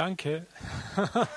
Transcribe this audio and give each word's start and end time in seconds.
Danke. 0.00 0.46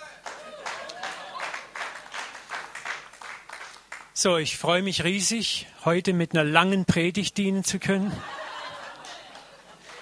So, 4.15 4.37
ich 4.37 4.57
freue 4.57 4.83
mich 4.83 5.03
riesig, 5.03 5.67
heute 5.83 6.13
mit 6.13 6.31
einer 6.31 6.45
langen 6.45 6.85
Predigt 6.85 7.37
dienen 7.37 7.65
zu 7.65 7.77
können. 7.77 8.13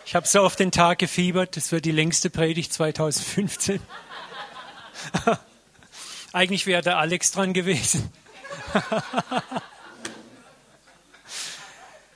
Ich 0.06 0.14
habe 0.14 0.28
so 0.28 0.42
auf 0.42 0.56
den 0.56 0.72
Tag 0.72 1.00
gefiebert, 1.00 1.58
das 1.58 1.72
wird 1.72 1.86
die 1.86 1.92
längste 1.92 2.30
Predigt 2.30 2.72
2015. 2.72 3.82
Eigentlich 6.34 6.68
wäre 6.68 6.84
der 6.84 7.00
Alex 7.00 7.32
dran 7.32 7.54
gewesen. 7.54 8.12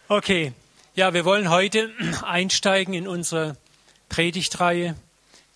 okay, 0.09 0.53
ja, 0.93 1.15
wir 1.15 1.25
wollen 1.25 1.49
heute 1.49 1.89
einsteigen 2.21 2.93
in 2.93 3.07
unsere 3.07 3.57
Predigtreihe 4.09 4.95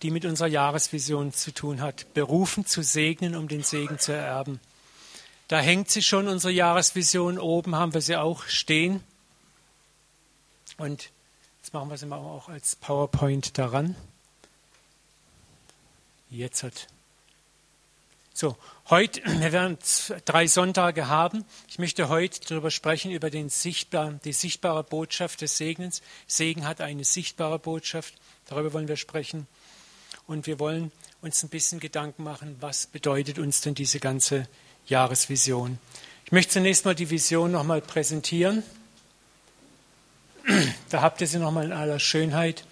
die 0.02 0.10
mit 0.10 0.24
unserer 0.24 0.48
Jahresvision 0.48 1.32
zu 1.32 1.52
tun 1.52 1.80
hat. 1.80 2.12
Berufen 2.14 2.66
zu 2.66 2.82
segnen, 2.82 3.36
um 3.36 3.48
den 3.48 3.62
Segen 3.62 3.98
zu 3.98 4.12
ererben. 4.12 4.60
Da 5.48 5.58
hängt 5.58 5.90
sie 5.90 6.02
schon, 6.02 6.28
unsere 6.28 6.52
Jahresvision. 6.52 7.38
Oben 7.38 7.74
haben 7.74 7.92
wir 7.92 8.00
sie 8.00 8.16
auch 8.16 8.44
stehen. 8.44 9.02
Und 10.78 11.10
jetzt 11.60 11.74
machen 11.74 11.90
wir 11.90 11.98
sie 11.98 12.06
mal 12.06 12.18
auch 12.18 12.48
als 12.48 12.76
PowerPoint 12.76 13.58
daran. 13.58 13.96
Jetzt 16.30 16.62
hat. 16.62 16.86
So, 18.32 18.56
heute, 18.88 19.20
wir 19.40 19.52
werden 19.52 19.76
drei 20.24 20.46
Sonntage 20.46 21.08
haben. 21.08 21.44
Ich 21.68 21.78
möchte 21.78 22.08
heute 22.08 22.40
darüber 22.48 22.70
sprechen, 22.70 23.10
über 23.10 23.28
den 23.28 23.50
sichtbar, 23.50 24.12
die 24.24 24.32
sichtbare 24.32 24.84
Botschaft 24.84 25.40
des 25.40 25.58
Segens. 25.58 26.00
Segen 26.26 26.66
hat 26.66 26.80
eine 26.80 27.04
sichtbare 27.04 27.58
Botschaft. 27.58 28.14
Darüber 28.46 28.72
wollen 28.72 28.88
wir 28.88 28.96
sprechen. 28.96 29.46
Und 30.30 30.46
wir 30.46 30.60
wollen 30.60 30.92
uns 31.22 31.42
ein 31.42 31.48
bisschen 31.48 31.80
Gedanken 31.80 32.22
machen, 32.22 32.54
was 32.60 32.86
bedeutet 32.86 33.40
uns 33.40 33.62
denn 33.62 33.74
diese 33.74 33.98
ganze 33.98 34.46
Jahresvision. 34.86 35.80
Ich 36.24 36.30
möchte 36.30 36.52
zunächst 36.52 36.84
mal 36.84 36.94
die 36.94 37.10
Vision 37.10 37.50
nochmal 37.50 37.80
präsentieren. 37.80 38.62
Da 40.88 41.02
habt 41.02 41.20
ihr 41.20 41.26
sie 41.26 41.38
nochmal 41.38 41.64
in 41.64 41.72
aller 41.72 41.98
Schönheit. 41.98 42.62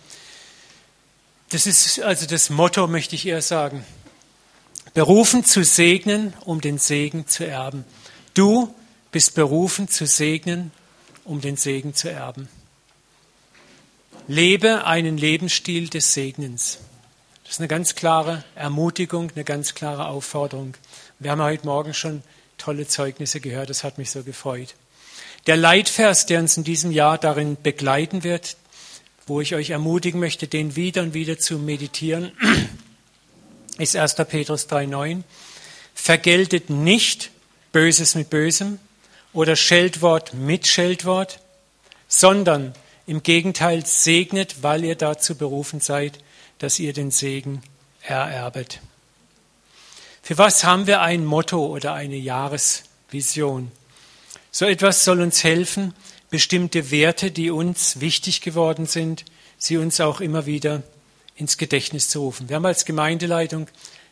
Das 1.49 1.67
ist 1.67 2.01
also 2.01 2.27
das 2.27 2.49
Motto, 2.49 2.87
möchte 2.87 3.17
ich 3.17 3.27
eher 3.27 3.43
sagen. 3.43 3.85
Berufen 4.95 5.45
zu 5.45 5.65
segnen, 5.65 6.35
um 6.45 6.61
den 6.61 6.79
Segen 6.79 7.27
zu 7.27 7.45
erben. 7.45 7.85
Du 8.35 8.73
bist 9.11 9.35
berufen 9.35 9.89
zu 9.89 10.07
segnen, 10.07 10.71
um 11.25 11.41
den 11.41 11.57
Segen 11.57 11.93
zu 11.93 12.09
erben. 12.09 12.49
Lebe 14.29 14.85
einen 14.85 15.19
Lebensstil 15.19 15.89
des 15.89 16.15
Segnens. 16.15 16.79
Das 17.49 17.55
ist 17.55 17.61
eine 17.61 17.69
ganz 17.69 17.95
klare 17.95 18.45
Ermutigung, 18.57 19.31
eine 19.35 19.43
ganz 19.43 19.75
klare 19.75 20.09
Aufforderung. 20.09 20.75
Wir 21.19 21.31
haben 21.31 21.41
heute 21.41 21.65
Morgen 21.65 21.95
schon 21.95 22.23
tolle 22.59 22.87
Zeugnisse 22.87 23.41
gehört, 23.41 23.71
das 23.71 23.85
hat 23.85 23.97
mich 23.97 24.11
so 24.11 24.23
gefreut. 24.23 24.75
Der 25.47 25.57
Leitvers, 25.57 26.27
der 26.27 26.41
uns 26.41 26.59
in 26.59 26.65
diesem 26.65 26.91
Jahr 26.91 27.17
darin 27.17 27.57
begleiten 27.63 28.23
wird, 28.23 28.59
wo 29.27 29.41
ich 29.41 29.55
euch 29.55 29.71
ermutigen 29.71 30.21
möchte, 30.21 30.47
den 30.47 30.77
wieder 30.77 31.01
und 31.01 31.15
wieder 31.15 31.39
zu 31.39 31.59
meditieren, 31.59 32.33
ist 33.79 33.97
1. 33.97 34.17
Petrus 34.29 34.69
3,9. 34.69 35.23
Vergeltet 35.95 36.69
nicht 36.69 37.31
Böses 37.73 38.15
mit 38.15 38.29
Bösem 38.29 38.79
oder 39.33 39.57
Scheldwort 39.57 40.35
mit 40.35 40.67
Scheldwort, 40.67 41.41
sondern 42.09 42.75
im 43.07 43.23
Gegenteil 43.23 43.87
segnet, 43.87 44.63
weil 44.63 44.85
ihr 44.85 44.97
dazu 44.97 45.35
berufen 45.35 45.81
seid, 45.81 46.19
dass 46.59 46.79
ihr 46.79 46.93
den 46.93 47.11
Segen 47.11 47.63
ererbet. 48.03 48.81
Für 50.23 50.39
was 50.39 50.65
haben 50.65 50.87
wir 50.87 51.01
ein 51.01 51.25
Motto 51.25 51.67
oder 51.67 51.95
eine 51.95 52.17
Jahresvision? 52.17 53.71
So 54.51 54.67
etwas 54.67 55.05
soll 55.05 55.21
uns 55.21 55.45
helfen, 55.45 55.95
bestimmte 56.31 56.91
Werte, 56.91 57.31
die 57.31 57.51
uns 57.51 58.01
wichtig 58.01 58.41
geworden 58.41 58.87
sind, 58.87 59.25
sie 59.57 59.77
uns 59.77 60.01
auch 60.01 60.21
immer 60.21 60.47
wieder 60.47 60.83
ins 61.37 61.57
Gedächtnis 61.57 62.09
zu 62.09 62.21
rufen. 62.21 62.49
Wir 62.49 62.57
haben 62.57 62.67
als 62.67 62.85
Gemeindeleitung 62.85 63.69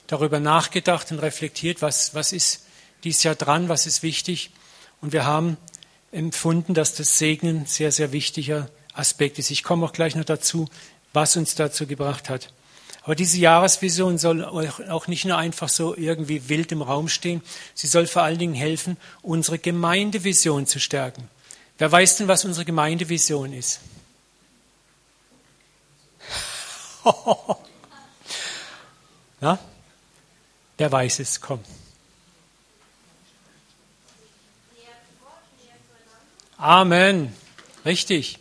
darüber 0.06 0.40
nachgedacht 0.40 1.10
und 1.10 1.18
reflektiert, 1.18 1.82
was, 1.82 2.14
was 2.14 2.32
ist 2.32 2.66
dies 3.04 3.22
Jahr 3.22 3.34
dran, 3.34 3.68
was 3.68 3.86
ist 3.86 4.02
wichtig. 4.02 4.50
Und 5.00 5.12
wir 5.12 5.24
haben 5.24 5.56
empfunden, 6.12 6.74
dass 6.74 6.94
das 6.94 7.18
Segnen 7.18 7.66
sehr, 7.66 7.92
sehr 7.92 8.12
wichtiger 8.12 8.70
Aspekt 8.94 9.38
ist. 9.38 9.50
Ich 9.50 9.62
komme 9.62 9.84
auch 9.84 9.92
gleich 9.92 10.14
noch 10.14 10.24
dazu, 10.24 10.68
was 11.16 11.36
uns 11.36 11.56
dazu 11.56 11.86
gebracht 11.86 12.28
hat. 12.28 12.52
Aber 13.02 13.14
diese 13.14 13.38
Jahresvision 13.38 14.18
soll 14.18 14.44
auch 14.44 15.06
nicht 15.06 15.24
nur 15.24 15.38
einfach 15.38 15.68
so 15.70 15.96
irgendwie 15.96 16.48
wild 16.48 16.70
im 16.72 16.82
Raum 16.82 17.08
stehen, 17.08 17.40
sie 17.74 17.86
soll 17.86 18.06
vor 18.06 18.22
allen 18.22 18.38
Dingen 18.38 18.54
helfen, 18.54 18.98
unsere 19.22 19.58
Gemeindevision 19.58 20.66
zu 20.66 20.78
stärken. 20.78 21.30
Wer 21.78 21.90
weiß 21.90 22.18
denn, 22.18 22.28
was 22.28 22.44
unsere 22.44 22.66
Gemeindevision 22.66 23.52
ist? 23.52 23.80
Na? 29.40 29.58
Wer 30.76 30.92
weiß 30.92 31.20
es? 31.20 31.40
Komm. 31.40 31.60
Amen. 36.58 37.34
Richtig. 37.84 38.38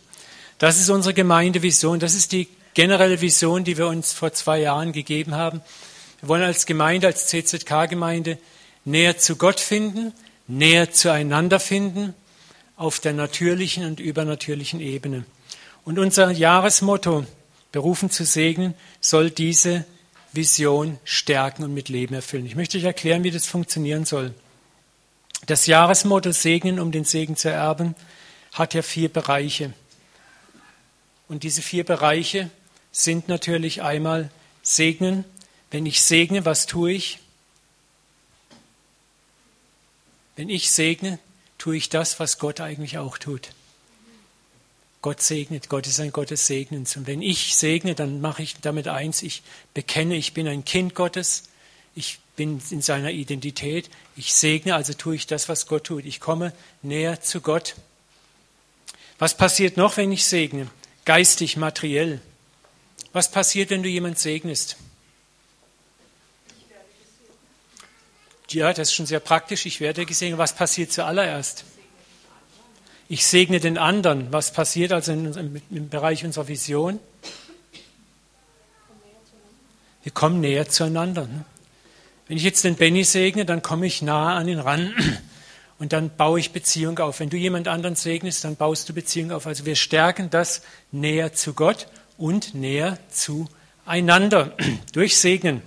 Das 0.58 0.80
ist 0.80 0.90
unsere 0.90 1.14
Gemeindevision. 1.14 2.00
Das 2.00 2.14
ist 2.14 2.32
die 2.32 2.48
generelle 2.76 3.22
Vision, 3.22 3.64
die 3.64 3.78
wir 3.78 3.86
uns 3.86 4.12
vor 4.12 4.34
zwei 4.34 4.60
Jahren 4.60 4.92
gegeben 4.92 5.34
haben. 5.34 5.62
Wir 6.20 6.28
wollen 6.28 6.42
als 6.42 6.66
Gemeinde, 6.66 7.06
als 7.06 7.26
CZK-Gemeinde 7.26 8.36
näher 8.84 9.16
zu 9.16 9.36
Gott 9.36 9.60
finden, 9.60 10.12
näher 10.46 10.92
zueinander 10.92 11.58
finden, 11.58 12.12
auf 12.76 13.00
der 13.00 13.14
natürlichen 13.14 13.86
und 13.86 13.98
übernatürlichen 13.98 14.80
Ebene. 14.80 15.24
Und 15.84 15.98
unser 15.98 16.30
Jahresmotto, 16.30 17.24
berufen 17.72 18.10
zu 18.10 18.26
segnen, 18.26 18.74
soll 19.00 19.30
diese 19.30 19.86
Vision 20.34 20.98
stärken 21.04 21.64
und 21.64 21.72
mit 21.72 21.88
Leben 21.88 22.14
erfüllen. 22.14 22.44
Ich 22.44 22.56
möchte 22.56 22.76
euch 22.76 22.84
erklären, 22.84 23.24
wie 23.24 23.30
das 23.30 23.46
funktionieren 23.46 24.04
soll. 24.04 24.34
Das 25.46 25.64
Jahresmotto 25.64 26.30
Segnen, 26.30 26.78
um 26.78 26.92
den 26.92 27.04
Segen 27.04 27.36
zu 27.36 27.48
erben, 27.48 27.94
hat 28.52 28.74
ja 28.74 28.82
vier 28.82 29.08
Bereiche. 29.08 29.72
Und 31.26 31.42
diese 31.42 31.62
vier 31.62 31.84
Bereiche 31.84 32.50
sind 32.96 33.28
natürlich 33.28 33.82
einmal 33.82 34.30
segnen. 34.62 35.26
Wenn 35.70 35.84
ich 35.84 36.00
segne, 36.00 36.46
was 36.46 36.64
tue 36.64 36.92
ich? 36.92 37.18
Wenn 40.34 40.48
ich 40.48 40.70
segne, 40.70 41.18
tue 41.58 41.76
ich 41.76 41.90
das, 41.90 42.18
was 42.20 42.38
Gott 42.38 42.60
eigentlich 42.60 42.96
auch 42.96 43.18
tut. 43.18 43.50
Gott 45.02 45.20
segnet, 45.20 45.68
Gott 45.68 45.86
ist 45.86 46.00
ein 46.00 46.10
Gott 46.10 46.30
des 46.30 46.46
Segnens. 46.46 46.96
Und 46.96 47.06
wenn 47.06 47.20
ich 47.20 47.54
segne, 47.54 47.94
dann 47.94 48.22
mache 48.22 48.42
ich 48.42 48.56
damit 48.62 48.88
eins, 48.88 49.22
ich 49.22 49.42
bekenne, 49.74 50.16
ich 50.16 50.32
bin 50.32 50.48
ein 50.48 50.64
Kind 50.64 50.94
Gottes, 50.94 51.44
ich 51.94 52.18
bin 52.34 52.62
in 52.70 52.80
seiner 52.80 53.10
Identität, 53.10 53.90
ich 54.16 54.32
segne, 54.32 54.74
also 54.74 54.94
tue 54.94 55.16
ich 55.16 55.26
das, 55.26 55.50
was 55.50 55.66
Gott 55.66 55.84
tut. 55.84 56.06
Ich 56.06 56.18
komme 56.18 56.52
näher 56.80 57.20
zu 57.20 57.42
Gott. 57.42 57.74
Was 59.18 59.36
passiert 59.36 59.76
noch, 59.76 59.98
wenn 59.98 60.12
ich 60.12 60.24
segne? 60.24 60.68
Geistig, 61.04 61.58
materiell. 61.58 62.22
Was 63.16 63.30
passiert, 63.30 63.70
wenn 63.70 63.82
du 63.82 63.88
jemand 63.88 64.18
segnest? 64.18 64.76
Ja, 68.50 68.74
das 68.74 68.88
ist 68.88 68.94
schon 68.94 69.06
sehr 69.06 69.20
praktisch. 69.20 69.64
Ich 69.64 69.80
werde 69.80 70.04
gesegnet. 70.04 70.36
Was 70.36 70.54
passiert 70.54 70.92
zuallererst? 70.92 71.64
Ich 73.08 73.24
segne 73.24 73.58
den 73.58 73.78
anderen. 73.78 74.30
Was 74.34 74.52
passiert 74.52 74.92
also 74.92 75.12
im, 75.12 75.62
im 75.70 75.88
Bereich 75.88 76.26
unserer 76.26 76.46
Vision? 76.46 77.00
Wir 80.02 80.12
kommen 80.12 80.40
näher 80.42 80.68
zueinander. 80.68 81.22
Ne? 81.22 81.46
Wenn 82.28 82.36
ich 82.36 82.42
jetzt 82.42 82.64
den 82.64 82.74
Benny 82.74 83.02
segne, 83.02 83.46
dann 83.46 83.62
komme 83.62 83.86
ich 83.86 84.02
nahe 84.02 84.34
an 84.34 84.46
ihn 84.46 84.58
ran 84.58 84.94
und 85.78 85.94
dann 85.94 86.14
baue 86.14 86.38
ich 86.38 86.50
Beziehung 86.50 86.98
auf. 86.98 87.20
Wenn 87.20 87.30
du 87.30 87.38
jemand 87.38 87.66
anderen 87.66 87.96
segnest, 87.96 88.44
dann 88.44 88.56
baust 88.56 88.90
du 88.90 88.92
Beziehung 88.92 89.32
auf. 89.32 89.46
Also 89.46 89.64
wir 89.64 89.74
stärken 89.74 90.28
das 90.28 90.60
näher 90.92 91.32
zu 91.32 91.54
Gott 91.54 91.86
und 92.18 92.54
näher 92.54 92.98
zueinander 93.10 94.56
durch 94.92 95.16
Segnen. 95.16 95.62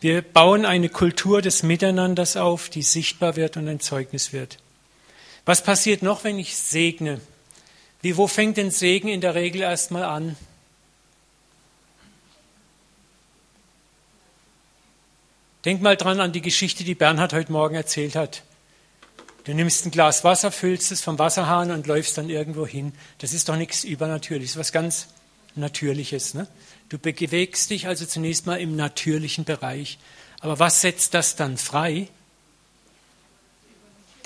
Wir 0.00 0.22
bauen 0.22 0.64
eine 0.64 0.88
Kultur 0.88 1.42
des 1.42 1.62
Miteinanders 1.62 2.36
auf, 2.36 2.70
die 2.70 2.82
sichtbar 2.82 3.36
wird 3.36 3.56
und 3.56 3.68
ein 3.68 3.80
Zeugnis 3.80 4.32
wird. 4.32 4.58
Was 5.44 5.62
passiert 5.62 6.02
noch, 6.02 6.24
wenn 6.24 6.38
ich 6.38 6.56
segne? 6.56 7.20
Wie, 8.02 8.16
wo 8.16 8.26
fängt 8.26 8.56
denn 8.56 8.70
Segen 8.70 9.08
in 9.08 9.20
der 9.20 9.34
Regel 9.34 9.60
erstmal 9.60 10.04
an? 10.04 10.36
Denk 15.66 15.82
mal 15.82 15.96
dran 15.96 16.20
an 16.20 16.32
die 16.32 16.40
Geschichte, 16.40 16.84
die 16.84 16.94
Bernhard 16.94 17.34
heute 17.34 17.52
Morgen 17.52 17.74
erzählt 17.74 18.14
hat. 18.14 18.42
Du 19.44 19.54
nimmst 19.54 19.86
ein 19.86 19.90
Glas 19.90 20.22
Wasser, 20.22 20.52
füllst 20.52 20.92
es 20.92 21.00
vom 21.00 21.18
Wasserhahn 21.18 21.70
und 21.70 21.86
läufst 21.86 22.18
dann 22.18 22.28
irgendwo 22.28 22.66
hin. 22.66 22.92
Das 23.18 23.32
ist 23.32 23.48
doch 23.48 23.56
nichts 23.56 23.84
Übernatürliches, 23.84 24.56
was 24.56 24.72
ganz 24.72 25.08
Übernatürliches. 25.54 26.34
Ne? 26.34 26.46
Du 26.88 26.98
bewegst 26.98 27.70
dich 27.70 27.86
also 27.86 28.06
zunächst 28.06 28.46
mal 28.46 28.60
im 28.60 28.76
natürlichen 28.76 29.44
Bereich. 29.44 29.98
Aber 30.40 30.58
was 30.58 30.80
setzt 30.80 31.14
das 31.14 31.36
dann 31.36 31.56
frei? 31.56 32.08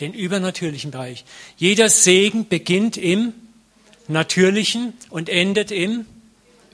Den 0.01 0.13
übernatürlichen 0.13 0.91
Bereich. 0.91 1.25
Jeder 1.57 1.89
Segen 1.89 2.49
beginnt 2.49 2.97
im 2.97 3.33
Natürlichen 4.09 4.95
und 5.11 5.29
endet 5.29 5.71
im 5.71 6.07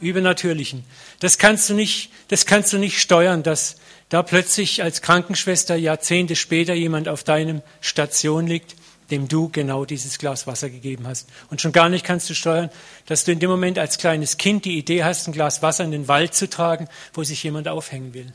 Übernatürlichen. 0.01 0.85
Das 1.21 1.39
kannst 1.39 1.69
du 1.69 1.75
nicht, 1.75 2.11
das 2.29 2.47
kannst 2.47 2.73
du 2.73 2.79
nicht 2.79 2.99
steuern, 2.99 3.43
dass 3.43 3.77
da 4.11 4.23
plötzlich 4.23 4.83
als 4.83 5.01
Krankenschwester 5.03 5.77
Jahrzehnte 5.77 6.37
später 6.37 6.75
jemand 6.75 7.09
auf 7.09 7.25
deinem 7.25 7.62
Station 7.81 8.47
liegt, 8.47 8.75
dem 9.11 9.29
du 9.29 9.49
genau 9.49 9.85
dieses 9.85 10.19
Glas 10.19 10.47
Wasser 10.47 10.69
gegeben 10.69 11.07
hast. 11.07 11.29
Und 11.49 11.61
schon 11.61 11.73
gar 11.73 11.89
nicht 11.89 12.05
kannst 12.05 12.29
du 12.29 12.35
steuern, 12.35 12.71
dass 13.07 13.25
du 13.25 13.33
in 13.33 13.39
dem 13.39 13.51
Moment 13.51 13.79
als 13.79 13.99
kleines 13.99 14.37
Kind 14.37 14.65
die 14.65 14.79
Idee 14.79 15.05
hast, 15.05 15.27
ein 15.27 15.33
Glas 15.33 15.62
Wasser 15.62 15.85
in 15.85 15.91
den 15.93 16.09
Wald 16.09 16.35
zu 16.35 16.49
tragen, 16.51 16.89
wo 17.15 17.25
sich 17.25 17.43
jemand 17.43 17.69
aufhängen 17.69 18.12
will. 18.12 18.33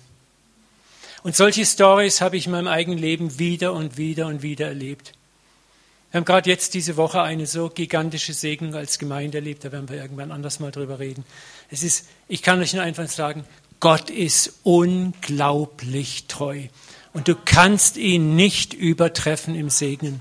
Und 1.24 1.36
solche 1.36 1.66
Stories 1.66 2.22
habe 2.22 2.38
ich 2.38 2.46
in 2.46 2.52
meinem 2.52 2.68
eigenen 2.68 3.00
Leben 3.00 3.40
wieder 3.40 3.74
und 3.74 3.98
wieder 3.98 4.28
und 4.28 4.44
wieder 4.44 4.68
erlebt. 4.68 5.14
Wir 6.12 6.20
haben 6.20 6.26
gerade 6.26 6.50
jetzt 6.50 6.74
diese 6.74 6.96
Woche 6.96 7.22
eine 7.22 7.48
so 7.48 7.68
gigantische 7.68 8.32
Segen 8.32 8.74
als 8.76 9.00
Gemeinde 9.00 9.40
erlebt, 9.40 9.66
da 9.66 9.72
werden 9.74 9.90
wir 9.90 9.98
irgendwann 9.98 10.32
anders 10.32 10.62
mal 10.62 10.72
drüber 10.72 11.00
reden. 11.00 11.26
Es 11.70 11.84
ist, 11.84 12.08
ich 12.30 12.42
kann 12.42 12.62
euch 12.62 12.74
nur 12.74 12.84
einfach 12.84 13.08
sagen, 13.10 13.44
Gott 13.80 14.10
ist 14.10 14.60
unglaublich 14.64 16.26
treu. 16.28 16.64
Und 17.14 17.28
du 17.28 17.36
kannst 17.36 17.98
ihn 17.98 18.36
nicht 18.36 18.74
übertreffen 18.74 19.56
im 19.56 19.70
Segnen. 19.70 20.20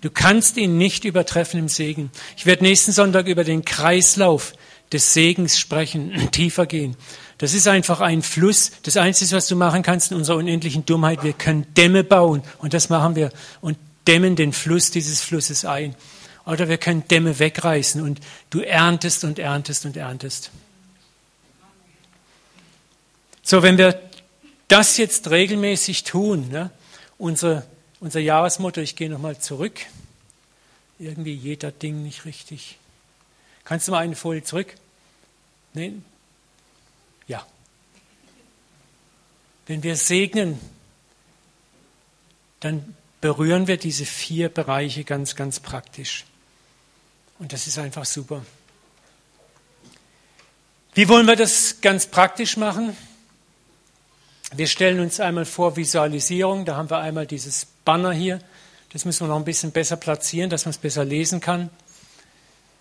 Du 0.00 0.10
kannst 0.10 0.56
ihn 0.56 0.78
nicht 0.78 1.04
übertreffen 1.04 1.60
im 1.60 1.68
Segen. 1.68 2.10
Ich 2.36 2.46
werde 2.46 2.62
nächsten 2.62 2.92
Sonntag 2.92 3.26
über 3.26 3.44
den 3.44 3.64
Kreislauf 3.64 4.54
des 4.92 5.12
Segens 5.12 5.58
sprechen, 5.58 6.28
tiefer 6.32 6.66
gehen. 6.66 6.96
Das 7.38 7.54
ist 7.54 7.68
einfach 7.68 8.00
ein 8.00 8.22
Fluss. 8.22 8.72
Das 8.82 8.96
Einzige, 8.96 9.36
was 9.36 9.46
du 9.46 9.56
machen 9.56 9.82
kannst 9.82 10.10
in 10.10 10.16
unserer 10.16 10.36
unendlichen 10.36 10.84
Dummheit, 10.86 11.22
wir 11.22 11.32
können 11.32 11.66
Dämme 11.74 12.04
bauen 12.04 12.42
und 12.58 12.74
das 12.74 12.88
machen 12.88 13.16
wir 13.16 13.30
und 13.60 13.78
dämmen 14.06 14.36
den 14.36 14.52
Fluss 14.52 14.90
dieses 14.90 15.20
Flusses 15.20 15.64
ein. 15.64 15.94
Oder 16.46 16.68
wir 16.68 16.78
können 16.78 17.06
Dämme 17.08 17.38
wegreißen 17.38 18.02
und 18.02 18.20
du 18.48 18.60
erntest 18.60 19.24
und 19.24 19.38
erntest 19.38 19.84
und 19.84 19.96
erntest. 19.96 20.50
So, 23.50 23.64
wenn 23.64 23.78
wir 23.78 24.00
das 24.68 24.96
jetzt 24.96 25.28
regelmäßig 25.28 26.04
tun, 26.04 26.50
ne, 26.50 26.70
unsere, 27.18 27.66
unser 27.98 28.20
Jahresmotto, 28.20 28.80
ich 28.80 28.94
gehe 28.94 29.10
nochmal 29.10 29.40
zurück, 29.40 29.86
irgendwie 31.00 31.34
jeder 31.34 31.72
Ding 31.72 32.04
nicht 32.04 32.26
richtig. 32.26 32.78
Kannst 33.64 33.88
du 33.88 33.90
mal 33.90 34.04
eine 34.04 34.14
Folie 34.14 34.44
zurück? 34.44 34.72
Nein, 35.74 36.04
ja. 37.26 37.44
Wenn 39.66 39.82
wir 39.82 39.96
segnen, 39.96 40.60
dann 42.60 42.94
berühren 43.20 43.66
wir 43.66 43.78
diese 43.78 44.06
vier 44.06 44.48
Bereiche 44.48 45.02
ganz, 45.02 45.34
ganz 45.34 45.58
praktisch. 45.58 46.24
Und 47.40 47.52
das 47.52 47.66
ist 47.66 47.78
einfach 47.78 48.04
super. 48.04 48.46
Wie 50.94 51.08
wollen 51.08 51.26
wir 51.26 51.34
das 51.34 51.80
ganz 51.80 52.06
praktisch 52.06 52.56
machen? 52.56 52.96
Wir 54.52 54.66
stellen 54.66 54.98
uns 54.98 55.20
einmal 55.20 55.44
vor 55.44 55.76
Visualisierung. 55.76 56.64
Da 56.64 56.76
haben 56.76 56.90
wir 56.90 56.98
einmal 56.98 57.26
dieses 57.26 57.66
Banner 57.84 58.12
hier. 58.12 58.40
Das 58.92 59.04
müssen 59.04 59.24
wir 59.24 59.28
noch 59.28 59.36
ein 59.36 59.44
bisschen 59.44 59.70
besser 59.70 59.96
platzieren, 59.96 60.50
dass 60.50 60.64
man 60.64 60.70
es 60.70 60.78
besser 60.78 61.04
lesen 61.04 61.40
kann. 61.40 61.70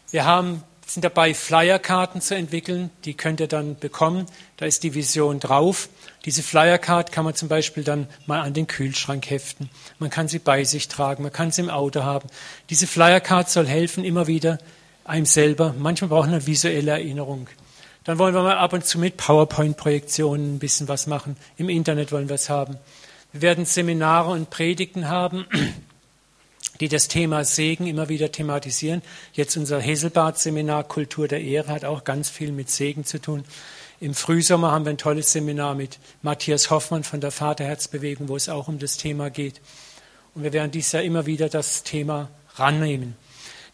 Wir 0.09 0.25
haben 0.25 0.63
sind 0.87 1.05
dabei, 1.05 1.35
Flyerkarten 1.35 2.21
zu 2.21 2.35
entwickeln. 2.35 2.89
Die 3.05 3.13
könnt 3.13 3.39
ihr 3.39 3.47
dann 3.47 3.77
bekommen. 3.77 4.25
Da 4.57 4.65
ist 4.65 4.81
die 4.81 4.95
Vision 4.95 5.39
drauf. 5.39 5.89
Diese 6.25 6.41
Flyercard 6.41 7.11
kann 7.11 7.25
man 7.25 7.35
zum 7.35 7.47
Beispiel 7.47 7.83
dann 7.83 8.07
mal 8.25 8.41
an 8.41 8.55
den 8.55 8.65
Kühlschrank 8.65 9.29
heften. 9.29 9.69
Man 9.99 10.09
kann 10.09 10.27
sie 10.27 10.39
bei 10.39 10.63
sich 10.63 10.87
tragen. 10.87 11.21
Man 11.21 11.31
kann 11.31 11.51
sie 11.51 11.61
im 11.61 11.69
Auto 11.69 12.03
haben. 12.03 12.27
Diese 12.71 12.87
Flyercard 12.87 13.49
soll 13.49 13.67
helfen, 13.67 14.03
immer 14.03 14.25
wieder 14.25 14.57
einem 15.03 15.27
selber. 15.27 15.75
Manchmal 15.77 16.09
braucht 16.09 16.25
man 16.25 16.35
eine 16.35 16.47
visuelle 16.47 16.91
Erinnerung. 16.91 17.47
Dann 18.05 18.17
wollen 18.17 18.33
wir 18.33 18.43
mal 18.43 18.57
ab 18.57 18.73
und 18.73 18.85
zu 18.85 18.97
mit 18.97 19.17
PowerPoint-Projektionen 19.17 20.55
ein 20.55 20.59
bisschen 20.59 20.87
was 20.87 21.05
machen. 21.05 21.35
Im 21.57 21.69
Internet 21.69 22.11
wollen 22.11 22.29
wir 22.29 22.35
es 22.35 22.49
haben. 22.49 22.77
Wir 23.33 23.41
werden 23.41 23.65
Seminare 23.65 24.31
und 24.31 24.49
Predigten 24.49 25.09
haben 25.09 25.45
die 26.79 26.87
das 26.87 27.09
Thema 27.09 27.43
Segen 27.43 27.87
immer 27.87 28.07
wieder 28.07 28.31
thematisieren. 28.31 29.01
Jetzt 29.33 29.57
unser 29.57 29.81
Heselbad-Seminar 29.81 30.85
Kultur 30.85 31.27
der 31.27 31.41
Ehre 31.41 31.67
hat 31.73 31.83
auch 31.83 32.05
ganz 32.05 32.29
viel 32.29 32.53
mit 32.53 32.69
Segen 32.69 33.03
zu 33.03 33.19
tun. 33.19 33.43
Im 33.99 34.13
Frühsommer 34.13 34.71
haben 34.71 34.85
wir 34.85 34.91
ein 34.91 34.97
tolles 34.97 35.33
Seminar 35.33 35.75
mit 35.75 35.99
Matthias 36.21 36.69
Hoffmann 36.69 37.03
von 37.03 37.19
der 37.19 37.31
Vaterherzbewegung, 37.31 38.29
wo 38.29 38.37
es 38.37 38.47
auch 38.47 38.69
um 38.69 38.79
das 38.79 38.95
Thema 38.95 39.29
geht. 39.29 39.59
Und 40.33 40.43
wir 40.43 40.53
werden 40.53 40.71
dieses 40.71 40.93
Jahr 40.93 41.03
immer 41.03 41.25
wieder 41.25 41.49
das 41.49 41.83
Thema 41.83 42.29
rannehmen 42.55 43.17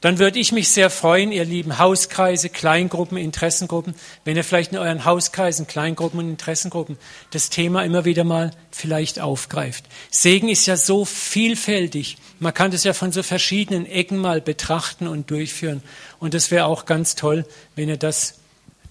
dann 0.01 0.19
würde 0.19 0.39
ich 0.39 0.51
mich 0.51 0.69
sehr 0.69 0.89
freuen, 0.89 1.31
ihr 1.31 1.45
lieben 1.45 1.79
Hauskreise, 1.79 2.49
Kleingruppen, 2.49 3.17
Interessengruppen, 3.17 3.95
wenn 4.23 4.35
ihr 4.35 4.43
vielleicht 4.43 4.71
in 4.71 4.77
euren 4.77 5.05
Hauskreisen, 5.05 5.67
Kleingruppen 5.67 6.19
und 6.19 6.29
Interessengruppen 6.29 6.97
das 7.31 7.49
Thema 7.49 7.83
immer 7.83 8.05
wieder 8.05 8.23
mal 8.23 8.51
vielleicht 8.71 9.19
aufgreift. 9.19 9.85
Segen 10.11 10.49
ist 10.49 10.65
ja 10.65 10.77
so 10.77 11.05
vielfältig. 11.05 12.17
Man 12.39 12.53
kann 12.53 12.71
das 12.71 12.83
ja 12.83 12.93
von 12.93 13.11
so 13.11 13.23
verschiedenen 13.23 13.85
Ecken 13.85 14.17
mal 14.17 14.41
betrachten 14.41 15.07
und 15.07 15.31
durchführen. 15.31 15.81
Und 16.19 16.33
das 16.33 16.51
wäre 16.51 16.65
auch 16.65 16.85
ganz 16.85 17.15
toll, 17.15 17.45
wenn 17.75 17.89
ihr 17.89 17.97
das 17.97 18.35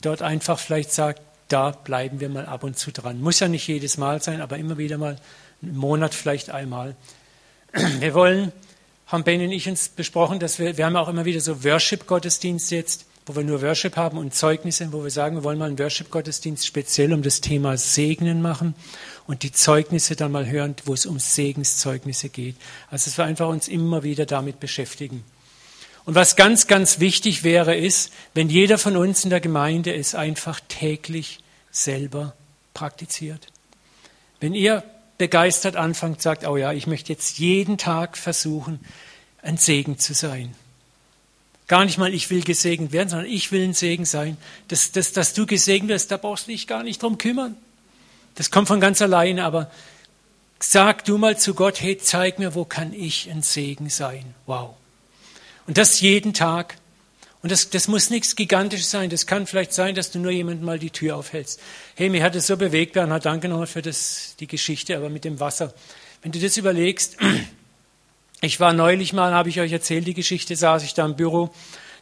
dort 0.01 0.23
einfach 0.23 0.59
vielleicht 0.59 0.93
sagt, 0.93 1.21
da 1.49 1.71
bleiben 1.71 2.21
wir 2.21 2.29
mal 2.29 2.47
ab 2.47 2.65
und 2.65 2.79
zu 2.79 2.91
dran. 2.91 3.21
Muss 3.21 3.41
ja 3.41 3.49
nicht 3.49 3.67
jedes 3.69 3.99
Mal 3.99 4.23
sein, 4.23 4.41
aber 4.41 4.57
immer 4.57 4.79
wieder 4.79 4.99
mal 4.99 5.17
im 5.63 5.77
Monat 5.77 6.15
vielleicht 6.15 6.51
einmal. 6.51 6.97
Wir 8.01 8.15
wollen 8.15 8.53
haben 9.07 9.25
Ben 9.25 9.41
und 9.43 9.53
ich 9.53 9.69
uns 9.69 9.89
besprochen, 9.89 10.39
dass 10.39 10.59
wir, 10.59 10.77
wir 10.77 10.87
haben 10.87 10.97
auch 10.97 11.09
immer 11.09 11.25
wieder 11.25 11.41
so 11.41 11.65
Worship-Gottesdienste 11.65 12.77
jetzt, 12.77 13.07
wo 13.27 13.37
wir 13.37 13.45
nur 13.45 13.63
Worship 13.63 13.97
haben 13.97 14.19
und 14.19 14.35
Zeugnisse, 14.35 14.93
wo 14.93 15.03
wir 15.03 15.11
sagen, 15.11 15.37
wir 15.37 15.45
wollen 15.45 15.59
mal 15.59 15.69
einen 15.69 15.79
Worship-Gottesdienst 15.79 16.67
speziell 16.67 17.13
um 17.13 17.23
das 17.23 17.41
Thema 17.41 17.77
Segnen 17.77 18.43
machen 18.43 18.75
und 19.27 19.43
die 19.43 19.53
Zeugnisse 19.53 20.15
dann 20.15 20.33
mal 20.33 20.47
hören, 20.47 20.75
wo 20.85 20.93
es 20.93 21.07
um 21.07 21.19
Segenszeugnisse 21.19 22.29
geht. 22.29 22.57
Also 22.91 23.07
dass 23.09 23.19
wir 23.19 23.25
einfach 23.25 23.49
uns 23.49 23.69
immer 23.69 24.03
wieder 24.03 24.27
damit 24.27 24.61
beschäftigen. 24.61 25.25
Und 26.05 26.15
was 26.15 26.37
ganz, 26.37 26.67
ganz 26.67 27.01
wichtig 27.01 27.45
wäre, 27.45 27.75
ist, 27.75 28.13
wenn 28.35 28.51
jeder 28.51 28.77
von 28.77 28.97
uns 28.97 29.25
in 29.25 29.31
der 29.31 29.41
Gemeinde 29.41 29.95
es 29.95 30.15
einfach 30.15 30.61
täglich 30.69 31.39
selber 31.71 32.35
praktiziert. 32.75 33.47
Wenn 34.39 34.53
ihr 34.53 34.83
begeistert 35.19 35.77
anfangt, 35.77 36.21
sagt, 36.21 36.47
oh 36.47 36.57
ja, 36.57 36.73
ich 36.73 36.87
möchte 36.87 37.13
jetzt 37.13 37.39
jeden 37.39 37.79
Tag 37.79 38.17
versuchen, 38.17 38.81
ein 39.43 39.57
Segen 39.57 39.99
zu 39.99 40.15
sein. 40.15 40.55
Gar 41.67 41.85
nicht 41.85 41.99
mal, 41.99 42.13
ich 42.13 42.29
will 42.31 42.43
gesegnet 42.43 42.93
werden, 42.93 43.09
sondern 43.09 43.29
ich 43.29 43.51
will 43.53 43.65
ein 43.65 43.75
Segen 43.75 44.05
sein. 44.05 44.37
Das, 44.69 44.93
das, 44.93 45.13
dass 45.13 45.33
du 45.33 45.47
gesegnet 45.47 45.91
wirst, 45.91 46.11
da 46.11 46.17
brauchst 46.17 46.47
du 46.47 46.53
dich 46.53 46.67
gar 46.67 46.83
nicht 46.83 47.03
drum 47.03 47.17
kümmern. 47.17 47.57
Das 48.35 48.51
kommt 48.51 48.69
von 48.69 48.81
ganz 48.81 49.01
alleine, 49.01 49.45
aber 49.45 49.71
sag 50.59 51.05
du 51.05 51.19
mal 51.19 51.39
zu 51.39 51.55
Gott, 51.55 51.81
hey, 51.81 51.97
zeig 51.97 52.39
mir, 52.39 52.55
wo 52.55 52.65
kann 52.65 52.93
ich 52.93 53.31
ein 53.31 53.43
Segen 53.43 53.89
sein? 53.89 54.35
Wow. 54.47 54.75
Und 55.67 55.79
das 55.79 56.01
jeden 56.01 56.35
Tag. 56.35 56.77
Und 57.45 57.51
das, 57.51 57.69
das 57.69 57.89
muss 57.89 58.09
nichts 58.09 58.37
Gigantisches 58.37 58.91
sein. 58.91 59.11
Das 59.11 59.27
kann 59.27 59.47
vielleicht 59.47 59.75
sein, 59.75 59.95
dass 59.95 60.11
du 60.11 60.19
nur 60.19 60.31
jemandem 60.31 60.65
mal 60.65 60.79
die 60.79 60.89
Tür 60.89 61.17
aufhältst. 61.17 61.61
Hey, 61.95 62.09
mir 62.09 62.23
hat 62.23 62.35
es 62.35 62.47
so 62.47 62.57
bewegt, 62.57 62.95
Bernhard, 62.95 63.27
danke 63.27 63.51
nochmal 63.51 63.67
für 63.67 63.83
das, 63.83 64.35
die 64.41 64.47
Geschichte, 64.47 64.97
aber 64.97 65.11
mit 65.11 65.27
dem 65.27 65.41
Wasser. 65.41 65.75
Wenn 66.23 66.33
du 66.33 66.39
das 66.39 66.57
überlegst, 66.57 67.19
ich 68.41 68.61
war 68.61 68.73
neulich 68.73 69.13
mal, 69.13 69.35
habe 69.35 69.51
ich 69.51 69.61
euch 69.61 69.73
erzählt, 69.73 70.07
die 70.07 70.15
Geschichte, 70.15 70.57
saß 70.57 70.85
ich 70.85 70.95
da 70.95 71.05
im 71.05 71.17
Büro, 71.17 71.53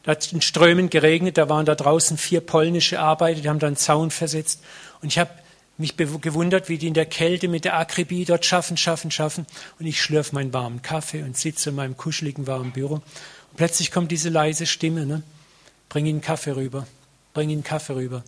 da 0.04 0.12
hat 0.12 0.22
es 0.22 0.32
in 0.32 0.42
Strömen 0.42 0.90
geregnet, 0.90 1.38
da 1.38 1.48
waren 1.48 1.66
da 1.66 1.74
draußen 1.74 2.18
vier 2.18 2.40
polnische 2.40 3.00
Arbeiter, 3.00 3.40
die 3.40 3.48
haben 3.48 3.58
da 3.58 3.66
einen 3.66 3.74
Zaun 3.74 4.12
versetzt. 4.12 4.62
Und 5.00 5.08
ich 5.08 5.18
habe 5.18 5.30
mich 5.76 5.96
gewundert, 5.96 6.68
wie 6.68 6.78
die 6.78 6.86
in 6.86 6.94
der 6.94 7.06
Kälte 7.06 7.48
mit 7.48 7.64
der 7.64 7.76
Akribie 7.76 8.24
dort 8.24 8.46
schaffen, 8.46 8.76
schaffen, 8.76 9.10
schaffen. 9.10 9.44
Und 9.80 9.86
ich 9.86 10.00
schlürfe 10.00 10.36
meinen 10.36 10.52
warmen 10.52 10.82
Kaffee 10.82 11.24
und 11.24 11.36
sitze 11.36 11.70
in 11.70 11.74
meinem 11.74 11.96
kuscheligen 11.96 12.46
warmen 12.46 12.70
Büro. 12.70 12.94
Und 12.94 13.56
plötzlich 13.56 13.90
kommt 13.90 14.12
diese 14.12 14.28
leise 14.28 14.66
Stimme, 14.66 15.04
ne? 15.04 15.24
Bring 15.92 16.06
ihnen 16.06 16.22
Kaffee 16.22 16.56
rüber, 16.56 16.86
bring 17.34 17.50
ihnen 17.50 17.62
Kaffee 17.62 17.92
rüber. 17.94 18.24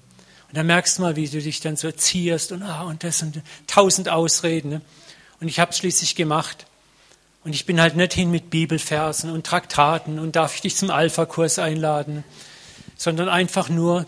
Und 0.49 0.55
dann 0.55 0.67
merkst 0.67 0.99
du 0.99 1.03
mal, 1.03 1.17
wie 1.17 1.27
du 1.27 1.41
dich 1.41 1.61
dann 1.61 1.77
so 1.77 1.91
zierst 1.91 2.53
und 2.53 2.63
ah 2.63 2.83
und 2.83 3.03
das 3.05 3.23
und 3.23 3.41
tausend 3.67 4.11
Ausreden. 4.11 4.69
Ne? 4.69 4.81
Und 5.41 5.49
ich 5.49 5.61
habe 5.61 5.71
es 5.71 5.79
schließlich 5.79 6.15
gemacht. 6.15 6.67
Und 7.43 7.55
ich 7.55 7.65
bin 7.65 7.81
halt 7.81 7.97
nicht 7.97 8.13
hin 8.13 8.31
mit 8.31 8.51
Bibelversen 8.51 9.31
und 9.31 9.47
Traktaten 9.47 10.19
und 10.19 10.37
darf 10.37 10.55
ich 10.55 10.61
dich 10.61 10.77
zum 10.77 10.91
Alpha-Kurs 10.91 11.59
einladen, 11.59 12.23
sondern 12.99 13.31
einfach 13.31 13.71
nur 13.71 14.07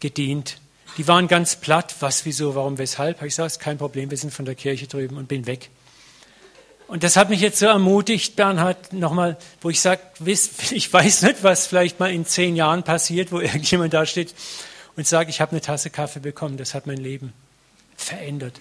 gedient. 0.00 0.58
Die 0.98 1.08
waren 1.08 1.26
ganz 1.26 1.56
platt. 1.56 1.94
Was, 2.00 2.26
wieso, 2.26 2.54
warum, 2.54 2.76
weshalb? 2.76 3.22
Ich 3.22 3.34
gesagt, 3.34 3.60
kein 3.60 3.78
Problem, 3.78 4.10
wir 4.10 4.18
sind 4.18 4.34
von 4.34 4.44
der 4.44 4.54
Kirche 4.54 4.88
drüben 4.88 5.16
und 5.16 5.26
bin 5.26 5.46
weg. 5.46 5.70
Und 6.90 7.04
das 7.04 7.16
hat 7.16 7.30
mich 7.30 7.40
jetzt 7.40 7.60
so 7.60 7.66
ermutigt, 7.66 8.34
Bernhard, 8.34 8.92
nochmal, 8.92 9.36
wo 9.60 9.70
ich 9.70 9.80
sage, 9.80 10.00
ich 10.24 10.92
weiß 10.92 11.22
nicht, 11.22 11.44
was 11.44 11.68
vielleicht 11.68 12.00
mal 12.00 12.10
in 12.10 12.26
zehn 12.26 12.56
Jahren 12.56 12.82
passiert, 12.82 13.30
wo 13.30 13.38
irgendjemand 13.40 13.94
da 13.94 14.04
steht 14.04 14.34
und 14.96 15.06
sagt, 15.06 15.30
ich 15.30 15.40
habe 15.40 15.52
eine 15.52 15.60
Tasse 15.60 15.90
Kaffee 15.90 16.18
bekommen, 16.18 16.56
das 16.56 16.74
hat 16.74 16.88
mein 16.88 16.96
Leben 16.96 17.32
verändert. 17.96 18.54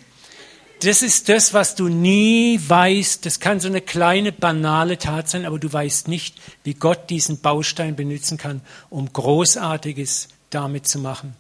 Das 0.84 1.02
ist 1.02 1.28
das, 1.28 1.56
was 1.56 1.74
du 1.74 1.88
nie 1.88 2.60
weißt. 2.62 3.26
Das 3.26 3.40
kann 3.40 3.60
so 3.60 3.68
eine 3.68 3.82
kleine, 3.82 4.32
banale 4.32 5.00
Tat 5.00 5.28
sein, 5.28 5.48
aber 5.48 5.58
du 5.58 5.74
weißt 5.74 6.08
nicht, 6.08 6.38
wie 6.64 6.76
Gott 6.76 7.10
diesen 7.10 7.42
Baustein 7.42 7.96
benutzen 7.96 8.38
kann, 8.38 8.62
um 8.92 9.12
Großartiges 9.12 10.28
damit 10.52 10.88
zu 10.88 11.00
machen. 11.00 11.36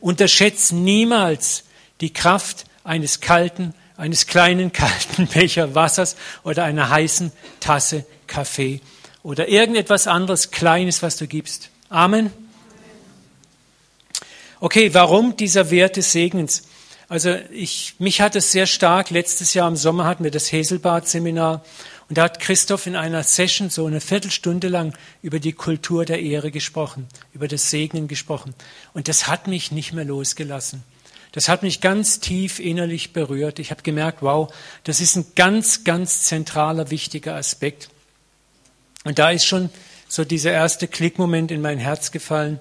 Unterschätze 0.00 0.74
niemals 0.74 1.62
die 2.00 2.12
Kraft 2.12 2.64
eines 2.82 3.20
kalten, 3.20 3.74
eines 3.96 4.26
kleinen 4.26 4.72
kalten 4.72 5.26
Becher 5.26 5.74
Wassers 5.74 6.16
oder 6.44 6.64
einer 6.64 6.88
heißen 6.90 7.32
Tasse 7.60 8.04
Kaffee 8.26 8.80
oder 9.22 9.48
irgendetwas 9.48 10.06
anderes 10.06 10.50
Kleines, 10.50 11.02
was 11.02 11.16
du 11.16 11.26
gibst. 11.26 11.70
Amen. 11.88 12.30
Okay, 14.60 14.94
warum 14.94 15.36
dieser 15.36 15.70
Wert 15.70 15.96
des 15.96 16.12
Segens? 16.12 16.62
Also 17.08 17.36
ich, 17.50 17.96
mich 17.98 18.20
hat 18.20 18.36
es 18.36 18.52
sehr 18.52 18.66
stark, 18.66 19.10
letztes 19.10 19.52
Jahr 19.52 19.68
im 19.68 19.76
Sommer 19.76 20.06
hatten 20.06 20.24
wir 20.24 20.30
das 20.30 20.50
Heselbad-Seminar 20.50 21.62
und 22.08 22.16
da 22.16 22.22
hat 22.22 22.40
Christoph 22.40 22.86
in 22.86 22.96
einer 22.96 23.22
Session 23.22 23.70
so 23.70 23.86
eine 23.86 24.00
Viertelstunde 24.00 24.68
lang 24.68 24.94
über 25.20 25.40
die 25.40 25.52
Kultur 25.52 26.04
der 26.04 26.20
Ehre 26.20 26.50
gesprochen, 26.50 27.06
über 27.34 27.48
das 27.48 27.70
Segnen 27.70 28.08
gesprochen. 28.08 28.54
Und 28.94 29.08
das 29.08 29.28
hat 29.28 29.46
mich 29.46 29.72
nicht 29.72 29.92
mehr 29.92 30.04
losgelassen. 30.04 30.82
Das 31.32 31.48
hat 31.48 31.62
mich 31.62 31.80
ganz 31.80 32.20
tief 32.20 32.58
innerlich 32.58 33.12
berührt. 33.14 33.58
Ich 33.58 33.70
habe 33.70 33.82
gemerkt, 33.82 34.20
wow, 34.20 34.52
das 34.84 35.00
ist 35.00 35.16
ein 35.16 35.26
ganz, 35.34 35.82
ganz 35.82 36.22
zentraler, 36.22 36.90
wichtiger 36.90 37.34
Aspekt. 37.34 37.88
Und 39.04 39.18
da 39.18 39.30
ist 39.30 39.46
schon 39.46 39.70
so 40.08 40.24
dieser 40.24 40.52
erste 40.52 40.86
Klickmoment 40.86 41.50
in 41.50 41.62
mein 41.62 41.78
Herz 41.78 42.12
gefallen, 42.12 42.60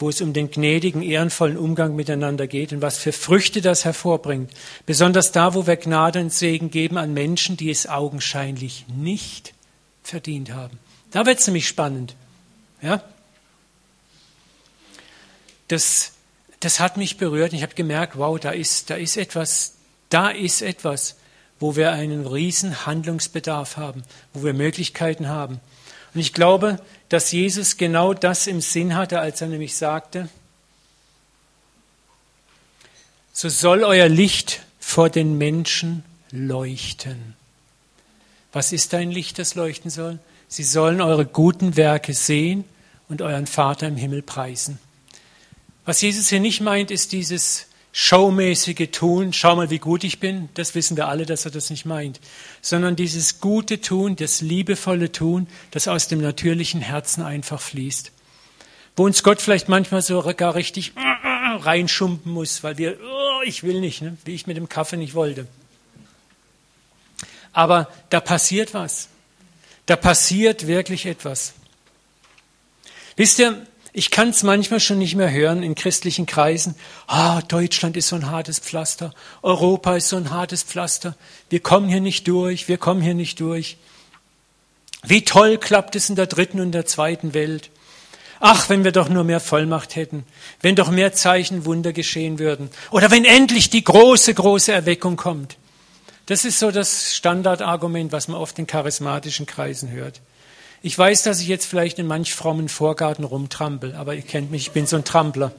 wo 0.00 0.08
es 0.08 0.20
um 0.20 0.32
den 0.32 0.50
gnädigen, 0.50 1.02
ehrenvollen 1.02 1.56
Umgang 1.56 1.96
miteinander 1.96 2.46
geht 2.46 2.72
und 2.72 2.82
was 2.82 2.98
für 2.98 3.12
Früchte 3.12 3.60
das 3.60 3.84
hervorbringt. 3.84 4.50
Besonders 4.84 5.32
da, 5.32 5.54
wo 5.54 5.66
wir 5.66 5.76
Gnade 5.76 6.20
und 6.20 6.32
Segen 6.32 6.70
geben 6.70 6.98
an 6.98 7.14
Menschen, 7.14 7.56
die 7.56 7.70
es 7.70 7.88
augenscheinlich 7.88 8.84
nicht 8.88 9.54
verdient 10.02 10.52
haben. 10.52 10.78
Da 11.10 11.24
wird 11.26 11.38
es 11.38 11.46
nämlich 11.46 11.66
spannend. 11.66 12.14
Ja? 12.82 13.02
Das 15.68 16.12
das 16.60 16.80
hat 16.80 16.96
mich 16.96 17.16
berührt. 17.16 17.52
Ich 17.52 17.62
habe 17.62 17.74
gemerkt, 17.74 18.18
wow, 18.18 18.38
da 18.38 18.50
ist, 18.50 18.90
da 18.90 18.96
ist 18.96 19.16
etwas, 19.16 19.74
da 20.08 20.30
ist 20.30 20.62
etwas, 20.62 21.16
wo 21.60 21.76
wir 21.76 21.92
einen 21.92 22.26
riesen 22.26 22.86
Handlungsbedarf 22.86 23.76
haben, 23.76 24.02
wo 24.32 24.44
wir 24.44 24.54
Möglichkeiten 24.54 25.28
haben. 25.28 25.60
Und 26.14 26.20
ich 26.20 26.32
glaube, 26.32 26.80
dass 27.08 27.32
Jesus 27.32 27.76
genau 27.76 28.14
das 28.14 28.46
im 28.46 28.60
Sinn 28.60 28.94
hatte, 28.94 29.20
als 29.20 29.40
er 29.40 29.48
nämlich 29.48 29.76
sagte, 29.76 30.28
so 33.32 33.48
soll 33.48 33.84
euer 33.84 34.08
Licht 34.08 34.62
vor 34.80 35.10
den 35.10 35.38
Menschen 35.38 36.04
leuchten. 36.32 37.36
Was 38.52 38.72
ist 38.72 38.94
ein 38.94 39.12
Licht, 39.12 39.38
das 39.38 39.54
leuchten 39.54 39.90
soll? 39.90 40.18
Sie 40.48 40.64
sollen 40.64 41.00
eure 41.00 41.26
guten 41.26 41.76
Werke 41.76 42.14
sehen 42.14 42.64
und 43.08 43.22
euren 43.22 43.46
Vater 43.46 43.86
im 43.86 43.96
Himmel 43.96 44.22
preisen. 44.22 44.78
Was 45.88 46.02
Jesus 46.02 46.28
hier 46.28 46.40
nicht 46.40 46.60
meint, 46.60 46.90
ist 46.90 47.12
dieses 47.12 47.64
showmäßige 47.92 48.90
Tun, 48.92 49.32
schau 49.32 49.56
mal, 49.56 49.70
wie 49.70 49.78
gut 49.78 50.04
ich 50.04 50.20
bin, 50.20 50.50
das 50.52 50.74
wissen 50.74 50.98
wir 50.98 51.08
alle, 51.08 51.24
dass 51.24 51.46
er 51.46 51.50
das 51.50 51.70
nicht 51.70 51.86
meint, 51.86 52.20
sondern 52.60 52.94
dieses 52.94 53.40
gute 53.40 53.80
Tun, 53.80 54.14
das 54.14 54.42
liebevolle 54.42 55.12
Tun, 55.12 55.46
das 55.70 55.88
aus 55.88 56.06
dem 56.06 56.20
natürlichen 56.20 56.82
Herzen 56.82 57.22
einfach 57.22 57.62
fließt. 57.62 58.12
Wo 58.96 59.06
uns 59.06 59.22
Gott 59.22 59.40
vielleicht 59.40 59.70
manchmal 59.70 60.02
so 60.02 60.20
gar 60.36 60.56
richtig 60.56 60.92
reinschumpen 60.94 62.32
muss, 62.32 62.62
weil 62.62 62.76
wir, 62.76 62.98
oh, 63.00 63.40
ich 63.46 63.62
will 63.62 63.80
nicht, 63.80 64.02
ne? 64.02 64.18
wie 64.26 64.34
ich 64.34 64.46
mit 64.46 64.58
dem 64.58 64.68
Kaffee 64.68 64.98
nicht 64.98 65.14
wollte. 65.14 65.46
Aber 67.54 67.90
da 68.10 68.20
passiert 68.20 68.74
was. 68.74 69.08
Da 69.86 69.96
passiert 69.96 70.66
wirklich 70.66 71.06
etwas. 71.06 71.54
Wisst 73.16 73.38
ihr, 73.38 73.66
ich 73.92 74.10
kann 74.10 74.30
es 74.30 74.42
manchmal 74.42 74.80
schon 74.80 74.98
nicht 74.98 75.16
mehr 75.16 75.30
hören 75.30 75.62
in 75.62 75.74
christlichen 75.74 76.26
Kreisen. 76.26 76.74
Ah, 77.06 77.40
Deutschland 77.42 77.96
ist 77.96 78.08
so 78.08 78.16
ein 78.16 78.30
hartes 78.30 78.58
Pflaster. 78.58 79.12
Europa 79.42 79.96
ist 79.96 80.08
so 80.08 80.16
ein 80.16 80.30
hartes 80.30 80.62
Pflaster. 80.62 81.16
Wir 81.48 81.60
kommen 81.60 81.88
hier 81.88 82.00
nicht 82.00 82.28
durch. 82.28 82.68
Wir 82.68 82.78
kommen 82.78 83.00
hier 83.00 83.14
nicht 83.14 83.40
durch. 83.40 83.78
Wie 85.04 85.24
toll 85.24 85.58
klappt 85.58 85.96
es 85.96 86.10
in 86.10 86.16
der 86.16 86.26
dritten 86.26 86.60
und 86.60 86.72
der 86.72 86.86
zweiten 86.86 87.34
Welt. 87.34 87.70
Ach, 88.40 88.68
wenn 88.68 88.84
wir 88.84 88.92
doch 88.92 89.08
nur 89.08 89.24
mehr 89.24 89.40
Vollmacht 89.40 89.96
hätten, 89.96 90.24
wenn 90.60 90.76
doch 90.76 90.90
mehr 90.90 91.12
Zeichen 91.12 91.64
Wunder 91.64 91.92
geschehen 91.92 92.38
würden 92.38 92.70
oder 92.90 93.10
wenn 93.10 93.24
endlich 93.24 93.70
die 93.70 93.82
große, 93.82 94.32
große 94.34 94.72
Erweckung 94.72 95.16
kommt. 95.16 95.56
Das 96.26 96.44
ist 96.44 96.58
so 96.58 96.70
das 96.70 97.16
Standardargument, 97.16 98.12
was 98.12 98.28
man 98.28 98.38
oft 98.38 98.58
in 98.58 98.66
charismatischen 98.66 99.46
Kreisen 99.46 99.90
hört. 99.90 100.20
Ich 100.80 100.96
weiß, 100.96 101.24
dass 101.24 101.40
ich 101.40 101.48
jetzt 101.48 101.66
vielleicht 101.66 101.98
in 101.98 102.06
manch 102.06 102.34
frommen 102.34 102.68
Vorgarten 102.68 103.24
rumtrampel, 103.24 103.94
aber 103.94 104.14
ihr 104.14 104.22
kennt 104.22 104.50
mich, 104.50 104.68
ich 104.68 104.72
bin 104.72 104.86
so 104.86 104.96
ein 104.96 105.04
Trampler. 105.04 105.52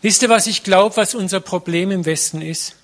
Wisst 0.00 0.22
ihr, 0.22 0.28
was 0.28 0.46
ich 0.46 0.62
glaube, 0.62 0.96
was 0.96 1.14
unser 1.14 1.40
Problem 1.40 1.90
im 1.90 2.06
Westen 2.06 2.40
ist? 2.40 2.76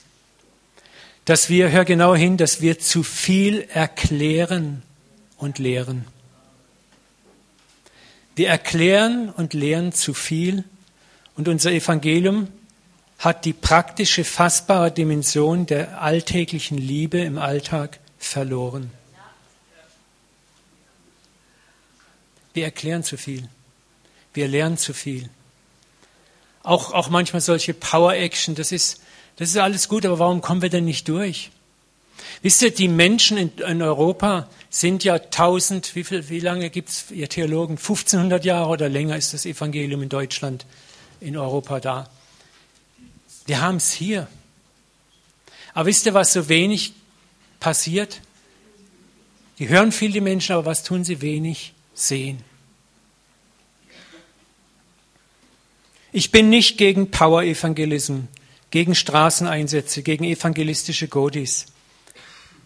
Dass 1.25 1.49
wir, 1.49 1.71
hör 1.71 1.87
genau 1.87 2.15
hin, 2.15 2.37
dass 2.37 2.61
wir 2.61 2.79
zu 2.79 3.03
viel 3.03 3.67
erklären 3.73 4.83
und 5.39 5.59
lehren. 5.59 6.07
Wir 8.37 8.49
erklären 8.49 9.31
und 9.31 9.55
lehren 9.55 9.93
zu 9.93 10.13
viel 10.13 10.65
und 11.37 11.49
unser 11.49 11.71
Evangelium 11.73 12.49
hat 13.19 13.45
die 13.45 13.53
praktische, 13.53 14.25
fassbare 14.25 14.91
Dimension 14.91 15.67
der 15.67 16.03
alltäglichen 16.03 16.77
Liebe 16.77 17.21
im 17.21 17.39
Alltag 17.39 18.01
verloren. 18.19 18.91
Wir 22.55 22.65
erklären 22.65 23.03
zu 23.03 23.17
viel. 23.17 23.49
Wir 24.33 24.49
lernen 24.49 24.79
zu 24.79 24.95
viel. 24.95 25.29
Auch, 26.63 26.93
auch 26.93 27.11
manchmal 27.11 27.43
solche 27.43 27.75
Power-Action, 27.75 28.55
das 28.55 28.73
ist, 28.73 29.03
das 29.37 29.51
ist 29.51 29.59
alles 29.59 29.89
gut, 29.89 30.07
aber 30.07 30.19
warum 30.19 30.41
kommen 30.41 30.63
wir 30.63 30.71
denn 30.71 30.87
nicht 30.87 31.09
durch? 31.09 31.51
Wisst 32.43 32.63
ihr, 32.63 32.73
die 32.73 32.89
Menschen 32.89 33.37
in, 33.37 33.53
in 33.59 33.83
Europa 33.83 34.49
sind 34.71 35.05
ja 35.05 35.19
tausend, 35.19 35.95
wie, 35.95 36.05
viel, 36.05 36.29
wie 36.29 36.41
lange 36.41 36.71
gibt 36.71 36.89
es, 36.89 37.11
ihr 37.11 37.29
Theologen, 37.29 37.77
1500 37.77 38.45
Jahre 38.45 38.69
oder 38.69 38.89
länger 38.89 39.17
ist 39.17 39.35
das 39.35 39.47
Evangelium 39.47 40.03
in 40.03 40.09
Deutschland, 40.09 40.65
in 41.21 41.37
Europa 41.37 41.81
da. 41.81 42.11
Wir 43.47 43.61
haben 43.61 43.77
es 43.77 43.93
hier. 43.93 44.27
Aber 45.75 45.87
wisst 45.87 46.07
ihr, 46.07 46.15
was 46.15 46.33
so 46.33 46.49
wenig 46.49 46.95
passiert? 47.61 48.21
Die 49.59 49.69
hören 49.69 49.93
viel, 49.93 50.13
die 50.13 50.21
Menschen, 50.21 50.53
aber 50.53 50.65
was 50.65 50.83
tun 50.83 51.05
sie 51.05 51.21
wenig? 51.21 51.74
Sehen. 51.95 52.43
Ich 56.13 56.31
bin 56.31 56.49
nicht 56.49 56.79
gegen 56.79 57.11
Power 57.11 57.43
Evangelism, 57.43 58.29
gegen 58.71 58.95
Straßeneinsätze, 58.95 60.03
gegen 60.03 60.25
evangelistische 60.25 61.09
Godis. 61.09 61.67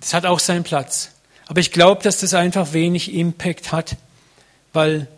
Das 0.01 0.13
hat 0.15 0.27
auch 0.27 0.39
seinen 0.39 0.65
Platz. 0.65 1.13
Aber 1.47 1.61
ich 1.61 1.73
glaube, 1.73 2.03
dass 2.03 2.21
das 2.21 2.35
einfach 2.35 2.73
wenig 2.75 3.15
Impact 3.15 3.73
hat, 3.73 3.97
weil 4.73 5.09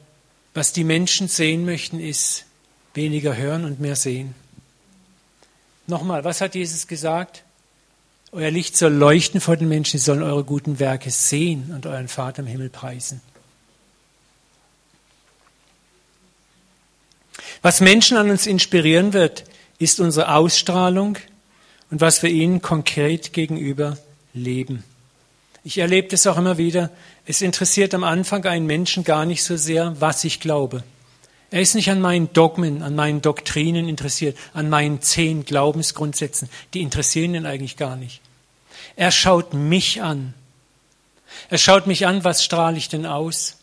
was 0.54 0.72
die 0.72 0.84
Menschen 0.84 1.28
sehen 1.28 1.64
möchten, 1.64 1.98
ist 1.98 2.44
weniger 2.94 3.36
hören 3.36 3.64
und 3.64 3.80
mehr 3.80 3.96
sehen. 3.96 4.34
Nochmal, 5.86 6.22
was 6.22 6.40
hat 6.40 6.54
Jesus 6.54 6.86
gesagt? 6.86 7.42
Euer 8.32 8.50
Licht 8.50 8.76
soll 8.76 8.92
leuchten 8.92 9.40
vor 9.40 9.56
den 9.56 9.68
Menschen, 9.68 9.98
sie 9.98 10.04
sollen 10.04 10.22
eure 10.22 10.44
guten 10.44 10.78
Werke 10.78 11.10
sehen 11.10 11.72
und 11.74 11.86
euren 11.86 12.06
Vater 12.06 12.42
im 12.42 12.48
Himmel 12.48 12.68
preisen. 12.68 13.20
Was 17.62 17.80
Menschen 17.80 18.16
an 18.16 18.30
uns 18.30 18.46
inspirieren 18.46 19.12
wird, 19.12 19.44
ist 19.78 20.00
unsere 20.00 20.34
Ausstrahlung 20.34 21.18
und 21.90 22.00
was 22.00 22.22
wir 22.22 22.30
ihnen 22.30 22.62
konkret 22.62 23.32
gegenüber 23.32 23.98
leben. 24.32 24.84
Ich 25.62 25.78
erlebe 25.78 26.08
das 26.08 26.26
auch 26.26 26.38
immer 26.38 26.56
wieder. 26.56 26.90
Es 27.26 27.42
interessiert 27.42 27.92
am 27.92 28.04
Anfang 28.04 28.46
einen 28.46 28.66
Menschen 28.66 29.04
gar 29.04 29.26
nicht 29.26 29.44
so 29.44 29.56
sehr, 29.56 30.00
was 30.00 30.24
ich 30.24 30.40
glaube. 30.40 30.82
Er 31.50 31.60
ist 31.60 31.74
nicht 31.74 31.90
an 31.90 32.00
meinen 32.00 32.32
Dogmen, 32.32 32.82
an 32.82 32.94
meinen 32.94 33.22
Doktrinen 33.22 33.88
interessiert, 33.88 34.38
an 34.54 34.70
meinen 34.70 35.02
zehn 35.02 35.44
Glaubensgrundsätzen. 35.44 36.48
Die 36.72 36.80
interessieren 36.80 37.34
ihn 37.34 37.44
eigentlich 37.44 37.76
gar 37.76 37.96
nicht. 37.96 38.20
Er 38.96 39.10
schaut 39.10 39.52
mich 39.52 40.00
an. 40.00 40.32
Er 41.48 41.58
schaut 41.58 41.86
mich 41.86 42.06
an, 42.06 42.24
was 42.24 42.44
strahle 42.44 42.78
ich 42.78 42.88
denn 42.88 43.04
aus? 43.04 43.56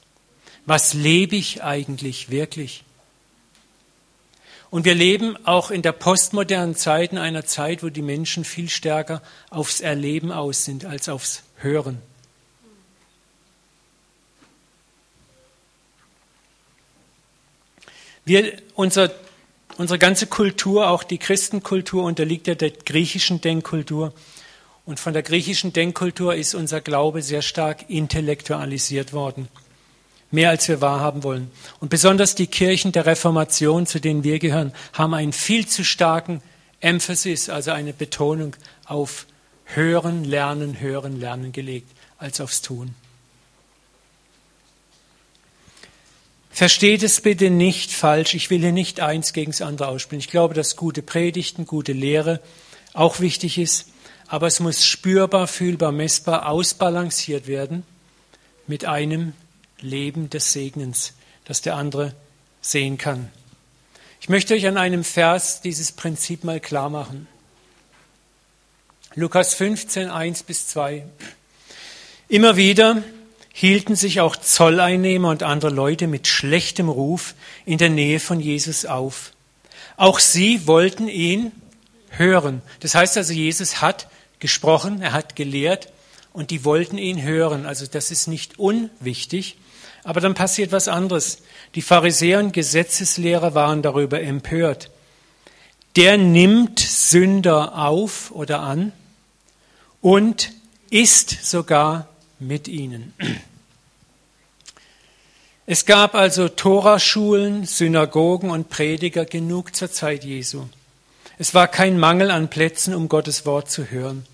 Was 0.66 0.94
lebe 0.94 1.36
ich 1.36 1.64
eigentlich 1.64 2.30
wirklich? 2.30 2.84
Und 4.70 4.86
wir 4.86 4.96
leben 4.96 5.38
auch 5.46 5.72
in 5.72 5.82
der 5.82 5.94
postmodernen 5.94 6.76
Zeit, 6.76 7.14
in 7.14 7.18
einer 7.18 7.46
Zeit, 7.46 7.84
wo 7.84 7.90
die 7.90 8.02
Menschen 8.02 8.44
viel 8.44 8.70
stärker 8.70 9.22
aufs 9.50 9.80
Erleben 9.80 10.32
aus 10.32 10.66
sind 10.66 10.86
als 10.86 11.08
aufs 11.08 11.44
Hören. 11.58 12.02
Wir, 18.26 18.58
unser, 18.76 19.10
unsere 19.78 19.98
ganze 19.98 20.28
Kultur, 20.28 20.90
auch 20.90 21.04
die 21.04 21.18
Christenkultur, 21.18 22.04
unterliegt 22.04 22.48
ja 22.48 22.56
der 22.56 22.72
griechischen 22.72 23.40
Denkkultur. 23.40 24.12
Und 24.86 25.00
von 25.00 25.14
der 25.14 25.24
griechischen 25.24 25.72
Denkkultur 25.72 26.36
ist 26.36 26.54
unser 26.54 26.82
Glaube 26.82 27.22
sehr 27.22 27.42
stark 27.42 27.90
intellektualisiert 27.90 29.14
worden. 29.14 29.48
Mehr 30.30 30.50
als 30.50 30.68
wir 30.68 30.82
wahrhaben 30.82 31.24
wollen. 31.24 31.52
Und 31.80 31.90
besonders 31.90 32.36
die 32.36 32.48
Kirchen 32.48 32.92
der 32.92 33.06
Reformation, 33.06 33.86
zu 33.86 34.00
denen 34.00 34.24
wir 34.24 34.40
gehören, 34.40 34.74
haben 34.94 35.14
einen 35.14 35.34
viel 35.34 35.68
zu 35.68 35.86
starken 35.86 36.42
Emphasis, 36.80 37.50
also 37.50 37.72
eine 37.72 37.94
Betonung 37.94 38.56
auf 38.86 39.26
Hören, 39.66 40.24
Lernen, 40.24 40.80
Hören, 40.80 41.20
Lernen 41.20 41.52
gelegt, 41.52 41.92
als 42.18 42.42
aufs 42.42 42.62
Tun. 42.62 42.94
Versteht 46.58 47.04
es 47.04 47.22
bitte 47.22 47.52
nicht 47.52 47.92
falsch. 47.92 48.34
Ich 48.34 48.50
will 48.50 48.62
hier 48.62 48.72
nicht 48.72 49.00
eins 49.00 49.32
gegen 49.32 49.52
das 49.52 49.62
andere 49.62 49.90
ausspielen. 49.90 50.20
Ich 50.20 50.30
glaube, 50.30 50.56
dass 50.56 50.76
gute 50.76 51.04
Predigten, 51.04 51.68
gute 51.68 51.94
Lehre 51.94 52.40
auch 52.94 53.20
wichtig 53.20 53.60
ist. 53.60 53.90
Aber 54.28 54.48
es 54.48 54.60
muss 54.60 54.84
spürbar, 54.84 55.48
fühlbar, 55.48 55.92
messbar 55.92 56.50
ausbalanciert 56.50 57.46
werden 57.46 57.84
mit 58.66 58.86
einem 58.86 59.34
Leben 59.82 60.30
des 60.30 60.54
Segnens, 60.54 61.14
das 61.46 61.62
der 61.62 61.76
andere 61.76 62.14
sehen 62.62 62.98
kann. 62.98 63.32
Ich 64.20 64.30
möchte 64.30 64.54
euch 64.54 64.68
an 64.68 64.78
einem 64.78 65.04
Vers 65.04 65.62
dieses 65.62 65.92
Prinzip 65.92 66.44
mal 66.44 66.60
klar 66.60 66.90
machen. 66.90 67.28
Lukas 69.16 69.54
15, 69.54 70.10
1 70.10 70.44
bis 70.44 70.68
2. 70.68 71.06
Immer 72.28 72.56
wieder 72.56 73.04
hielten 73.54 73.96
sich 73.96 74.20
auch 74.22 74.36
Zolleinnehmer 74.36 75.30
und 75.30 75.44
andere 75.44 75.72
Leute 75.72 76.08
mit 76.08 76.28
schlechtem 76.28 76.90
Ruf 76.90 77.34
in 77.66 77.78
der 77.78 77.90
Nähe 77.90 78.20
von 78.20 78.40
Jesus 78.40 78.86
auf. 78.86 79.32
Auch 79.96 80.20
sie 80.20 80.68
wollten 80.68 81.08
ihn 81.08 81.52
hören. 82.10 82.62
Das 82.82 82.94
heißt 82.94 83.18
also, 83.18 83.34
Jesus 83.34 83.82
hat 83.82 84.08
gesprochen, 84.40 85.02
er 85.02 85.14
hat 85.14 85.36
gelehrt 85.36 85.90
und 86.34 86.52
die 86.52 86.66
wollten 86.66 87.00
ihn 87.00 87.22
hören. 87.22 87.66
Also 87.66 87.88
das 87.88 88.12
ist 88.12 88.28
nicht 88.28 88.60
unwichtig. 88.60 89.58
Aber 90.08 90.22
dann 90.22 90.36
passiert 90.36 90.72
was 90.72 90.88
anderes. 90.88 91.40
Die 91.76 91.82
Pharisäer 91.82 92.40
und 92.40 92.54
Gesetzeslehrer 92.54 93.56
waren 93.56 93.82
darüber 93.82 94.22
empört. 94.22 94.90
Der 95.98 96.18
nimmt 96.18 96.80
Sünder 96.80 97.78
auf 97.78 98.32
oder 98.32 98.62
an 98.62 98.94
und 100.00 100.54
ist 100.90 101.46
sogar 101.46 102.08
mit 102.40 102.70
ihnen. 102.70 103.12
Es 105.66 105.86
gab 105.86 106.16
also 106.16 106.48
Toraschulen, 106.48 107.66
Synagogen 107.66 108.50
und 108.50 108.70
Prediger 108.70 109.26
genug 109.26 109.76
zur 109.76 109.92
Zeit 109.92 110.24
Jesu. 110.24 110.68
Es 111.38 111.54
war 111.54 111.68
kein 111.68 112.00
Mangel 112.00 112.32
an 112.32 112.50
Plätzen, 112.50 112.96
um 112.96 113.10
Gottes 113.10 113.46
Wort 113.46 113.70
zu 113.70 113.92
hören. 113.92 114.26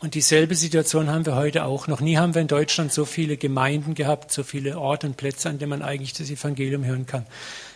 Und 0.00 0.14
dieselbe 0.14 0.56
Situation 0.56 1.10
haben 1.10 1.26
wir 1.26 1.36
heute 1.36 1.64
auch. 1.64 1.86
Noch 1.86 2.00
nie 2.00 2.16
haben 2.16 2.34
wir 2.34 2.40
in 2.40 2.48
Deutschland 2.48 2.90
so 2.90 3.04
viele 3.04 3.36
Gemeinden 3.36 3.94
gehabt, 3.94 4.32
so 4.32 4.42
viele 4.42 4.78
Orte 4.78 5.06
und 5.06 5.18
Plätze, 5.18 5.50
an 5.50 5.58
denen 5.58 5.68
man 5.68 5.82
eigentlich 5.82 6.14
das 6.14 6.30
Evangelium 6.30 6.84
hören 6.86 7.04
kann. 7.06 7.26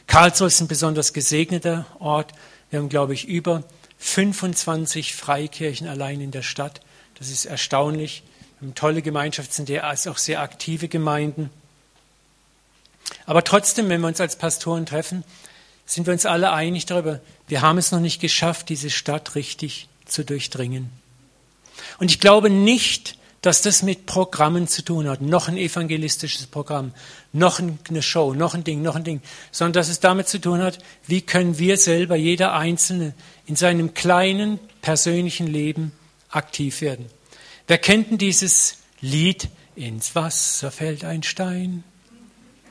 Karlsruhe 0.06 0.48
ist 0.48 0.60
ein 0.60 0.68
besonders 0.68 1.12
gesegneter 1.12 1.84
Ort. 1.98 2.32
Wir 2.70 2.78
haben, 2.78 2.88
glaube 2.88 3.12
ich, 3.12 3.28
über 3.28 3.62
25 3.98 5.14
Freikirchen 5.14 5.86
allein 5.86 6.22
in 6.22 6.30
der 6.30 6.42
Stadt. 6.42 6.80
Das 7.18 7.28
ist 7.28 7.44
erstaunlich. 7.44 8.22
Wir 8.58 8.68
haben 8.68 8.74
tolle 8.74 9.02
Gemeinschaften, 9.02 9.66
sind 9.66 9.82
auch 9.82 10.18
sehr 10.18 10.40
aktive 10.40 10.88
Gemeinden. 10.88 11.50
Aber 13.26 13.44
trotzdem, 13.44 13.90
wenn 13.90 14.00
wir 14.00 14.08
uns 14.08 14.20
als 14.20 14.36
Pastoren 14.36 14.86
treffen, 14.86 15.24
sind 15.84 16.06
wir 16.06 16.14
uns 16.14 16.24
alle 16.24 16.52
einig 16.52 16.86
darüber, 16.86 17.20
wir 17.48 17.60
haben 17.60 17.76
es 17.76 17.92
noch 17.92 18.00
nicht 18.00 18.20
geschafft, 18.20 18.70
diese 18.70 18.88
Stadt 18.88 19.34
richtig 19.34 19.88
zu 20.06 20.24
durchdringen. 20.24 21.03
Und 21.98 22.10
ich 22.10 22.20
glaube 22.20 22.50
nicht, 22.50 23.16
dass 23.44 23.60
das 23.60 23.82
mit 23.82 24.06
Programmen 24.06 24.68
zu 24.68 24.82
tun 24.82 25.06
hat, 25.06 25.20
noch 25.20 25.48
ein 25.48 25.58
evangelistisches 25.58 26.46
Programm, 26.46 26.94
noch 27.34 27.60
eine 27.60 28.00
Show, 28.00 28.32
noch 28.32 28.54
ein 28.54 28.64
Ding, 28.64 28.80
noch 28.80 28.96
ein 28.96 29.04
Ding, 29.04 29.20
sondern 29.50 29.74
dass 29.74 29.90
es 29.90 30.00
damit 30.00 30.28
zu 30.28 30.40
tun 30.40 30.62
hat, 30.62 30.78
wie 31.06 31.20
können 31.20 31.58
wir 31.58 31.76
selber, 31.76 32.16
jeder 32.16 32.54
Einzelne, 32.54 33.12
in 33.44 33.54
seinem 33.54 33.92
kleinen 33.92 34.58
persönlichen 34.80 35.46
Leben 35.46 35.92
aktiv 36.30 36.80
werden. 36.80 37.04
Wer 37.66 37.76
kennt 37.76 38.10
denn 38.10 38.18
dieses 38.18 38.78
Lied? 39.02 39.48
Ins 39.76 40.14
Wasser 40.14 40.70
fällt 40.70 41.04
ein 41.04 41.22
Stein. 41.22 41.84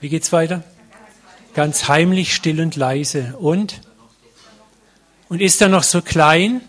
Wie 0.02 0.10
geht's 0.10 0.32
weiter? 0.32 0.64
Ganz 1.54 1.88
heimlich, 1.88 2.34
still 2.34 2.60
und 2.62 2.76
leise. 2.76 3.36
Und? 3.38 3.82
Und 5.30 5.40
ist 5.40 5.62
er 5.62 5.70
noch 5.70 5.84
so 5.84 6.02
klein? 6.02 6.62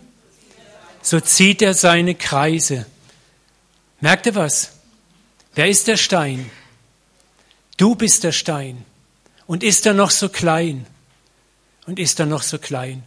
So 1.05 1.19
zieht 1.19 1.61
er 1.61 1.75
seine 1.75 2.15
Kreise. 2.15 2.87
Merkt 4.01 4.25
ihr 4.25 4.33
was? 4.33 4.71
Wer 5.53 5.69
ist 5.69 5.87
der 5.87 5.97
Stein? 5.97 6.49
Du 7.77 7.93
bist 7.93 8.23
der 8.23 8.31
Stein. 8.31 8.83
Und 9.45 9.61
ist 9.61 9.85
er 9.85 9.93
noch 9.93 10.09
so 10.09 10.29
klein? 10.29 10.87
Und 11.85 11.99
ist 11.99 12.19
er 12.19 12.25
noch 12.25 12.41
so 12.41 12.57
klein? 12.57 13.03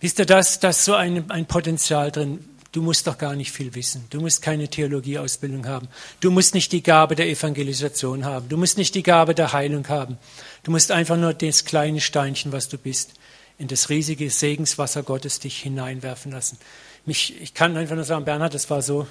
Wisst 0.00 0.18
ihr, 0.18 0.26
das, 0.26 0.58
da 0.58 0.72
so 0.72 0.94
ein, 0.94 1.30
ein 1.30 1.46
Potenzial 1.46 2.10
drin. 2.10 2.44
Du 2.72 2.82
musst 2.82 3.06
doch 3.06 3.18
gar 3.18 3.36
nicht 3.36 3.52
viel 3.52 3.72
wissen. 3.76 4.04
Du 4.10 4.20
musst 4.20 4.42
keine 4.42 4.66
Theologieausbildung 4.66 5.68
haben. 5.68 5.86
Du 6.18 6.32
musst 6.32 6.54
nicht 6.54 6.72
die 6.72 6.82
Gabe 6.82 7.14
der 7.14 7.28
Evangelisation 7.28 8.24
haben. 8.24 8.48
Du 8.48 8.56
musst 8.56 8.78
nicht 8.78 8.96
die 8.96 9.04
Gabe 9.04 9.36
der 9.36 9.52
Heilung 9.52 9.88
haben. 9.88 10.18
Du 10.64 10.72
musst 10.72 10.90
einfach 10.90 11.16
nur 11.16 11.34
das 11.34 11.66
kleine 11.66 12.00
Steinchen, 12.00 12.50
was 12.50 12.68
du 12.68 12.78
bist, 12.78 13.12
in 13.58 13.68
das 13.68 13.90
riesige 13.90 14.28
Segenswasser 14.28 15.04
Gottes 15.04 15.38
dich 15.38 15.62
hineinwerfen 15.62 16.32
lassen. 16.32 16.58
Mich, 17.04 17.40
ich 17.40 17.54
kann 17.54 17.76
einfach 17.76 17.96
nur 17.96 18.04
sagen, 18.04 18.24
Bernhard, 18.24 18.54
das 18.54 18.70
war 18.70 18.82
so 18.82 19.08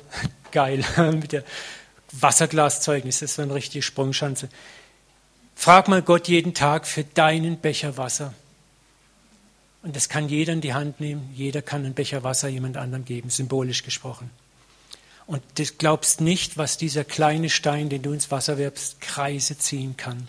geil 0.52 0.84
mit 1.14 1.32
der 1.34 1.44
Wasserglaszeugnis. 2.12 3.20
Das 3.20 3.38
war 3.38 3.46
eine 3.46 3.54
richtige 3.54 3.82
Sprungschanze. 3.82 4.50
Frag 5.56 5.88
mal 5.88 6.02
Gott 6.02 6.28
jeden 6.28 6.54
Tag 6.54 6.88
für 6.88 7.04
deinen 7.04 7.58
Becher 7.58 7.98
Wasser. 7.98 8.34
Und 9.84 9.96
das 9.96 10.10
kann 10.10 10.30
jeder 10.30 10.54
in 10.54 10.62
die 10.62 10.74
Hand 10.74 11.00
nehmen. 11.00 11.30
Jeder 11.34 11.62
kann 11.62 11.84
einen 11.86 11.94
Becher 11.94 12.24
Wasser 12.24 12.48
jemand 12.48 12.78
anderem 12.78 13.06
geben, 13.06 13.30
symbolisch 13.30 13.84
gesprochen. 13.84 14.30
Und 15.26 15.42
du 15.56 15.66
glaubst 15.78 16.22
nicht, 16.22 16.58
was 16.58 16.78
dieser 16.78 17.04
kleine 17.04 17.50
Stein, 17.50 17.90
den 17.90 18.02
du 18.02 18.12
ins 18.12 18.32
Wasser 18.32 18.58
wirbst, 18.58 19.02
Kreise 19.02 19.58
ziehen 19.58 19.98
kann. 19.98 20.28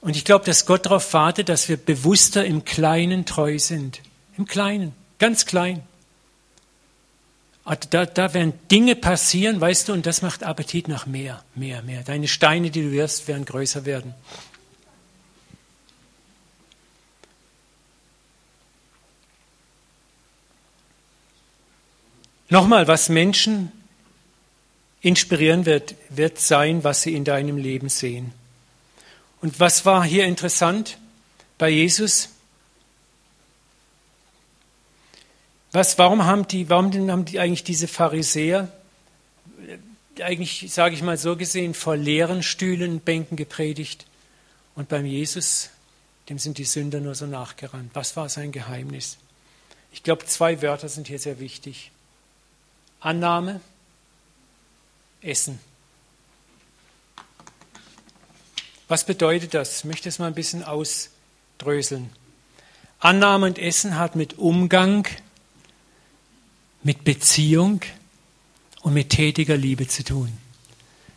Und 0.00 0.16
ich 0.16 0.24
glaube, 0.24 0.44
dass 0.44 0.66
Gott 0.66 0.86
darauf 0.86 1.12
wartet, 1.14 1.48
dass 1.48 1.68
wir 1.68 1.76
bewusster 1.76 2.44
im 2.44 2.64
Kleinen 2.64 3.24
treu 3.24 3.58
sind. 3.58 4.00
Im 4.36 4.46
Kleinen, 4.46 4.94
ganz 5.18 5.46
klein. 5.46 5.82
Da, 7.90 8.06
da 8.06 8.32
werden 8.32 8.54
Dinge 8.70 8.96
passieren, 8.96 9.60
weißt 9.60 9.88
du, 9.88 9.92
und 9.92 10.06
das 10.06 10.22
macht 10.22 10.42
Appetit 10.42 10.88
nach 10.88 11.04
mehr, 11.04 11.44
mehr, 11.54 11.82
mehr. 11.82 12.02
Deine 12.02 12.26
Steine, 12.26 12.70
die 12.70 12.82
du 12.82 12.92
wirst, 12.92 13.28
werden 13.28 13.44
größer 13.44 13.84
werden. 13.84 14.14
Nochmal, 22.48 22.88
was 22.88 23.10
Menschen 23.10 23.70
inspirieren 25.02 25.66
wird, 25.66 25.94
wird 26.08 26.38
sein, 26.38 26.82
was 26.84 27.02
sie 27.02 27.14
in 27.14 27.24
deinem 27.24 27.58
Leben 27.58 27.90
sehen. 27.90 28.32
Und 29.42 29.60
was 29.60 29.84
war 29.84 30.04
hier 30.04 30.24
interessant 30.24 30.98
bei 31.58 31.68
Jesus? 31.68 32.30
Was, 35.72 35.98
warum 35.98 36.24
haben 36.24 36.48
die, 36.48 36.68
warum 36.70 37.10
haben 37.10 37.24
die 37.24 37.38
eigentlich 37.38 37.64
diese 37.64 37.88
Pharisäer 37.88 38.68
eigentlich, 40.22 40.72
sage 40.72 40.94
ich 40.94 41.02
mal 41.02 41.16
so 41.16 41.36
gesehen, 41.36 41.74
vor 41.74 41.96
leeren 41.96 42.42
Stühlen 42.42 42.92
und 42.92 43.04
Bänken 43.04 43.36
gepredigt 43.36 44.06
und 44.74 44.88
beim 44.88 45.04
Jesus, 45.06 45.70
dem 46.28 46.38
sind 46.38 46.58
die 46.58 46.64
Sünder 46.64 47.00
nur 47.00 47.14
so 47.14 47.26
nachgerannt. 47.26 47.90
Was 47.94 48.16
war 48.16 48.28
sein 48.28 48.52
Geheimnis? 48.52 49.18
Ich 49.92 50.02
glaube, 50.02 50.26
zwei 50.26 50.60
Wörter 50.62 50.88
sind 50.88 51.08
hier 51.08 51.18
sehr 51.18 51.40
wichtig. 51.40 51.90
Annahme, 53.00 53.60
Essen. 55.22 55.58
Was 58.88 59.04
bedeutet 59.04 59.54
das? 59.54 59.78
Ich 59.78 59.84
möchte 59.84 60.08
es 60.08 60.18
mal 60.18 60.26
ein 60.26 60.34
bisschen 60.34 60.62
ausdröseln. 60.64 62.10
Annahme 63.00 63.46
und 63.46 63.58
Essen 63.58 63.98
hat 63.98 64.16
mit 64.16 64.38
Umgang, 64.38 65.06
mit 66.82 67.04
Beziehung 67.04 67.80
und 68.82 68.94
mit 68.94 69.10
tätiger 69.10 69.56
Liebe 69.56 69.88
zu 69.88 70.04
tun. 70.04 70.32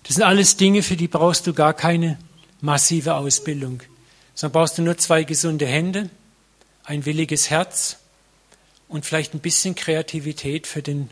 Das 0.04 0.16
sind 0.16 0.24
alles 0.24 0.58
Dinge, 0.58 0.84
für 0.84 0.98
die 0.98 1.08
brauchst 1.08 1.48
du 1.48 1.54
gar 1.54 1.74
keine 1.74 2.18
massive 2.60 3.16
Ausbildung, 3.16 3.82
sondern 4.34 4.54
brauchst 4.54 4.78
du 4.78 4.82
nur 4.82 4.98
zwei 4.98 5.24
gesunde 5.24 5.68
Hände, 5.68 6.10
ein 6.84 7.06
williges 7.06 7.50
Herz 7.50 7.98
und 8.88 9.06
vielleicht 9.06 9.34
ein 9.34 9.40
bisschen 9.40 9.76
Kreativität 9.76 10.68
für 10.68 10.82
den 10.82 11.10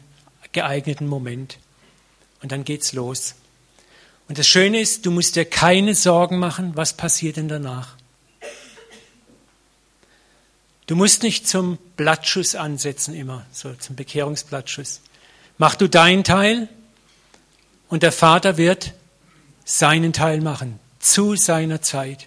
geeigneten 0.52 1.08
Moment. 1.08 1.58
Und 2.42 2.52
dann 2.52 2.64
geht's 2.64 2.94
los. 2.94 3.36
Und 4.28 4.38
das 4.38 4.48
Schöne 4.48 4.80
ist, 4.80 5.06
du 5.06 5.12
musst 5.12 5.36
dir 5.36 5.46
keine 5.46 5.96
Sorgen 5.96 6.40
machen, 6.40 6.76
was 6.76 6.94
passiert 6.94 7.38
denn 7.38 7.48
danach. 7.48 7.99
Du 10.90 10.96
musst 10.96 11.22
nicht 11.22 11.48
zum 11.48 11.78
Blattschuss 11.98 12.56
ansetzen 12.56 13.14
immer, 13.14 13.46
so 13.52 13.72
zum 13.76 13.96
Bekehrungsblattschuss. 13.96 15.02
Mach 15.60 15.76
du 15.76 15.88
deinen 15.88 16.24
Teil 16.24 16.68
und 17.90 18.02
der 18.02 18.12
Vater 18.12 18.58
wird 18.58 18.94
seinen 19.64 20.14
Teil 20.14 20.42
machen, 20.42 20.80
zu 20.98 21.36
seiner 21.36 21.84
Zeit. 21.84 22.26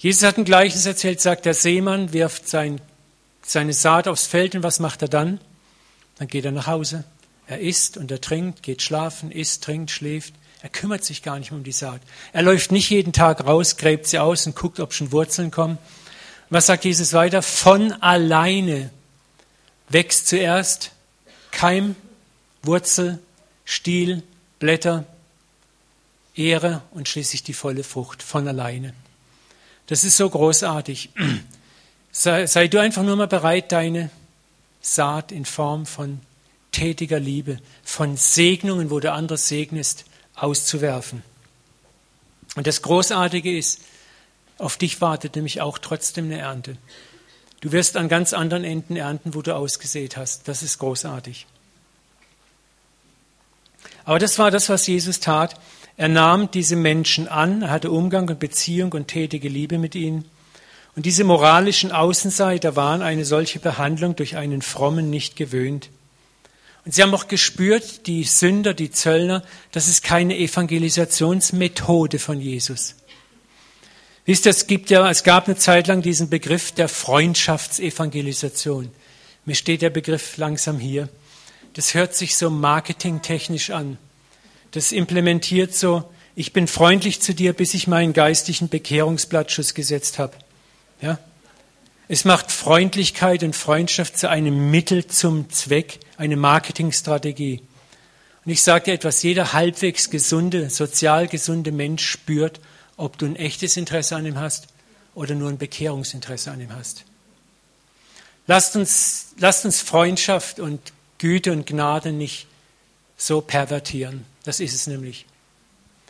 Jesus 0.00 0.24
hat 0.24 0.38
ein 0.38 0.44
Gleiches 0.44 0.86
erzählt, 0.86 1.20
sagt, 1.20 1.46
der 1.46 1.54
Seemann 1.54 2.12
wirft 2.12 2.48
sein, 2.48 2.80
seine 3.42 3.72
Saat 3.72 4.08
aufs 4.08 4.26
Feld 4.26 4.56
und 4.56 4.64
was 4.64 4.80
macht 4.80 5.02
er 5.02 5.08
dann? 5.08 5.38
Dann 6.16 6.26
geht 6.26 6.46
er 6.46 6.50
nach 6.50 6.66
Hause. 6.66 7.04
Er 7.46 7.60
isst 7.60 7.96
und 7.96 8.10
er 8.10 8.20
trinkt, 8.20 8.64
geht 8.64 8.82
schlafen, 8.82 9.30
isst, 9.30 9.62
trinkt, 9.62 9.92
schläft. 9.92 10.34
Er 10.62 10.68
kümmert 10.68 11.04
sich 11.04 11.22
gar 11.22 11.38
nicht 11.38 11.52
mehr 11.52 11.58
um 11.58 11.64
die 11.64 11.70
Saat. 11.70 12.00
Er 12.32 12.42
läuft 12.42 12.72
nicht 12.72 12.90
jeden 12.90 13.12
Tag 13.12 13.46
raus, 13.46 13.76
gräbt 13.76 14.08
sie 14.08 14.18
aus 14.18 14.48
und 14.48 14.56
guckt, 14.56 14.80
ob 14.80 14.92
schon 14.92 15.12
Wurzeln 15.12 15.52
kommen. 15.52 15.78
Was 16.50 16.66
sagt 16.66 16.84
Jesus 16.84 17.12
weiter? 17.12 17.42
Von 17.42 17.92
alleine 17.92 18.90
wächst 19.88 20.28
zuerst 20.28 20.92
Keim, 21.50 21.94
Wurzel, 22.62 23.18
Stiel, 23.64 24.22
Blätter, 24.58 25.04
Ehre 26.34 26.82
und 26.92 27.08
schließlich 27.08 27.42
die 27.42 27.52
volle 27.52 27.84
Frucht 27.84 28.22
von 28.22 28.48
alleine. 28.48 28.94
Das 29.86 30.04
ist 30.04 30.16
so 30.16 30.28
großartig. 30.28 31.10
Sei, 32.10 32.46
sei 32.46 32.68
du 32.68 32.80
einfach 32.80 33.02
nur 33.02 33.16
mal 33.16 33.28
bereit, 33.28 33.70
deine 33.70 34.10
Saat 34.80 35.30
in 35.30 35.44
Form 35.44 35.84
von 35.84 36.20
tätiger 36.72 37.20
Liebe, 37.20 37.58
von 37.84 38.16
Segnungen, 38.16 38.90
wo 38.90 38.98
du 38.98 39.12
andere 39.12 39.36
segnest, 39.36 40.04
auszuwerfen. 40.34 41.22
Und 42.56 42.66
das 42.66 42.82
Großartige 42.82 43.56
ist, 43.56 43.82
auf 44.58 44.76
dich 44.76 45.00
wartet 45.00 45.36
nämlich 45.36 45.60
auch 45.60 45.78
trotzdem 45.78 46.26
eine 46.26 46.38
Ernte. 46.38 46.76
Du 47.60 47.72
wirst 47.72 47.96
an 47.96 48.08
ganz 48.08 48.32
anderen 48.32 48.64
Enden 48.64 48.96
ernten, 48.96 49.34
wo 49.34 49.42
du 49.42 49.54
ausgesät 49.54 50.16
hast. 50.16 50.46
Das 50.46 50.62
ist 50.62 50.78
großartig. 50.78 51.46
Aber 54.04 54.18
das 54.18 54.38
war 54.38 54.50
das, 54.50 54.68
was 54.68 54.86
Jesus 54.86 55.20
tat. 55.20 55.54
Er 55.96 56.08
nahm 56.08 56.50
diese 56.50 56.76
Menschen 56.76 57.26
an, 57.26 57.62
er 57.62 57.70
hatte 57.70 57.90
Umgang 57.90 58.28
und 58.28 58.38
Beziehung 58.38 58.92
und 58.92 59.08
tätige 59.08 59.48
Liebe 59.48 59.78
mit 59.78 59.94
ihnen. 59.94 60.24
Und 60.94 61.06
diese 61.06 61.24
moralischen 61.24 61.92
Außenseiter 61.92 62.76
waren 62.76 63.02
eine 63.02 63.24
solche 63.24 63.58
Behandlung 63.58 64.16
durch 64.16 64.36
einen 64.36 64.62
Frommen 64.62 65.10
nicht 65.10 65.36
gewöhnt. 65.36 65.90
Und 66.84 66.94
sie 66.94 67.02
haben 67.02 67.14
auch 67.14 67.28
gespürt, 67.28 68.06
die 68.06 68.24
Sünder, 68.24 68.74
die 68.74 68.90
Zöllner, 68.90 69.42
das 69.72 69.88
ist 69.88 70.02
keine 70.02 70.36
Evangelisationsmethode 70.38 72.18
von 72.18 72.40
Jesus. 72.40 72.94
Wisst 74.28 74.44
ihr, 74.44 74.50
es 74.50 74.66
gibt 74.66 74.90
ja, 74.90 75.08
es 75.08 75.24
gab 75.24 75.46
eine 75.46 75.56
Zeit 75.56 75.86
lang 75.86 76.02
diesen 76.02 76.28
Begriff 76.28 76.72
der 76.72 76.90
Freundschaftsevangelisation. 76.90 78.90
Mir 79.46 79.54
steht 79.54 79.80
der 79.80 79.88
Begriff 79.88 80.36
langsam 80.36 80.78
hier. 80.78 81.08
Das 81.72 81.94
hört 81.94 82.14
sich 82.14 82.36
so 82.36 82.50
marketingtechnisch 82.50 83.70
an. 83.70 83.96
Das 84.72 84.92
implementiert 84.92 85.74
so, 85.74 86.04
ich 86.36 86.52
bin 86.52 86.68
freundlich 86.68 87.22
zu 87.22 87.34
dir, 87.34 87.54
bis 87.54 87.72
ich 87.72 87.86
meinen 87.86 88.12
geistlichen 88.12 88.68
Bekehrungsblattschuss 88.68 89.72
gesetzt 89.72 90.18
habe. 90.18 90.34
Ja? 91.00 91.18
Es 92.08 92.26
macht 92.26 92.52
Freundlichkeit 92.52 93.42
und 93.42 93.56
Freundschaft 93.56 94.18
zu 94.18 94.28
einem 94.28 94.70
Mittel 94.70 95.06
zum 95.06 95.48
Zweck, 95.48 96.00
eine 96.18 96.36
Marketingstrategie. 96.36 97.62
Und 98.44 98.52
ich 98.52 98.62
sage 98.62 98.84
dir 98.84 98.92
etwas, 98.92 99.22
jeder 99.22 99.54
halbwegs 99.54 100.10
gesunde, 100.10 100.68
sozial 100.68 101.28
gesunde 101.28 101.72
Mensch 101.72 102.06
spürt, 102.06 102.60
ob 102.98 103.16
du 103.16 103.24
ein 103.24 103.36
echtes 103.36 103.78
Interesse 103.78 104.16
an 104.16 104.26
ihm 104.26 104.38
hast 104.38 104.68
oder 105.14 105.34
nur 105.34 105.48
ein 105.48 105.56
Bekehrungsinteresse 105.56 106.50
an 106.50 106.60
ihm 106.60 106.74
hast. 106.74 107.04
Lasst 108.46 108.76
uns, 108.76 109.28
lasst 109.38 109.64
uns 109.64 109.80
Freundschaft 109.80 110.60
und 110.60 110.92
Güte 111.16 111.52
und 111.52 111.66
Gnade 111.66 112.12
nicht 112.12 112.46
so 113.16 113.40
pervertieren. 113.40 114.26
Das 114.44 114.60
ist 114.60 114.74
es 114.74 114.86
nämlich. 114.86 115.26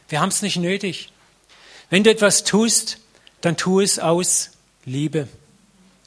Wir 0.09 0.21
haben 0.21 0.31
es 0.31 0.43
nicht 0.43 0.57
nötig. 0.57 1.13
Wenn 1.91 2.05
du 2.05 2.11
etwas 2.11 2.45
tust, 2.45 2.99
dann 3.41 3.57
tu 3.57 3.81
es 3.81 3.99
aus 3.99 4.51
Liebe, 4.85 5.29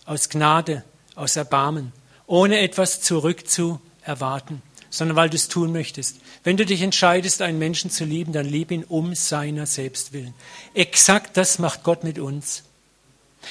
aus 0.05 0.29
Gnade, 0.29 0.83
aus 1.15 1.35
Erbarmen, 1.35 1.93
ohne 2.27 2.59
etwas 2.59 3.01
zurückzuerwarten 3.01 4.61
sondern 4.91 5.15
weil 5.15 5.29
du 5.29 5.37
es 5.37 5.47
tun 5.47 5.71
möchtest. 5.71 6.17
Wenn 6.43 6.57
du 6.57 6.65
dich 6.65 6.81
entscheidest, 6.81 7.41
einen 7.41 7.57
Menschen 7.57 7.89
zu 7.89 8.05
lieben, 8.05 8.33
dann 8.33 8.45
lieb 8.45 8.69
ihn 8.69 8.83
um 8.83 9.15
seiner 9.15 9.65
selbst 9.65 10.13
willen. 10.13 10.35
Exakt 10.75 11.37
das 11.37 11.57
macht 11.57 11.83
Gott 11.83 12.03
mit 12.03 12.19
uns. 12.19 12.63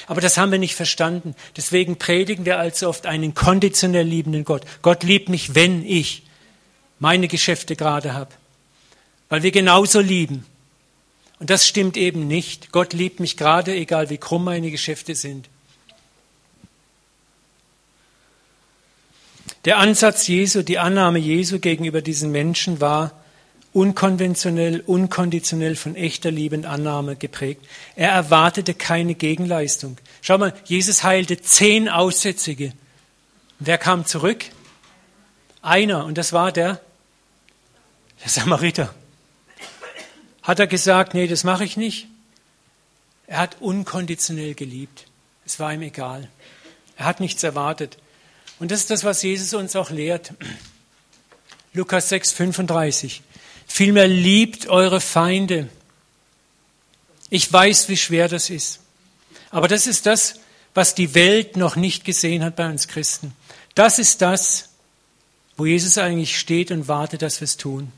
Aber 0.07 0.21
das 0.21 0.37
haben 0.37 0.51
wir 0.51 0.59
nicht 0.59 0.75
verstanden. 0.75 1.35
Deswegen 1.57 1.97
predigen 1.97 2.45
wir 2.45 2.59
allzu 2.59 2.87
oft 2.87 3.05
einen 3.05 3.33
konditionell 3.33 4.05
liebenden 4.07 4.45
Gott. 4.45 4.63
Gott 4.81 5.03
liebt 5.03 5.27
mich, 5.27 5.55
wenn 5.55 5.85
ich 5.85 6.23
meine 6.99 7.27
Geschäfte 7.27 7.75
gerade 7.75 8.13
habe. 8.13 8.31
Weil 9.27 9.43
wir 9.43 9.51
genauso 9.51 9.99
lieben. 9.99 10.45
Und 11.39 11.49
das 11.49 11.67
stimmt 11.67 11.97
eben 11.97 12.27
nicht. 12.27 12.71
Gott 12.71 12.93
liebt 12.93 13.19
mich 13.19 13.35
gerade, 13.35 13.75
egal 13.75 14.09
wie 14.11 14.19
krumm 14.19 14.43
meine 14.43 14.69
Geschäfte 14.69 15.15
sind. 15.15 15.49
Der 19.65 19.77
Ansatz 19.77 20.27
Jesu, 20.27 20.63
die 20.63 20.79
Annahme 20.79 21.19
Jesu 21.19 21.59
gegenüber 21.59 22.01
diesen 22.01 22.31
Menschen 22.31 22.81
war 22.81 23.11
unkonventionell, 23.73 24.81
unkonditionell 24.81 25.75
von 25.75 25.95
echter 25.95 26.31
Liebe 26.31 26.55
und 26.55 26.65
Annahme 26.65 27.15
geprägt. 27.15 27.65
Er 27.95 28.09
erwartete 28.09 28.73
keine 28.73 29.13
Gegenleistung. 29.13 29.97
Schau 30.21 30.37
mal, 30.37 30.53
Jesus 30.65 31.03
heilte 31.03 31.39
zehn 31.41 31.89
Aussätzige. 31.89 32.73
Wer 33.59 33.77
kam 33.77 34.05
zurück? 34.05 34.45
Einer, 35.61 36.05
und 36.05 36.17
das 36.17 36.33
war 36.33 36.51
der, 36.51 36.81
der 38.21 38.29
Samariter. 38.29 38.93
Hat 40.41 40.59
er 40.59 40.67
gesagt, 40.67 41.13
nee, 41.13 41.27
das 41.27 41.43
mache 41.43 41.63
ich 41.63 41.77
nicht? 41.77 42.07
Er 43.27 43.37
hat 43.37 43.61
unkonditionell 43.61 44.55
geliebt. 44.55 45.05
Es 45.45 45.59
war 45.59 45.71
ihm 45.71 45.83
egal. 45.83 46.29
Er 46.97 47.05
hat 47.05 47.19
nichts 47.19 47.43
erwartet. 47.43 47.97
Und 48.61 48.69
das 48.69 48.81
ist 48.81 48.91
das, 48.91 49.03
was 49.03 49.23
Jesus 49.23 49.55
uns 49.55 49.75
auch 49.75 49.89
lehrt. 49.89 50.33
Lukas 51.73 52.09
6, 52.09 52.31
35. 52.33 53.23
Vielmehr 53.65 54.07
liebt 54.07 54.67
eure 54.67 55.01
Feinde. 55.01 55.67
Ich 57.31 57.51
weiß, 57.51 57.89
wie 57.89 57.97
schwer 57.97 58.27
das 58.27 58.51
ist. 58.51 58.79
Aber 59.49 59.67
das 59.67 59.87
ist 59.87 60.05
das, 60.05 60.35
was 60.75 60.93
die 60.93 61.15
Welt 61.15 61.57
noch 61.57 61.75
nicht 61.75 62.05
gesehen 62.05 62.43
hat 62.43 62.55
bei 62.55 62.69
uns 62.69 62.87
Christen. 62.87 63.33
Das 63.73 63.97
ist 63.97 64.21
das, 64.21 64.69
wo 65.57 65.65
Jesus 65.65 65.97
eigentlich 65.97 66.37
steht 66.37 66.69
und 66.69 66.87
wartet, 66.87 67.23
dass 67.23 67.41
wir 67.41 67.45
es 67.45 67.57
tun. 67.57 67.91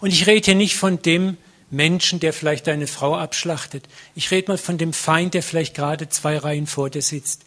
Und 0.00 0.12
ich 0.12 0.26
rede 0.26 0.46
hier 0.46 0.56
nicht 0.56 0.74
von 0.74 1.00
dem 1.00 1.36
Menschen, 1.70 2.18
der 2.18 2.32
vielleicht 2.32 2.66
deine 2.66 2.88
Frau 2.88 3.16
abschlachtet. 3.16 3.84
Ich 4.16 4.32
rede 4.32 4.50
mal 4.50 4.58
von 4.58 4.78
dem 4.78 4.92
Feind, 4.92 5.34
der 5.34 5.44
vielleicht 5.44 5.76
gerade 5.76 6.08
zwei 6.08 6.38
Reihen 6.38 6.66
vor 6.66 6.90
dir 6.90 7.02
sitzt 7.02 7.42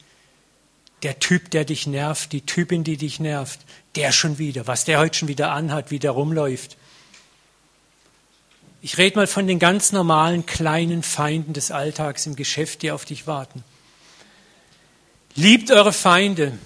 der 1.04 1.20
Typ, 1.20 1.52
der 1.52 1.66
dich 1.66 1.88
nervt, 1.88 2.32
die 2.32 2.42
Typin, 2.42 2.84
die 2.84 2.98
dich 2.98 3.20
nervt, 3.20 3.60
der 3.96 4.12
schon 4.12 4.38
wieder, 4.38 4.68
was 4.68 4.86
der 4.86 5.00
heute 5.00 5.18
schon 5.18 5.28
wieder 5.28 5.52
anhat, 5.52 5.92
wie 5.92 6.00
der 6.00 6.12
rumläuft. 6.12 6.78
Ich 8.82 8.98
rede 8.98 9.18
mal 9.18 9.28
von 9.28 9.48
den 9.48 9.60
ganz 9.60 9.92
normalen 9.92 10.46
kleinen 10.46 11.04
Feinden 11.04 11.54
des 11.54 11.72
Alltags 11.72 12.26
im 12.26 12.36
Geschäft, 12.36 12.82
die 12.82 12.92
auf 12.92 13.06
dich 13.06 13.28
warten. 13.28 13.64
Liebt 15.36 15.72
eure 15.72 15.94
Feinde, 15.94 16.58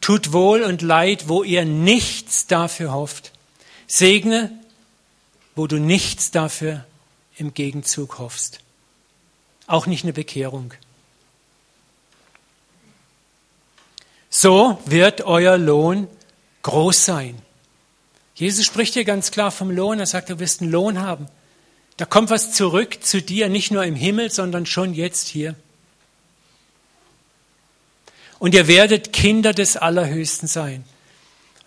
tut 0.00 0.32
wohl 0.32 0.62
und 0.62 0.82
leid, 0.82 1.28
wo 1.28 1.42
ihr 1.42 1.64
nichts 1.64 2.46
dafür 2.46 2.92
hofft. 2.92 3.32
Segne, 3.86 4.50
wo 5.54 5.66
du 5.66 5.78
nichts 5.78 6.30
dafür 6.30 6.84
im 7.36 7.54
Gegenzug 7.54 8.18
hoffst. 8.18 8.60
Auch 9.66 9.86
nicht 9.86 10.04
eine 10.04 10.12
Bekehrung. 10.12 10.72
So 14.30 14.78
wird 14.84 15.22
euer 15.22 15.56
Lohn 15.58 16.08
groß 16.62 17.04
sein. 17.04 17.40
Jesus 18.34 18.64
spricht 18.64 18.94
hier 18.94 19.04
ganz 19.04 19.30
klar 19.30 19.50
vom 19.50 19.70
Lohn. 19.70 19.98
Er 19.98 20.06
sagt, 20.06 20.30
du 20.30 20.38
wirst 20.38 20.60
einen 20.60 20.70
Lohn 20.70 21.00
haben. 21.00 21.26
Da 21.96 22.04
kommt 22.04 22.30
was 22.30 22.52
zurück 22.52 22.98
zu 23.02 23.20
dir, 23.20 23.48
nicht 23.48 23.72
nur 23.72 23.84
im 23.84 23.96
Himmel, 23.96 24.30
sondern 24.30 24.66
schon 24.66 24.94
jetzt 24.94 25.28
hier. 25.28 25.56
Und 28.38 28.54
ihr 28.54 28.68
werdet 28.68 29.12
Kinder 29.12 29.52
des 29.52 29.76
Allerhöchsten 29.76 30.46
sein. 30.46 30.84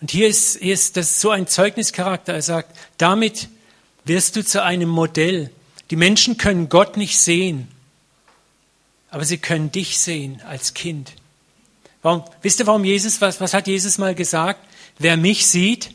Und 0.00 0.10
hier 0.10 0.26
ist, 0.28 0.58
hier 0.58 0.72
ist 0.72 0.96
das 0.96 1.20
so 1.20 1.30
ein 1.30 1.46
Zeugnischarakter. 1.46 2.32
Er 2.32 2.42
sagt, 2.42 2.74
damit 2.96 3.48
wirst 4.04 4.36
du 4.36 4.44
zu 4.44 4.62
einem 4.62 4.88
Modell. 4.88 5.50
Die 5.90 5.96
Menschen 5.96 6.38
können 6.38 6.70
Gott 6.70 6.96
nicht 6.96 7.18
sehen. 7.18 7.68
aber 9.10 9.26
sie 9.26 9.36
können 9.36 9.70
dich 9.70 9.98
sehen 9.98 10.40
als 10.48 10.72
Kind. 10.72 11.12
Warum, 12.02 12.24
wisst 12.42 12.60
ihr, 12.60 12.66
warum 12.66 12.84
Jesus, 12.84 13.20
was, 13.20 13.40
was 13.40 13.54
hat 13.54 13.66
Jesus 13.66 13.98
mal 13.98 14.14
gesagt? 14.14 14.60
Wer 14.98 15.16
mich 15.16 15.46
sieht, 15.46 15.94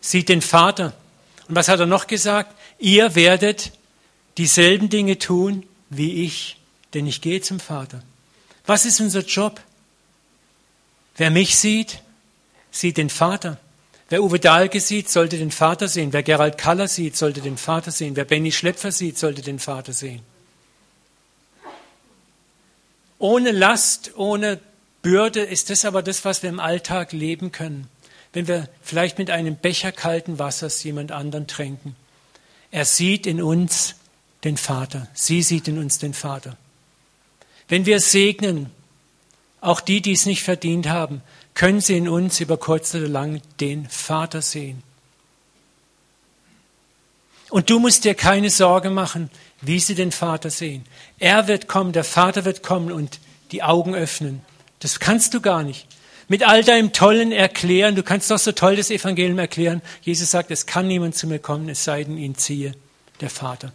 sieht 0.00 0.28
den 0.28 0.42
Vater. 0.42 0.92
Und 1.48 1.56
was 1.56 1.68
hat 1.68 1.80
er 1.80 1.86
noch 1.86 2.06
gesagt? 2.06 2.54
Ihr 2.78 3.14
werdet 3.14 3.72
dieselben 4.36 4.88
Dinge 4.88 5.18
tun 5.18 5.66
wie 5.90 6.24
ich, 6.24 6.58
denn 6.94 7.06
ich 7.06 7.20
gehe 7.20 7.40
zum 7.40 7.60
Vater. 7.60 8.02
Was 8.66 8.84
ist 8.84 9.00
unser 9.00 9.20
Job? 9.20 9.60
Wer 11.16 11.30
mich 11.30 11.56
sieht, 11.56 12.00
sieht 12.70 12.98
den 12.98 13.10
Vater. 13.10 13.58
Wer 14.10 14.22
Uwe 14.22 14.38
Dahlke 14.38 14.80
sieht, 14.80 15.10
sollte 15.10 15.38
den 15.38 15.50
Vater 15.50 15.88
sehen. 15.88 16.12
Wer 16.12 16.22
Gerald 16.22 16.58
Kaller 16.58 16.88
sieht, 16.88 17.16
sollte 17.16 17.40
den 17.40 17.56
Vater 17.56 17.90
sehen. 17.90 18.16
Wer 18.16 18.24
Benny 18.24 18.52
Schlepfer 18.52 18.92
sieht, 18.92 19.18
sollte 19.18 19.42
den 19.42 19.58
Vater 19.58 19.92
sehen. 19.92 20.20
Ohne 23.18 23.50
Last, 23.50 24.12
ohne 24.16 24.60
Bürde 25.02 25.40
ist 25.40 25.70
das 25.70 25.84
aber 25.84 26.02
das, 26.02 26.24
was 26.24 26.42
wir 26.42 26.50
im 26.50 26.60
Alltag 26.60 27.12
leben 27.12 27.52
können. 27.52 27.88
Wenn 28.32 28.46
wir 28.46 28.68
vielleicht 28.82 29.18
mit 29.18 29.30
einem 29.30 29.56
Becher 29.56 29.92
kalten 29.92 30.38
Wassers 30.38 30.82
jemand 30.84 31.12
anderen 31.12 31.46
tränken. 31.46 31.96
Er 32.70 32.84
sieht 32.84 33.26
in 33.26 33.42
uns 33.42 33.94
den 34.44 34.56
Vater. 34.56 35.08
Sie 35.14 35.42
sieht 35.42 35.68
in 35.68 35.78
uns 35.78 35.98
den 35.98 36.14
Vater. 36.14 36.56
Wenn 37.68 37.86
wir 37.86 38.00
segnen, 38.00 38.70
auch 39.60 39.80
die, 39.80 40.00
die 40.00 40.12
es 40.12 40.26
nicht 40.26 40.42
verdient 40.42 40.88
haben, 40.88 41.22
können 41.54 41.80
sie 41.80 41.96
in 41.96 42.08
uns 42.08 42.40
über 42.40 42.56
kurz 42.56 42.94
oder 42.94 43.08
lang 43.08 43.42
den 43.60 43.88
Vater 43.88 44.42
sehen. 44.42 44.82
Und 47.50 47.70
du 47.70 47.78
musst 47.78 48.04
dir 48.04 48.14
keine 48.14 48.50
Sorge 48.50 48.90
machen, 48.90 49.30
wie 49.60 49.80
sie 49.80 49.94
den 49.94 50.12
Vater 50.12 50.50
sehen. 50.50 50.84
Er 51.18 51.48
wird 51.48 51.68
kommen, 51.68 51.92
der 51.92 52.04
Vater 52.04 52.44
wird 52.44 52.62
kommen 52.62 52.92
und 52.92 53.20
die 53.50 53.62
Augen 53.62 53.94
öffnen. 53.94 54.42
Das 54.80 55.00
kannst 55.00 55.34
du 55.34 55.40
gar 55.40 55.62
nicht. 55.62 55.86
Mit 56.28 56.46
all 56.46 56.62
deinem 56.62 56.92
tollen 56.92 57.32
Erklären, 57.32 57.94
du 57.94 58.02
kannst 58.02 58.30
doch 58.30 58.38
so 58.38 58.52
toll 58.52 58.76
das 58.76 58.90
Evangelium 58.90 59.38
erklären. 59.38 59.80
Jesus 60.02 60.30
sagt, 60.30 60.50
es 60.50 60.66
kann 60.66 60.86
niemand 60.86 61.16
zu 61.16 61.26
mir 61.26 61.38
kommen, 61.38 61.68
es 61.68 61.84
sei 61.84 62.04
denn, 62.04 62.18
ihn 62.18 62.36
ziehe 62.36 62.74
der 63.20 63.30
Vater. 63.30 63.72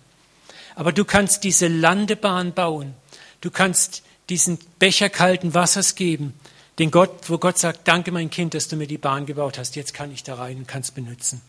Aber 0.76 0.92
du 0.92 1.04
kannst 1.04 1.44
diese 1.44 1.68
Landebahn 1.68 2.54
bauen. 2.54 2.94
Du 3.42 3.52
kannst 3.52 4.04
diesen 4.30 4.60
Becher 4.80 5.10
kalten 5.10 5.54
Wassers 5.54 5.96
geben, 5.96 6.34
den 6.80 6.92
Gott, 6.92 7.30
wo 7.30 7.38
Gott 7.38 7.58
sagt, 7.58 7.88
danke 7.88 8.12
mein 8.12 8.30
Kind, 8.30 8.54
dass 8.54 8.68
du 8.68 8.76
mir 8.76 8.88
die 8.88 8.98
Bahn 8.98 9.26
gebaut 9.26 9.58
hast, 9.58 9.76
jetzt 9.76 9.94
kann 9.94 10.12
ich 10.12 10.24
da 10.24 10.36
rein 10.36 10.58
und 10.58 10.68
kann 10.68 10.84
benutzen. 10.96 11.42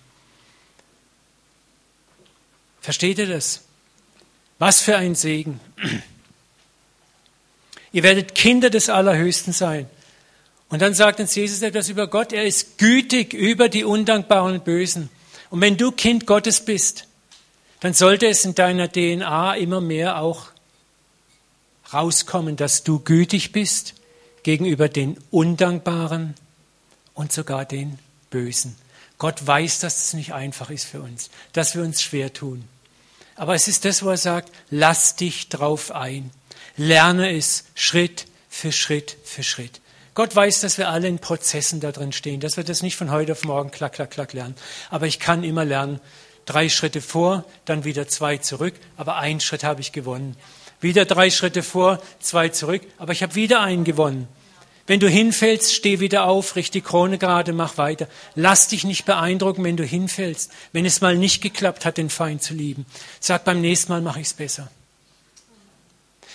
Versteht 2.80 3.18
ihr 3.18 3.26
das? 3.26 3.63
Was 4.58 4.80
für 4.80 4.96
ein 4.96 5.14
Segen. 5.14 5.60
Ihr 7.92 8.02
werdet 8.02 8.34
Kinder 8.34 8.70
des 8.70 8.88
Allerhöchsten 8.88 9.52
sein. 9.52 9.88
Und 10.68 10.82
dann 10.82 10.94
sagt 10.94 11.20
uns 11.20 11.34
Jesus 11.34 11.62
etwas 11.62 11.88
über 11.88 12.08
Gott. 12.08 12.32
Er 12.32 12.44
ist 12.44 12.78
gütig 12.78 13.32
über 13.32 13.68
die 13.68 13.84
Undankbaren 13.84 14.54
und 14.54 14.64
Bösen. 14.64 15.10
Und 15.50 15.60
wenn 15.60 15.76
du 15.76 15.92
Kind 15.92 16.26
Gottes 16.26 16.64
bist, 16.64 17.06
dann 17.80 17.94
sollte 17.94 18.26
es 18.26 18.44
in 18.44 18.54
deiner 18.54 18.90
DNA 18.90 19.56
immer 19.56 19.80
mehr 19.80 20.20
auch 20.20 20.48
rauskommen, 21.92 22.56
dass 22.56 22.82
du 22.82 22.98
gütig 22.98 23.52
bist 23.52 23.94
gegenüber 24.42 24.88
den 24.88 25.16
Undankbaren 25.30 26.34
und 27.14 27.32
sogar 27.32 27.64
den 27.64 27.98
Bösen. 28.30 28.76
Gott 29.18 29.46
weiß, 29.46 29.80
dass 29.80 30.06
es 30.06 30.12
nicht 30.14 30.34
einfach 30.34 30.70
ist 30.70 30.86
für 30.86 31.00
uns, 31.00 31.30
dass 31.52 31.76
wir 31.76 31.82
uns 31.82 32.02
schwer 32.02 32.32
tun. 32.32 32.64
Aber 33.36 33.54
es 33.54 33.68
ist 33.68 33.84
das, 33.84 34.02
wo 34.02 34.10
er 34.10 34.16
sagt, 34.16 34.52
lass 34.70 35.16
dich 35.16 35.48
drauf 35.48 35.90
ein. 35.90 36.30
Lerne 36.76 37.36
es 37.36 37.64
Schritt 37.74 38.26
für 38.48 38.72
Schritt 38.72 39.16
für 39.24 39.42
Schritt. 39.42 39.80
Gott 40.14 40.34
weiß, 40.34 40.60
dass 40.60 40.78
wir 40.78 40.88
alle 40.88 41.08
in 41.08 41.18
Prozessen 41.18 41.80
da 41.80 41.90
drin 41.90 42.12
stehen, 42.12 42.38
dass 42.38 42.56
wir 42.56 42.62
das 42.62 42.82
nicht 42.82 42.96
von 42.96 43.10
heute 43.10 43.32
auf 43.32 43.42
morgen 43.42 43.72
klack, 43.72 43.94
klack, 43.94 44.12
klack 44.12 44.32
lernen. 44.32 44.54
Aber 44.90 45.06
ich 45.06 45.18
kann 45.18 45.42
immer 45.42 45.64
lernen, 45.64 46.00
drei 46.46 46.68
Schritte 46.68 47.00
vor, 47.00 47.44
dann 47.64 47.84
wieder 47.84 48.06
zwei 48.06 48.36
zurück, 48.38 48.74
aber 48.96 49.16
einen 49.16 49.40
Schritt 49.40 49.64
habe 49.64 49.80
ich 49.80 49.90
gewonnen. 49.90 50.36
Wieder 50.80 51.04
drei 51.04 51.30
Schritte 51.30 51.64
vor, 51.64 52.00
zwei 52.20 52.48
zurück, 52.50 52.82
aber 52.98 53.12
ich 53.12 53.24
habe 53.24 53.34
wieder 53.34 53.60
einen 53.60 53.82
gewonnen. 53.82 54.28
Wenn 54.86 55.00
du 55.00 55.08
hinfällst, 55.08 55.74
steh 55.74 56.00
wieder 56.00 56.24
auf, 56.24 56.56
richte 56.56 56.78
die 56.78 56.82
Krone 56.82 57.16
gerade, 57.16 57.52
mach 57.52 57.78
weiter. 57.78 58.06
Lass 58.34 58.68
dich 58.68 58.84
nicht 58.84 59.06
beeindrucken, 59.06 59.64
wenn 59.64 59.78
du 59.78 59.84
hinfällst. 59.84 60.52
Wenn 60.72 60.84
es 60.84 61.00
mal 61.00 61.16
nicht 61.16 61.40
geklappt 61.40 61.86
hat, 61.86 61.96
den 61.96 62.10
Feind 62.10 62.42
zu 62.42 62.52
lieben. 62.52 62.84
Sag 63.18 63.44
beim 63.44 63.62
nächsten 63.62 63.92
Mal 63.92 64.02
mache 64.02 64.20
ich 64.20 64.26
es 64.26 64.34
besser. 64.34 64.70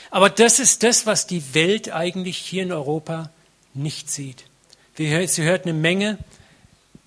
Aber 0.09 0.31
das 0.31 0.59
ist 0.59 0.81
das, 0.81 1.05
was 1.05 1.27
die 1.27 1.53
Welt 1.53 1.91
eigentlich 1.91 2.37
hier 2.37 2.63
in 2.63 2.71
Europa 2.71 3.29
nicht 3.75 4.09
sieht. 4.09 4.45
Sie 4.97 5.09
hört 5.09 5.63
eine 5.63 5.73
Menge 5.73 6.17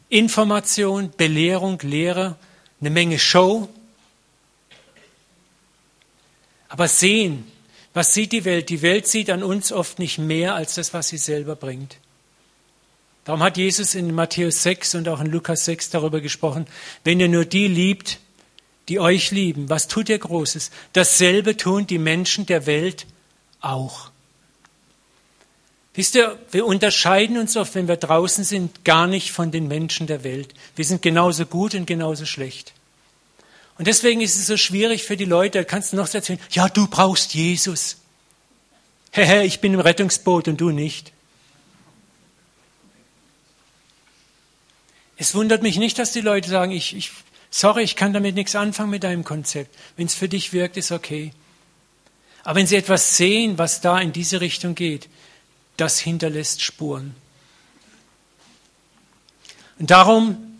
Information, 0.09 1.11
Belehrung, 1.17 1.79
Lehre, 1.81 2.37
eine 2.81 2.91
Menge 2.91 3.19
Show, 3.19 3.69
aber 6.69 6.89
sehen, 6.89 7.51
was 7.95 8.15
sieht 8.15 8.33
die 8.33 8.45
Welt? 8.45 8.69
Die 8.69 8.83
Welt 8.83 9.07
sieht 9.07 9.31
an 9.31 9.43
uns 9.43 9.73
oft 9.73 9.99
nicht 9.99 10.19
mehr 10.19 10.55
als 10.55 10.75
das, 10.75 10.95
was 10.95 11.09
sie 11.09 11.19
selber 11.19 11.57
bringt. 11.57 11.99
Darum 13.25 13.43
hat 13.43 13.57
Jesus 13.57 13.95
in 13.95 14.15
Matthäus 14.15 14.63
6 14.63 14.97
und 14.97 15.09
auch 15.09 15.21
in 15.21 15.31
Lukas 15.31 15.65
6 15.65 15.91
darüber 15.91 16.21
gesprochen, 16.21 16.67
wenn 17.05 17.21
ihr 17.21 17.29
nur 17.29 17.45
die 17.45 17.69
liebt, 17.69 18.19
die 18.89 18.99
euch 18.99 19.31
lieben, 19.31 19.71
was 19.71 19.87
tut 19.87 20.09
ihr 20.09 20.19
Großes? 20.19 20.71
Dasselbe 20.93 21.57
tun 21.57 21.87
die 21.87 21.99
Menschen 21.99 22.47
der 22.47 22.67
Welt 22.67 23.07
auch. 23.61 24.11
Wisst 25.95 26.15
ihr, 26.15 26.39
wir 26.51 26.67
unterscheiden 26.67 27.37
uns 27.37 27.57
oft, 27.57 27.75
wenn 27.75 27.87
wir 27.87 27.97
draußen 27.97 28.45
sind, 28.45 28.85
gar 28.85 29.07
nicht 29.07 29.31
von 29.31 29.51
den 29.51 29.69
Menschen 29.69 30.07
der 30.07 30.25
Welt. 30.25 30.55
Wir 30.75 30.85
sind 30.85 31.03
genauso 31.03 31.45
gut 31.45 31.75
und 31.75 31.87
genauso 31.87 32.25
schlecht. 32.25 32.73
Und 33.79 33.87
deswegen 33.87 34.21
ist 34.21 34.37
es 34.37 34.47
so 34.47 34.57
schwierig 34.57 35.05
für 35.05 35.17
die 35.17 35.25
Leute, 35.25 35.65
kannst 35.65 35.93
du 35.93 35.97
noch 35.97 36.13
erzählen, 36.13 36.41
ja, 36.51 36.69
du 36.69 36.87
brauchst 36.87 37.35
Jesus. 37.35 37.97
Hehe, 39.11 39.45
ich 39.45 39.61
bin 39.61 39.75
im 39.75 39.81
Rettungsboot 39.81 40.49
und 40.49 40.61
du 40.61 40.71
nicht. 40.71 41.13
Es 45.17 45.35
wundert 45.35 45.63
mich 45.63 45.77
nicht, 45.77 45.99
dass 45.99 46.13
die 46.13 46.21
Leute 46.21 46.49
sagen, 46.49 46.73
ich, 46.73 46.97
ich, 46.97 47.13
sorry, 47.51 47.83
ich 47.83 47.97
kann 47.97 48.13
damit 48.13 48.35
nichts 48.35 48.57
anfangen 48.57 48.91
mit 48.91 49.05
deinem 49.05 49.25
Konzept. 49.25 49.77
Wenn 49.97 50.07
es 50.07 50.15
für 50.15 50.29
dich 50.29 50.53
wirkt, 50.53 50.77
ist 50.77 50.91
okay. 50.91 51.33
Aber 52.43 52.57
wenn 52.57 52.67
sie 52.67 52.77
etwas 52.77 53.17
sehen, 53.17 53.59
was 53.59 53.81
da 53.81 54.01
in 54.01 54.13
diese 54.13 54.41
Richtung 54.41 54.75
geht, 54.75 55.09
das 55.77 55.99
hinterlässt 55.99 56.63
Spuren. 56.63 57.15
Und 59.79 59.91
darum 59.91 60.52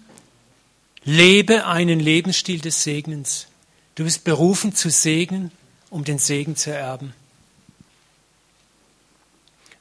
Lebe 1.05 1.67
einen 1.67 1.99
Lebensstil 1.99 2.61
des 2.61 2.85
Segnens. 2.85 3.49
Du 3.95 4.05
bist 4.05 4.25
berufen 4.25 4.75
zu 4.75 4.89
segnen, 4.89 5.51
um 5.91 6.05
den 6.05 6.19
Segen 6.19 6.57
zu 6.57 6.73
erben. 6.73 7.13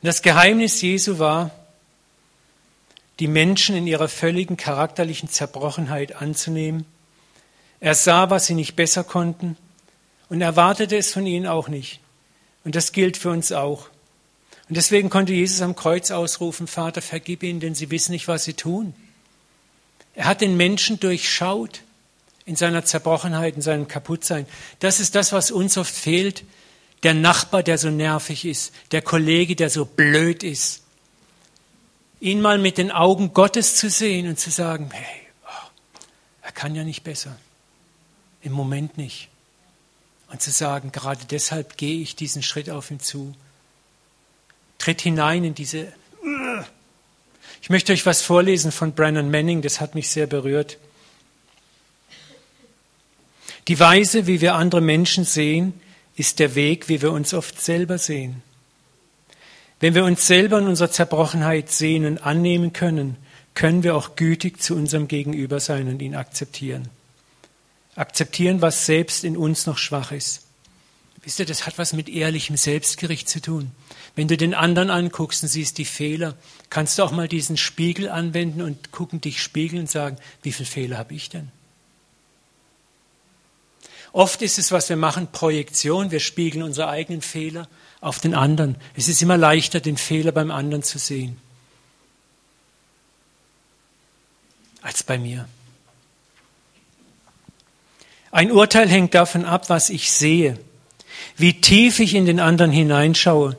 Das 0.01 0.23
Geheimnis 0.23 0.81
Jesu 0.81 1.19
war, 1.19 1.51
die 3.19 3.27
Menschen 3.27 3.75
in 3.75 3.85
ihrer 3.85 4.07
völligen 4.07 4.57
charakterlichen 4.57 5.29
Zerbrochenheit 5.29 6.15
anzunehmen. 6.15 6.85
Er 7.79 7.93
sah, 7.93 8.31
was 8.31 8.47
sie 8.47 8.55
nicht 8.55 8.75
besser 8.75 9.03
konnten 9.03 9.57
und 10.27 10.41
erwartete 10.41 10.97
es 10.97 11.13
von 11.13 11.27
ihnen 11.27 11.45
auch 11.45 11.67
nicht. 11.67 11.99
Und 12.63 12.75
das 12.75 12.93
gilt 12.93 13.17
für 13.17 13.29
uns 13.29 13.51
auch. 13.51 13.89
Und 14.69 14.77
deswegen 14.77 15.11
konnte 15.11 15.33
Jesus 15.33 15.61
am 15.61 15.75
Kreuz 15.75 16.09
ausrufen, 16.09 16.65
Vater, 16.65 17.01
vergib 17.01 17.43
ihnen, 17.43 17.59
denn 17.59 17.75
sie 17.75 17.91
wissen 17.91 18.13
nicht, 18.13 18.27
was 18.27 18.43
sie 18.43 18.53
tun. 18.53 18.95
Er 20.15 20.25
hat 20.25 20.41
den 20.41 20.57
Menschen 20.57 20.99
durchschaut 20.99 21.81
in 22.45 22.55
seiner 22.55 22.83
Zerbrochenheit, 22.83 23.55
in 23.55 23.61
seinem 23.61 23.87
Kaputtsein. 23.87 24.45
Das 24.79 24.99
ist 24.99 25.15
das, 25.15 25.31
was 25.31 25.51
uns 25.51 25.77
oft 25.77 25.93
fehlt. 25.93 26.43
Der 27.03 27.13
Nachbar, 27.13 27.63
der 27.63 27.77
so 27.77 27.89
nervig 27.89 28.45
ist, 28.45 28.73
der 28.91 29.01
Kollege, 29.01 29.55
der 29.55 29.69
so 29.69 29.85
blöd 29.85 30.43
ist. 30.43 30.83
Ihn 32.19 32.41
mal 32.41 32.59
mit 32.59 32.77
den 32.77 32.91
Augen 32.91 33.33
Gottes 33.33 33.75
zu 33.75 33.89
sehen 33.89 34.27
und 34.27 34.39
zu 34.39 34.51
sagen, 34.51 34.89
hey, 34.91 35.27
oh, 35.45 35.67
er 36.43 36.51
kann 36.51 36.75
ja 36.75 36.83
nicht 36.83 37.03
besser. 37.03 37.35
Im 38.43 38.51
Moment 38.51 38.97
nicht. 38.97 39.29
Und 40.31 40.41
zu 40.41 40.51
sagen, 40.51 40.91
gerade 40.91 41.25
deshalb 41.25 41.77
gehe 41.77 42.01
ich 42.01 42.15
diesen 42.15 42.43
Schritt 42.43 42.69
auf 42.69 42.91
ihn 42.91 42.99
zu. 42.99 43.33
Tritt 44.77 45.01
hinein 45.01 45.43
in 45.43 45.55
diese 45.55 45.91
ich 47.61 47.69
möchte 47.69 47.93
euch 47.93 48.05
was 48.05 48.21
vorlesen 48.21 48.71
von 48.71 48.93
Brennan 48.93 49.29
Manning, 49.29 49.61
das 49.61 49.79
hat 49.79 49.95
mich 49.95 50.09
sehr 50.09 50.27
berührt. 50.27 50.77
Die 53.67 53.79
Weise, 53.79 54.25
wie 54.27 54.41
wir 54.41 54.55
andere 54.55 54.81
Menschen 54.81 55.23
sehen, 55.23 55.73
ist 56.15 56.39
der 56.39 56.55
Weg, 56.55 56.89
wie 56.89 57.01
wir 57.01 57.11
uns 57.11 57.33
oft 57.33 57.61
selber 57.61 57.97
sehen. 57.97 58.41
Wenn 59.79 59.95
wir 59.95 60.05
uns 60.05 60.27
selber 60.27 60.59
in 60.59 60.67
unserer 60.67 60.91
Zerbrochenheit 60.91 61.71
sehen 61.71 62.05
und 62.05 62.19
annehmen 62.19 62.73
können, 62.73 63.17
können 63.53 63.83
wir 63.83 63.95
auch 63.95 64.15
gütig 64.15 64.61
zu 64.61 64.75
unserem 64.75 65.07
Gegenüber 65.07 65.59
sein 65.59 65.87
und 65.87 66.01
ihn 66.01 66.15
akzeptieren. 66.15 66.89
Akzeptieren, 67.95 68.61
was 68.61 68.85
selbst 68.85 69.23
in 69.23 69.37
uns 69.37 69.65
noch 69.65 69.77
schwach 69.77 70.11
ist. 70.11 70.43
Wisst 71.23 71.39
ihr, 71.39 71.45
das 71.45 71.65
hat 71.65 71.77
was 71.77 71.93
mit 71.93 72.09
ehrlichem 72.09 72.57
Selbstgericht 72.57 73.29
zu 73.29 73.41
tun. 73.41 73.71
Wenn 74.15 74.27
du 74.27 74.35
den 74.35 74.53
anderen 74.53 74.89
anguckst 74.89 75.43
und 75.43 75.49
siehst 75.49 75.77
die 75.77 75.85
Fehler, 75.85 76.35
kannst 76.69 76.97
du 76.99 77.03
auch 77.03 77.11
mal 77.11 77.27
diesen 77.27 77.57
Spiegel 77.57 78.09
anwenden 78.09 78.61
und 78.61 78.91
gucken, 78.91 79.21
dich 79.21 79.41
spiegeln 79.41 79.81
und 79.83 79.89
sagen, 79.89 80.17
wie 80.43 80.51
viele 80.51 80.67
Fehler 80.67 80.97
habe 80.97 81.13
ich 81.13 81.29
denn? 81.29 81.49
Oft 84.13 84.41
ist 84.41 84.59
es, 84.59 84.71
was 84.71 84.89
wir 84.89 84.97
machen, 84.97 85.27
Projektion. 85.31 86.11
Wir 86.11 86.19
spiegeln 86.19 86.63
unsere 86.63 86.89
eigenen 86.89 87.21
Fehler 87.21 87.69
auf 88.01 88.19
den 88.19 88.33
anderen. 88.33 88.75
Es 88.95 89.07
ist 89.07 89.21
immer 89.21 89.37
leichter, 89.37 89.79
den 89.79 89.95
Fehler 89.95 90.33
beim 90.33 90.51
anderen 90.51 90.83
zu 90.83 90.99
sehen, 90.99 91.37
als 94.81 95.03
bei 95.03 95.17
mir. 95.17 95.47
Ein 98.31 98.51
Urteil 98.51 98.89
hängt 98.89 99.13
davon 99.13 99.45
ab, 99.45 99.69
was 99.69 99.89
ich 99.89 100.11
sehe, 100.11 100.57
wie 101.37 101.59
tief 101.61 101.99
ich 101.99 102.15
in 102.15 102.25
den 102.25 102.39
anderen 102.39 102.71
hineinschaue, 102.71 103.57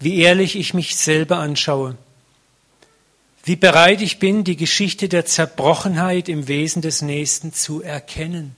wie 0.00 0.18
ehrlich 0.18 0.56
ich 0.56 0.74
mich 0.74 0.96
selber 0.96 1.38
anschaue, 1.38 1.96
wie 3.44 3.56
bereit 3.56 4.00
ich 4.00 4.18
bin, 4.18 4.44
die 4.44 4.56
Geschichte 4.56 5.08
der 5.08 5.24
Zerbrochenheit 5.24 6.28
im 6.28 6.48
Wesen 6.48 6.82
des 6.82 7.02
Nächsten 7.02 7.52
zu 7.52 7.82
erkennen. 7.82 8.54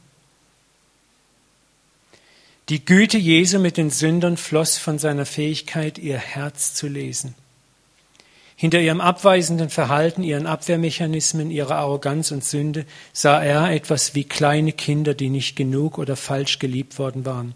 Die 2.69 2.85
Güte 2.85 3.19
Jesu 3.19 3.59
mit 3.59 3.77
den 3.77 3.91
Sündern 3.91 4.37
floss 4.37 4.79
von 4.79 4.99
seiner 4.99 5.27
Fähigkeit, 5.27 5.99
ihr 5.99 6.19
Herz 6.19 6.75
zu 6.75 6.89
lesen. 6.89 7.35
Hinter 8.57 8.81
ihrem 8.81 9.01
abweisenden 9.01 9.71
Verhalten, 9.71 10.23
ihren 10.23 10.47
Abwehrmechanismen, 10.47 11.51
ihrer 11.51 11.77
Arroganz 11.77 12.31
und 12.31 12.45
Sünde 12.45 12.87
sah 13.13 13.43
er 13.43 13.71
etwas 13.71 14.15
wie 14.15 14.25
kleine 14.25 14.73
Kinder, 14.73 15.15
die 15.15 15.31
nicht 15.31 15.57
genug 15.57 15.99
oder 15.99 16.15
falsch 16.15 16.61
geliebt 16.61 16.99
worden 16.99 17.25
waren, 17.25 17.55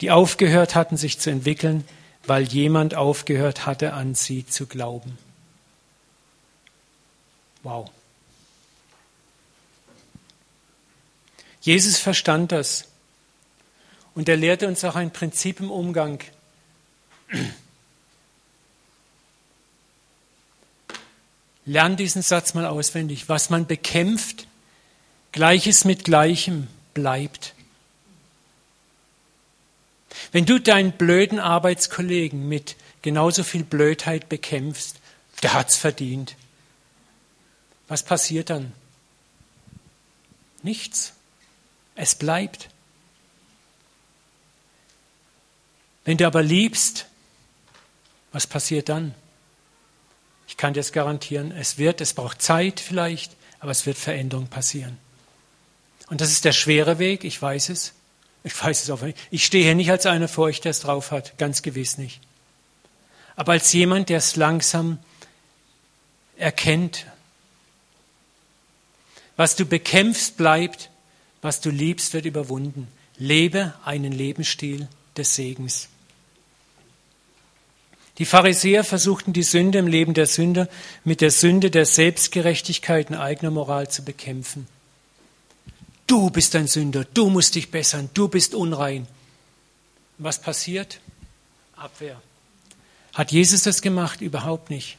die 0.00 0.10
aufgehört 0.10 0.74
hatten, 0.74 0.96
sich 0.96 1.20
zu 1.20 1.30
entwickeln, 1.30 1.84
weil 2.24 2.44
jemand 2.44 2.94
aufgehört 2.94 3.66
hatte, 3.66 3.92
an 3.92 4.14
sie 4.14 4.46
zu 4.46 4.66
glauben. 4.66 5.18
Wow. 7.62 7.90
Jesus 11.60 11.98
verstand 11.98 12.52
das. 12.52 12.86
Und 14.14 14.28
er 14.28 14.36
lehrte 14.36 14.66
uns 14.66 14.84
auch 14.84 14.96
ein 14.96 15.12
Prinzip 15.12 15.60
im 15.60 15.70
Umgang. 15.70 16.20
Lern 21.64 21.96
diesen 21.96 22.22
Satz 22.22 22.54
mal 22.54 22.66
auswendig. 22.66 23.28
Was 23.28 23.50
man 23.50 23.66
bekämpft, 23.66 24.46
Gleiches 25.32 25.84
mit 25.84 26.04
Gleichem 26.04 26.66
bleibt. 26.94 27.54
Wenn 30.32 30.46
du 30.46 30.60
deinen 30.60 30.92
blöden 30.92 31.38
Arbeitskollegen 31.38 32.48
mit 32.48 32.76
genauso 33.02 33.42
viel 33.42 33.64
Blödheit 33.64 34.28
bekämpfst, 34.28 34.96
der 35.42 35.54
hat's 35.54 35.76
verdient. 35.76 36.36
Was 37.88 38.04
passiert 38.04 38.50
dann? 38.50 38.72
Nichts. 40.62 41.12
Es 41.96 42.14
bleibt. 42.14 42.68
Wenn 46.04 46.16
du 46.16 46.26
aber 46.26 46.42
liebst, 46.42 47.06
was 48.32 48.46
passiert 48.46 48.88
dann? 48.88 49.14
Ich 50.46 50.56
kann 50.56 50.74
dir 50.74 50.80
es 50.80 50.92
garantieren, 50.92 51.52
es 51.52 51.78
wird, 51.78 52.00
es 52.00 52.14
braucht 52.14 52.42
Zeit 52.42 52.80
vielleicht, 52.80 53.36
aber 53.60 53.70
es 53.70 53.86
wird 53.86 53.96
Veränderung 53.96 54.48
passieren. 54.48 54.98
Und 56.08 56.20
das 56.20 56.32
ist 56.32 56.44
der 56.44 56.52
schwere 56.52 56.98
Weg, 56.98 57.24
ich 57.24 57.40
weiß 57.40 57.68
es. 57.68 57.92
Ich 58.42 58.62
weiß 58.62 58.82
es 58.82 58.90
auch 58.90 59.02
nicht. 59.02 59.18
Ich 59.30 59.44
stehe 59.44 59.64
hier 59.64 59.74
nicht 59.74 59.90
als 59.90 60.06
einer 60.06 60.28
vor 60.28 60.46
euch, 60.46 60.60
der 60.60 60.70
es 60.70 60.80
drauf 60.80 61.10
hat, 61.10 61.36
ganz 61.38 61.62
gewiss 61.62 61.98
nicht. 61.98 62.20
Aber 63.36 63.52
als 63.52 63.72
jemand, 63.72 64.08
der 64.08 64.18
es 64.18 64.36
langsam 64.36 64.98
erkennt. 66.36 67.06
Was 69.36 69.56
du 69.56 69.64
bekämpfst, 69.64 70.36
bleibt. 70.36 70.90
Was 71.42 71.60
du 71.60 71.70
liebst, 71.70 72.12
wird 72.12 72.26
überwunden. 72.26 72.88
Lebe 73.16 73.74
einen 73.84 74.12
Lebensstil 74.12 74.88
des 75.16 75.34
Segens. 75.34 75.88
Die 78.18 78.26
Pharisäer 78.26 78.84
versuchten 78.84 79.32
die 79.32 79.42
Sünde 79.42 79.78
im 79.78 79.86
Leben 79.86 80.12
der 80.12 80.26
Sünder 80.26 80.68
mit 81.04 81.22
der 81.22 81.30
Sünde 81.30 81.70
der 81.70 81.86
Selbstgerechtigkeit 81.86 83.08
und 83.08 83.16
eigener 83.16 83.50
Moral 83.50 83.90
zu 83.90 84.04
bekämpfen. 84.04 84.66
Du 86.10 86.28
bist 86.28 86.56
ein 86.56 86.66
Sünder, 86.66 87.04
du 87.04 87.30
musst 87.30 87.54
dich 87.54 87.70
bessern, 87.70 88.10
du 88.14 88.26
bist 88.26 88.56
unrein. 88.56 89.06
Was 90.18 90.40
passiert? 90.40 90.98
Abwehr. 91.76 92.20
Hat 93.14 93.30
Jesus 93.30 93.62
das 93.62 93.80
gemacht? 93.80 94.20
Überhaupt 94.20 94.70
nicht. 94.70 94.98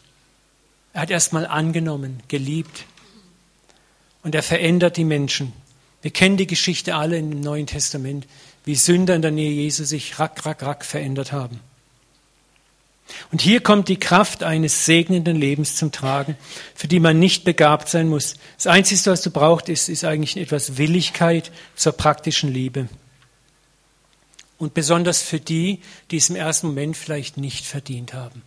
Er 0.93 1.01
hat 1.01 1.11
erstmal 1.11 1.45
angenommen, 1.45 2.23
geliebt. 2.29 2.85
Und 4.23 4.35
er 4.35 4.41
verändert 4.41 4.95
die 4.95 5.03
Menschen. 5.03 5.51
Wir 6.01 6.11
kennen 6.11 6.37
die 6.37 6.47
Geschichte 6.47 6.95
alle 6.95 7.17
im 7.17 7.41
Neuen 7.41 7.67
Testament, 7.67 8.25
wie 8.63 8.75
Sünder 8.75 9.13
in 9.13 9.21
der 9.21 9.31
Nähe 9.31 9.51
Jesu 9.51 9.83
sich 9.83 10.17
rack, 10.17 10.45
rack, 10.45 10.63
rack 10.63 10.85
verändert 10.85 11.33
haben. 11.33 11.59
Und 13.31 13.41
hier 13.41 13.61
kommt 13.61 13.87
die 13.87 13.99
Kraft 13.99 14.43
eines 14.43 14.85
segnenden 14.85 15.35
Lebens 15.35 15.75
zum 15.75 15.91
Tragen, 15.91 16.35
für 16.75 16.87
die 16.87 16.99
man 16.99 17.19
nicht 17.19 17.43
begabt 17.43 17.89
sein 17.89 18.07
muss. 18.07 18.35
Das 18.57 18.67
Einzige, 18.67 19.11
was 19.11 19.21
du 19.21 19.31
brauchst, 19.31 19.69
ist, 19.69 19.89
ist 19.89 20.03
eigentlich 20.03 20.37
etwas 20.37 20.77
Willigkeit 20.77 21.51
zur 21.75 21.93
praktischen 21.93 22.51
Liebe. 22.51 22.89
Und 24.57 24.73
besonders 24.73 25.21
für 25.21 25.39
die, 25.39 25.79
die 26.11 26.17
es 26.17 26.29
im 26.29 26.35
ersten 26.35 26.67
Moment 26.67 26.97
vielleicht 26.97 27.37
nicht 27.37 27.65
verdient 27.65 28.13
haben. 28.13 28.43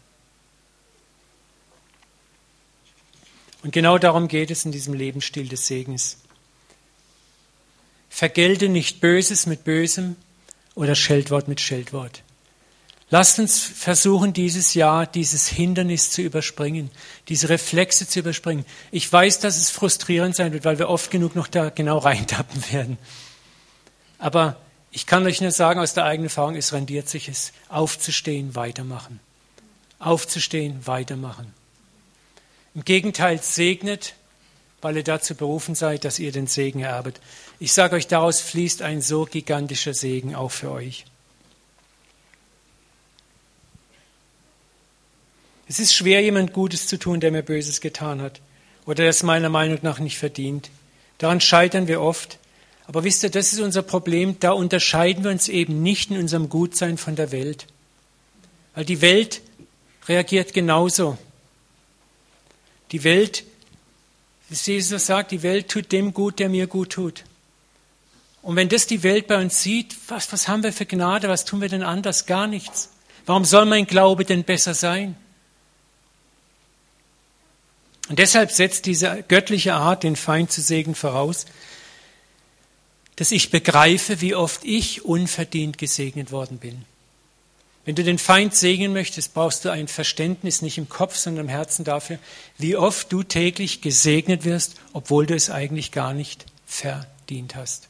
Und 3.62 3.72
genau 3.72 3.96
darum 3.96 4.28
geht 4.28 4.50
es 4.50 4.66
in 4.66 4.72
diesem 4.72 4.92
Lebensstil 4.92 5.48
des 5.48 5.66
Segens. 5.66 6.18
Vergelte 8.10 8.68
nicht 8.68 9.00
Böses 9.00 9.46
mit 9.46 9.64
Bösem 9.64 10.16
oder 10.74 10.94
Scheldwort 10.94 11.48
mit 11.48 11.60
Scheldwort. 11.60 12.23
Lasst 13.14 13.38
uns 13.38 13.60
versuchen, 13.60 14.32
dieses 14.32 14.74
Jahr 14.74 15.06
dieses 15.06 15.46
Hindernis 15.46 16.10
zu 16.10 16.20
überspringen, 16.20 16.90
diese 17.28 17.48
Reflexe 17.48 18.08
zu 18.08 18.18
überspringen. 18.18 18.66
Ich 18.90 19.12
weiß, 19.12 19.38
dass 19.38 19.56
es 19.56 19.70
frustrierend 19.70 20.34
sein 20.34 20.52
wird, 20.52 20.64
weil 20.64 20.80
wir 20.80 20.88
oft 20.88 21.12
genug 21.12 21.36
noch 21.36 21.46
da 21.46 21.70
genau 21.70 21.98
reintappen 21.98 22.72
werden. 22.72 22.98
Aber 24.18 24.56
ich 24.90 25.06
kann 25.06 25.24
euch 25.26 25.40
nur 25.40 25.52
sagen, 25.52 25.78
aus 25.78 25.94
der 25.94 26.06
eigenen 26.06 26.26
Erfahrung, 26.26 26.56
es 26.56 26.72
rendiert 26.72 27.08
sich 27.08 27.28
es, 27.28 27.52
aufzustehen, 27.68 28.56
weitermachen. 28.56 29.20
Aufzustehen, 30.00 30.84
weitermachen. 30.84 31.54
Im 32.74 32.84
Gegenteil, 32.84 33.40
segnet, 33.40 34.16
weil 34.82 34.96
ihr 34.96 35.04
dazu 35.04 35.36
berufen 35.36 35.76
seid, 35.76 36.04
dass 36.04 36.18
ihr 36.18 36.32
den 36.32 36.48
Segen 36.48 36.80
erbet. 36.80 37.20
Ich 37.60 37.74
sage 37.74 37.94
euch, 37.94 38.08
daraus 38.08 38.40
fließt 38.40 38.82
ein 38.82 39.00
so 39.00 39.24
gigantischer 39.24 39.94
Segen 39.94 40.34
auch 40.34 40.50
für 40.50 40.72
euch. 40.72 41.04
Es 45.66 45.78
ist 45.78 45.94
schwer, 45.94 46.20
jemand 46.22 46.52
Gutes 46.52 46.86
zu 46.86 46.98
tun, 46.98 47.20
der 47.20 47.30
mir 47.30 47.42
Böses 47.42 47.80
getan 47.80 48.20
hat 48.20 48.40
oder 48.86 48.96
der 48.96 49.08
es 49.08 49.22
meiner 49.22 49.48
Meinung 49.48 49.78
nach 49.82 49.98
nicht 49.98 50.18
verdient. 50.18 50.70
Daran 51.18 51.40
scheitern 51.40 51.88
wir 51.88 52.00
oft. 52.00 52.38
Aber 52.86 53.04
wisst 53.04 53.22
ihr, 53.22 53.30
das 53.30 53.52
ist 53.52 53.60
unser 53.60 53.82
Problem. 53.82 54.36
Da 54.40 54.52
unterscheiden 54.52 55.24
wir 55.24 55.30
uns 55.30 55.48
eben 55.48 55.82
nicht 55.82 56.10
in 56.10 56.18
unserem 56.18 56.48
Gutsein 56.50 56.98
von 56.98 57.16
der 57.16 57.32
Welt. 57.32 57.66
Weil 58.74 58.84
die 58.84 59.00
Welt 59.00 59.40
reagiert 60.06 60.52
genauso. 60.52 61.16
Die 62.92 63.04
Welt, 63.04 63.44
wie 64.50 64.72
Jesus 64.72 65.06
sagt, 65.06 65.30
die 65.30 65.42
Welt 65.42 65.70
tut 65.70 65.92
dem 65.92 66.12
gut, 66.12 66.38
der 66.38 66.50
mir 66.50 66.66
gut 66.66 66.90
tut. 66.90 67.24
Und 68.42 68.56
wenn 68.56 68.68
das 68.68 68.86
die 68.86 69.02
Welt 69.02 69.26
bei 69.26 69.40
uns 69.40 69.62
sieht, 69.62 69.96
was, 70.08 70.30
was 70.30 70.48
haben 70.48 70.62
wir 70.62 70.72
für 70.72 70.84
Gnade, 70.84 71.30
was 71.30 71.46
tun 71.46 71.62
wir 71.62 71.70
denn 71.70 71.82
anders? 71.82 72.26
Gar 72.26 72.46
nichts. 72.46 72.90
Warum 73.24 73.46
soll 73.46 73.64
mein 73.64 73.86
Glaube 73.86 74.26
denn 74.26 74.44
besser 74.44 74.74
sein? 74.74 75.16
Und 78.08 78.18
deshalb 78.18 78.50
setzt 78.50 78.86
diese 78.86 79.24
göttliche 79.28 79.74
Art, 79.74 80.02
den 80.02 80.16
Feind 80.16 80.52
zu 80.52 80.60
segnen, 80.60 80.94
voraus, 80.94 81.46
dass 83.16 83.30
ich 83.30 83.50
begreife, 83.50 84.20
wie 84.20 84.34
oft 84.34 84.64
ich 84.64 85.04
unverdient 85.04 85.78
gesegnet 85.78 86.32
worden 86.32 86.58
bin. 86.58 86.84
Wenn 87.84 87.94
du 87.94 88.02
den 88.02 88.18
Feind 88.18 88.54
segnen 88.54 88.92
möchtest, 88.92 89.34
brauchst 89.34 89.64
du 89.64 89.70
ein 89.70 89.88
Verständnis 89.88 90.62
nicht 90.62 90.78
im 90.78 90.88
Kopf, 90.88 91.16
sondern 91.16 91.46
im 91.46 91.50
Herzen 91.50 91.84
dafür, 91.84 92.18
wie 92.56 92.76
oft 92.76 93.12
du 93.12 93.22
täglich 93.22 93.82
gesegnet 93.82 94.44
wirst, 94.44 94.76
obwohl 94.92 95.26
du 95.26 95.34
es 95.34 95.50
eigentlich 95.50 95.92
gar 95.92 96.14
nicht 96.14 96.46
verdient 96.66 97.54
hast. 97.54 97.88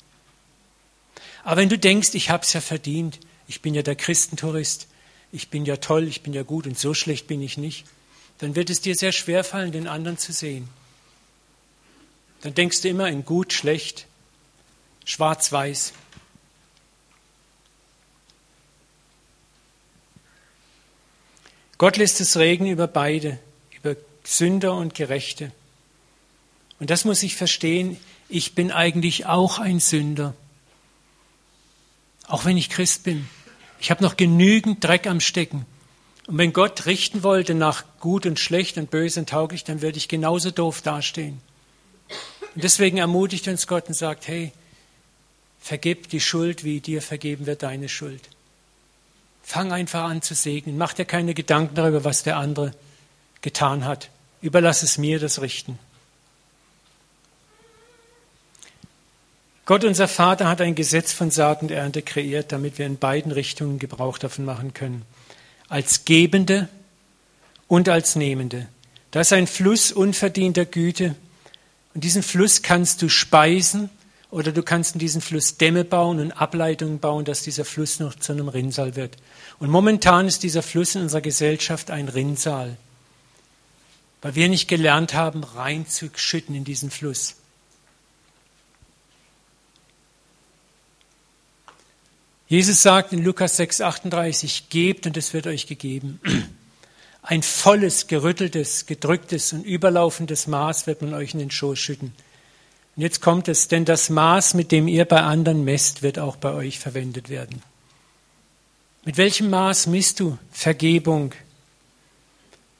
Aber 1.44 1.60
wenn 1.60 1.68
du 1.68 1.78
denkst, 1.78 2.10
ich 2.14 2.30
habe 2.30 2.42
es 2.42 2.52
ja 2.52 2.60
verdient, 2.60 3.20
ich 3.46 3.62
bin 3.62 3.74
ja 3.74 3.82
der 3.82 3.94
Christentourist, 3.94 4.88
ich 5.30 5.48
bin 5.48 5.64
ja 5.64 5.76
toll, 5.76 6.08
ich 6.08 6.22
bin 6.22 6.32
ja 6.32 6.42
gut 6.42 6.66
und 6.66 6.78
so 6.78 6.94
schlecht 6.94 7.26
bin 7.26 7.40
ich 7.40 7.56
nicht, 7.56 7.84
dann 8.38 8.56
wird 8.56 8.70
es 8.70 8.80
dir 8.80 8.94
sehr 8.94 9.12
schwer 9.12 9.44
fallen, 9.44 9.72
den 9.72 9.86
anderen 9.86 10.18
zu 10.18 10.32
sehen. 10.32 10.68
Dann 12.42 12.54
denkst 12.54 12.82
du 12.82 12.88
immer 12.88 13.08
in 13.08 13.24
gut, 13.24 13.52
schlecht, 13.52 14.06
schwarz-weiß. 15.04 15.92
Gott 21.78 21.96
lässt 21.96 22.20
es 22.20 22.36
regen 22.36 22.66
über 22.66 22.86
beide, 22.86 23.38
über 23.72 23.96
Sünder 24.24 24.74
und 24.74 24.94
Gerechte. 24.94 25.52
Und 26.80 26.90
das 26.90 27.04
muss 27.04 27.22
ich 27.22 27.36
verstehen, 27.36 27.96
ich 28.28 28.54
bin 28.54 28.70
eigentlich 28.70 29.26
auch 29.26 29.58
ein 29.58 29.80
Sünder, 29.80 30.34
auch 32.26 32.44
wenn 32.44 32.56
ich 32.56 32.70
Christ 32.70 33.04
bin. 33.04 33.28
Ich 33.80 33.90
habe 33.90 34.02
noch 34.02 34.16
genügend 34.16 34.82
Dreck 34.82 35.06
am 35.06 35.20
Stecken. 35.20 35.66
Und 36.26 36.38
wenn 36.38 36.52
Gott 36.52 36.86
richten 36.86 37.22
wollte 37.22 37.54
nach 37.54 37.84
gut 38.00 38.26
und 38.26 38.40
schlecht 38.40 38.78
und 38.78 38.90
böse 38.90 39.20
und 39.20 39.28
tauglich, 39.28 39.64
dann 39.64 39.82
würde 39.82 39.98
ich 39.98 40.08
genauso 40.08 40.50
doof 40.50 40.80
dastehen. 40.80 41.40
Und 42.54 42.64
deswegen 42.64 42.98
ermutigt 42.98 43.48
uns 43.48 43.66
Gott 43.66 43.88
und 43.88 43.94
sagt, 43.94 44.26
hey, 44.28 44.52
vergib 45.60 46.08
die 46.08 46.20
Schuld, 46.20 46.64
wie 46.64 46.80
dir 46.80 47.02
vergeben 47.02 47.46
wird 47.46 47.62
deine 47.62 47.88
Schuld. 47.88 48.22
Fang 49.42 49.72
einfach 49.72 50.04
an 50.04 50.22
zu 50.22 50.34
segnen. 50.34 50.78
Mach 50.78 50.94
dir 50.94 51.04
keine 51.04 51.34
Gedanken 51.34 51.74
darüber, 51.74 52.04
was 52.04 52.22
der 52.22 52.38
andere 52.38 52.72
getan 53.42 53.84
hat. 53.84 54.08
Überlass 54.40 54.82
es 54.82 54.96
mir, 54.96 55.18
das 55.18 55.42
Richten. 55.42 55.78
Gott, 59.66 59.84
unser 59.84 60.08
Vater, 60.08 60.48
hat 60.48 60.60
ein 60.60 60.74
Gesetz 60.74 61.12
von 61.12 61.30
Saat 61.30 61.62
und 61.62 61.70
Ernte 61.70 62.02
kreiert, 62.02 62.52
damit 62.52 62.78
wir 62.78 62.86
in 62.86 62.98
beiden 62.98 63.32
Richtungen 63.32 63.78
Gebrauch 63.78 64.18
davon 64.18 64.44
machen 64.44 64.74
können. 64.74 65.02
Als 65.68 66.04
Gebende 66.04 66.68
und 67.68 67.88
als 67.88 68.16
Nehmende. 68.16 68.68
Da 69.10 69.20
ist 69.20 69.32
ein 69.32 69.46
Fluss 69.46 69.92
unverdienter 69.92 70.64
Güte. 70.64 71.14
Und 71.94 72.04
diesen 72.04 72.22
Fluss 72.22 72.62
kannst 72.62 73.00
du 73.02 73.08
speisen 73.08 73.90
oder 74.30 74.50
du 74.50 74.64
kannst 74.64 74.94
in 74.94 74.98
diesen 74.98 75.20
Fluss 75.20 75.58
Dämme 75.58 75.84
bauen 75.84 76.18
und 76.18 76.32
Ableitungen 76.32 76.98
bauen, 76.98 77.24
dass 77.24 77.42
dieser 77.42 77.64
Fluss 77.64 78.00
noch 78.00 78.16
zu 78.16 78.32
einem 78.32 78.48
Rinnsal 78.48 78.96
wird. 78.96 79.16
Und 79.60 79.70
momentan 79.70 80.26
ist 80.26 80.42
dieser 80.42 80.62
Fluss 80.62 80.96
in 80.96 81.02
unserer 81.02 81.20
Gesellschaft 81.20 81.92
ein 81.92 82.08
Rinnsal, 82.08 82.76
weil 84.22 84.34
wir 84.34 84.48
nicht 84.48 84.66
gelernt 84.66 85.14
haben, 85.14 85.44
reinzuschütten 85.44 86.56
in 86.56 86.64
diesen 86.64 86.90
Fluss. 86.90 87.36
Jesus 92.46 92.82
sagt 92.82 93.12
in 93.12 93.24
Lukas 93.24 93.58
6,38, 93.58 94.64
gebt 94.68 95.06
und 95.06 95.16
es 95.16 95.32
wird 95.32 95.46
euch 95.46 95.66
gegeben. 95.66 96.20
Ein 97.22 97.42
volles, 97.42 98.06
gerütteltes, 98.06 98.84
gedrücktes 98.84 99.54
und 99.54 99.64
überlaufendes 99.64 100.46
Maß 100.46 100.86
wird 100.86 101.00
man 101.00 101.14
euch 101.14 101.32
in 101.32 101.40
den 101.40 101.50
Schoß 101.50 101.78
schütten. 101.78 102.12
Und 102.96 103.02
jetzt 103.02 103.22
kommt 103.22 103.48
es, 103.48 103.68
denn 103.68 103.86
das 103.86 104.10
Maß, 104.10 104.54
mit 104.54 104.72
dem 104.72 104.88
ihr 104.88 105.06
bei 105.06 105.22
anderen 105.22 105.64
messt, 105.64 106.02
wird 106.02 106.18
auch 106.18 106.36
bei 106.36 106.52
euch 106.52 106.78
verwendet 106.78 107.30
werden. 107.30 107.62
Mit 109.06 109.16
welchem 109.16 109.48
Maß 109.50 109.86
misst 109.86 110.20
du 110.20 110.38
Vergebung, 110.52 111.32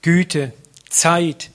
Güte, 0.03 0.53
Zeit, 0.89 1.49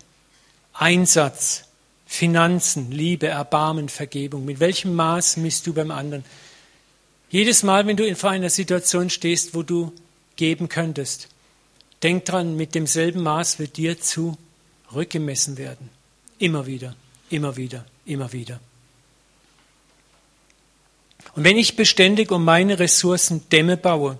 Einsatz, 0.72 1.64
Finanzen, 2.06 2.90
Liebe, 2.90 3.28
Erbarmen, 3.28 3.88
Vergebung? 3.88 4.44
Mit 4.44 4.58
welchem 4.58 4.94
Maß 4.94 5.36
misst 5.36 5.66
du 5.68 5.72
beim 5.72 5.92
anderen? 5.92 6.24
Jedes 7.30 7.62
Mal, 7.62 7.86
wenn 7.86 7.96
du 7.96 8.14
vor 8.16 8.30
einer 8.30 8.50
Situation 8.50 9.08
stehst, 9.08 9.54
wo 9.54 9.62
du 9.62 9.92
geben 10.36 10.68
könntest, 10.68 11.28
denk 12.02 12.24
dran, 12.24 12.56
mit 12.56 12.74
demselben 12.74 13.22
Maß 13.22 13.58
wird 13.58 13.76
dir 13.76 13.96
zurückgemessen 14.00 15.56
werden. 15.56 15.90
Immer 16.38 16.66
wieder, 16.66 16.96
immer 17.28 17.56
wieder, 17.56 17.84
immer 18.04 18.32
wieder. 18.32 18.58
Und 21.36 21.44
wenn 21.44 21.56
ich 21.56 21.76
beständig 21.76 22.32
um 22.32 22.44
meine 22.44 22.78
Ressourcen 22.78 23.48
Dämme 23.50 23.76
baue, 23.76 24.18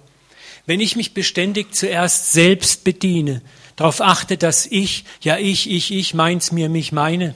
wenn 0.67 0.81
ich 0.81 0.95
mich 0.95 1.15
beständig 1.15 1.75
zuerst 1.75 2.33
selbst 2.33 2.85
bediene, 2.85 3.43
darauf 3.75 4.01
achte, 4.01 4.37
dass 4.37 4.67
ich, 4.67 5.05
ja 5.21 5.37
ich, 5.39 5.69
ich, 5.69 5.91
ich, 5.91 6.15
meins 6.15 6.53
mir, 6.53 6.69
mich 6.69 6.93
meine, 6.93 7.35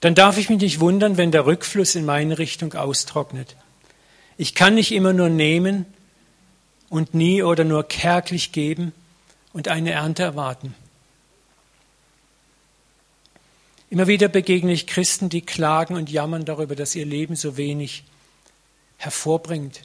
dann 0.00 0.14
darf 0.14 0.38
ich 0.38 0.48
mich 0.48 0.60
nicht 0.60 0.80
wundern, 0.80 1.16
wenn 1.16 1.32
der 1.32 1.46
Rückfluss 1.46 1.94
in 1.94 2.04
meine 2.04 2.38
Richtung 2.38 2.74
austrocknet. 2.74 3.56
Ich 4.36 4.54
kann 4.54 4.74
nicht 4.74 4.92
immer 4.92 5.12
nur 5.12 5.28
nehmen 5.28 5.86
und 6.88 7.14
nie 7.14 7.42
oder 7.42 7.64
nur 7.64 7.86
kärglich 7.86 8.52
geben 8.52 8.92
und 9.52 9.68
eine 9.68 9.92
Ernte 9.92 10.22
erwarten. 10.22 10.74
Immer 13.90 14.06
wieder 14.06 14.28
begegne 14.28 14.72
ich 14.72 14.86
Christen, 14.86 15.28
die 15.28 15.40
klagen 15.40 15.96
und 15.96 16.10
jammern 16.10 16.44
darüber, 16.44 16.76
dass 16.76 16.94
ihr 16.94 17.06
Leben 17.06 17.36
so 17.36 17.56
wenig 17.56 18.04
hervorbringt. 18.98 19.82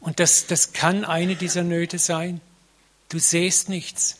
Und 0.00 0.18
das, 0.18 0.46
das 0.46 0.72
kann 0.72 1.04
eine 1.04 1.36
dieser 1.36 1.62
Nöte 1.62 1.98
sein. 1.98 2.40
Du 3.08 3.18
sähst 3.18 3.68
nichts. 3.68 4.18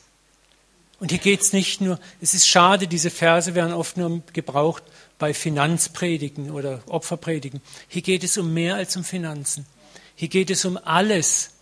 Und 1.03 1.11
hier 1.11 1.19
geht 1.19 1.41
es 1.41 1.53
nicht 1.53 1.81
nur, 1.81 1.99
es 2.21 2.33
ist 2.33 2.47
schade, 2.47 2.87
diese 2.87 3.11
Verse 3.11 3.57
werden 3.57 3.73
oft 3.73 3.97
nur 3.97 4.23
gebraucht 4.33 4.85
bei 5.19 5.35
Finanzpredigen 5.35 6.53
oder 6.53 6.81
Opferpredigen. 6.87 7.61
Hier 7.89 8.03
geht 8.03 8.23
es 8.23 8.39
um 8.39 8.55
mehr 8.55 8.77
als 8.77 8.97
um 8.97 9.03
Finanzen. 9.03 9.67
Hier 10.15 10.29
geht 10.29 10.49
es 10.49 10.65
um 10.65 10.77
alles, 10.77 11.55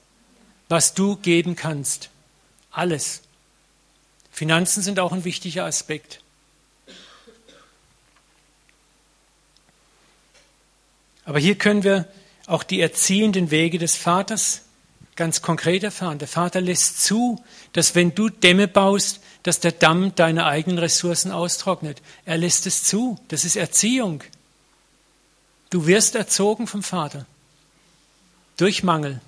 was 0.69 0.93
du 0.93 1.17
geben 1.17 1.57
kannst. 1.57 2.11
Alles. 2.71 3.23
Finanzen 4.31 4.83
sind 4.83 5.01
auch 5.01 5.11
ein 5.11 5.25
wichtiger 5.25 5.65
Aspekt. 5.65 6.21
Aber 11.25 11.39
hier 11.39 11.55
können 11.55 11.83
wir 11.83 12.07
auch 12.45 12.63
die 12.63 12.83
erziehenden 12.83 13.51
Wege 13.51 13.79
des 13.79 13.97
Vaters 13.97 14.61
ganz 15.21 15.43
konkret 15.43 15.85
erfahren. 15.85 16.19
Der 16.19 16.29
Vater 16.29 16.63
lässt 16.63 17.05
zu, 17.05 17.45
dass 17.75 17.95
wenn 17.95 18.15
du 18.15 18.31
Dämme 18.31 18.67
baust, 18.67 19.21
dass 19.43 19.61
der 19.61 19.73
Damm 19.73 20.15
deine 20.15 20.47
eigenen 20.47 20.79
Ressourcen 20.79 21.31
austrocknet. 21.31 22.01
Er 22.25 22.39
lässt 22.39 22.67
es 22.67 22.85
zu. 22.85 23.19
Das 23.29 23.45
ist 23.45 23.57
Erziehung. 23.57 24.25
Du 25.69 25.87
wirst 25.87 26.15
erzogen 26.15 26.67
vom 26.67 26.83
Vater. 26.83 27.27
Durch 28.57 28.83
Mangel. 28.83 29.21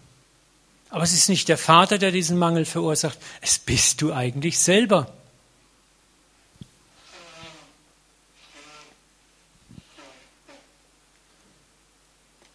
Aber 0.88 1.05
es 1.05 1.12
ist 1.12 1.28
nicht 1.28 1.51
der 1.51 1.59
Vater, 1.59 1.99
der 1.99 2.11
diesen 2.11 2.38
Mangel 2.38 2.64
verursacht. 2.64 3.18
Es 3.43 3.59
bist 3.59 4.01
du 4.01 4.14
eigentlich 4.14 4.61
selber. 4.61 5.12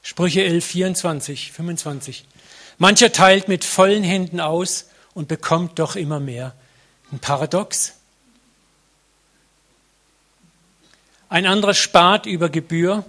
Sprüche 0.02 0.44
11, 0.44 0.66
24, 0.66 1.52
25. 1.52 2.26
Mancher 2.78 3.12
teilt 3.12 3.48
mit 3.48 3.66
vollen 3.66 4.04
Händen 4.04 4.40
aus 4.40 4.86
und 5.14 5.28
bekommt 5.28 5.80
doch 5.80 5.96
immer 5.96 6.20
mehr. 6.20 6.54
Ein 7.12 7.20
Paradox. 7.20 7.94
Ein 11.30 11.46
anderer 11.46 11.74
spart 11.74 12.26
über 12.26 12.50
Gebühr, 12.50 13.04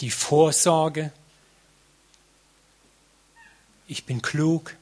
die 0.00 0.10
Vorsorge. 0.10 1.12
Ich 3.86 4.04
bin 4.04 4.22
klug. 4.22 4.74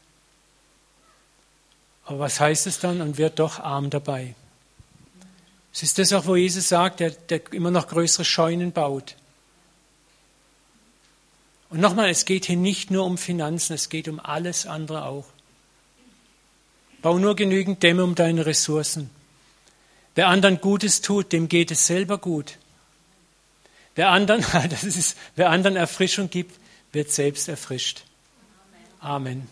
Aber 2.05 2.19
was 2.19 2.41
heißt 2.41 2.67
es 2.67 2.81
dann? 2.81 3.01
Und 3.01 3.19
wird 3.19 3.39
doch 3.39 3.59
arm 3.61 3.91
dabei. 3.91 4.35
Es 5.73 5.83
ist 5.83 5.99
das 5.99 6.13
auch, 6.13 6.27
wo 6.27 6.37
Jesus 6.37 6.69
sagt, 6.69 7.01
der, 7.01 7.11
der 7.11 7.53
immer 7.53 7.71
noch 7.71 7.89
größere 7.89 8.25
Scheunen 8.25 8.73
baut. 8.73 9.17
Und 11.69 11.81
nochmal, 11.81 12.11
es 12.11 12.25
geht 12.25 12.45
hier 12.45 12.57
nicht 12.57 12.91
nur 12.91 13.05
um 13.05 13.19
Finanzen, 13.19 13.75
es 13.75 13.89
geht 13.89 14.09
um 14.09 14.21
alles 14.21 14.67
andere 14.67 15.05
auch. 15.05 15.27
Bau 17.03 17.19
nur 17.19 17.37
genügend 17.37 17.83
Dämme 17.83 18.05
um 18.05 18.15
deine 18.15 18.47
Ressourcen. 18.47 19.11
Wer 20.15 20.29
anderen 20.29 20.61
Gutes 20.61 21.03
tut, 21.03 21.33
dem 21.33 21.49
geht 21.49 21.71
es 21.71 21.87
selber 21.87 22.19
gut. 22.19 22.59
Wer 23.95 24.11
anderen, 24.11 24.45
das 24.71 24.85
ist, 24.85 25.17
wer 25.35 25.51
anderen 25.51 25.77
Erfrischung 25.77 26.31
gibt, 26.31 26.59
wird 26.93 27.11
selbst 27.11 27.49
erfrischt. 27.49 28.05
Amen. 29.01 29.49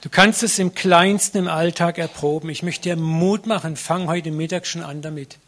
Du 0.00 0.08
kannst 0.10 0.42
es 0.42 0.58
im 0.58 0.74
kleinsten 0.74 1.38
im 1.38 1.48
Alltag 1.48 1.98
erproben. 1.98 2.50
Ich 2.50 2.62
möchte 2.62 2.82
dir 2.84 2.96
Mut 2.96 3.46
machen. 3.46 3.76
Fang 3.76 4.06
heute 4.06 4.30
Mittag 4.30 4.66
schon 4.66 4.82
an 4.82 5.02
damit. 5.02 5.38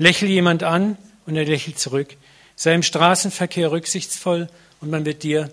Lächel 0.00 0.30
jemand 0.30 0.62
an 0.62 0.96
und 1.26 1.36
er 1.36 1.44
lächelt 1.44 1.78
zurück. 1.78 2.16
Sei 2.56 2.74
im 2.74 2.82
Straßenverkehr 2.82 3.70
rücksichtsvoll 3.70 4.48
und 4.80 4.88
man 4.88 5.04
wird 5.04 5.22
dir 5.22 5.52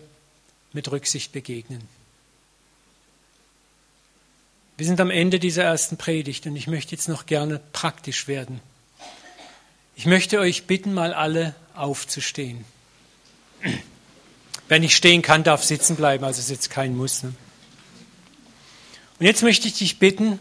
mit 0.72 0.90
Rücksicht 0.90 1.34
begegnen. 1.34 1.82
Wir 4.78 4.86
sind 4.86 5.02
am 5.02 5.10
Ende 5.10 5.40
dieser 5.40 5.64
ersten 5.64 5.98
Predigt 5.98 6.46
und 6.46 6.56
ich 6.56 6.68
möchte 6.68 6.96
jetzt 6.96 7.10
noch 7.10 7.26
gerne 7.26 7.60
praktisch 7.74 8.30
werden. 8.30 8.62
Ich 9.98 10.06
möchte 10.06 10.40
euch 10.40 10.64
bitten, 10.64 10.94
mal 10.94 11.14
alle 11.14 11.54
aufzustehen. 11.74 12.64
Wer 14.70 14.80
nicht 14.80 14.96
stehen 14.96 15.24
kann, 15.24 15.44
darf 15.44 15.62
sitzen 15.62 15.98
bleiben, 15.98 16.24
also 16.24 16.40
ist 16.40 16.50
jetzt 16.50 16.70
kein 16.70 16.96
Muss. 16.96 17.24
Ne? 17.24 17.34
Und 19.20 19.26
jetzt 19.26 19.44
möchte 19.44 19.68
ich 19.68 19.74
dich 19.74 20.00
bitten, 20.00 20.40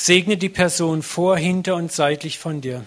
segne 0.00 0.38
die 0.38 0.48
Person 0.48 1.02
vor, 1.02 1.36
hinter 1.36 1.76
und 1.76 1.92
seitlich 1.92 2.38
von 2.38 2.62
dir. 2.62 2.84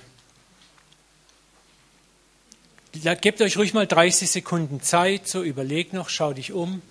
Gebt 3.21 3.41
euch 3.41 3.57
ruhig 3.57 3.73
mal 3.73 3.85
30 3.85 4.29
Sekunden 4.29 4.81
Zeit, 4.81 5.27
so 5.27 5.43
überleg 5.43 5.93
noch, 5.93 6.09
schau 6.09 6.33
dich 6.33 6.53
um, 6.53 6.81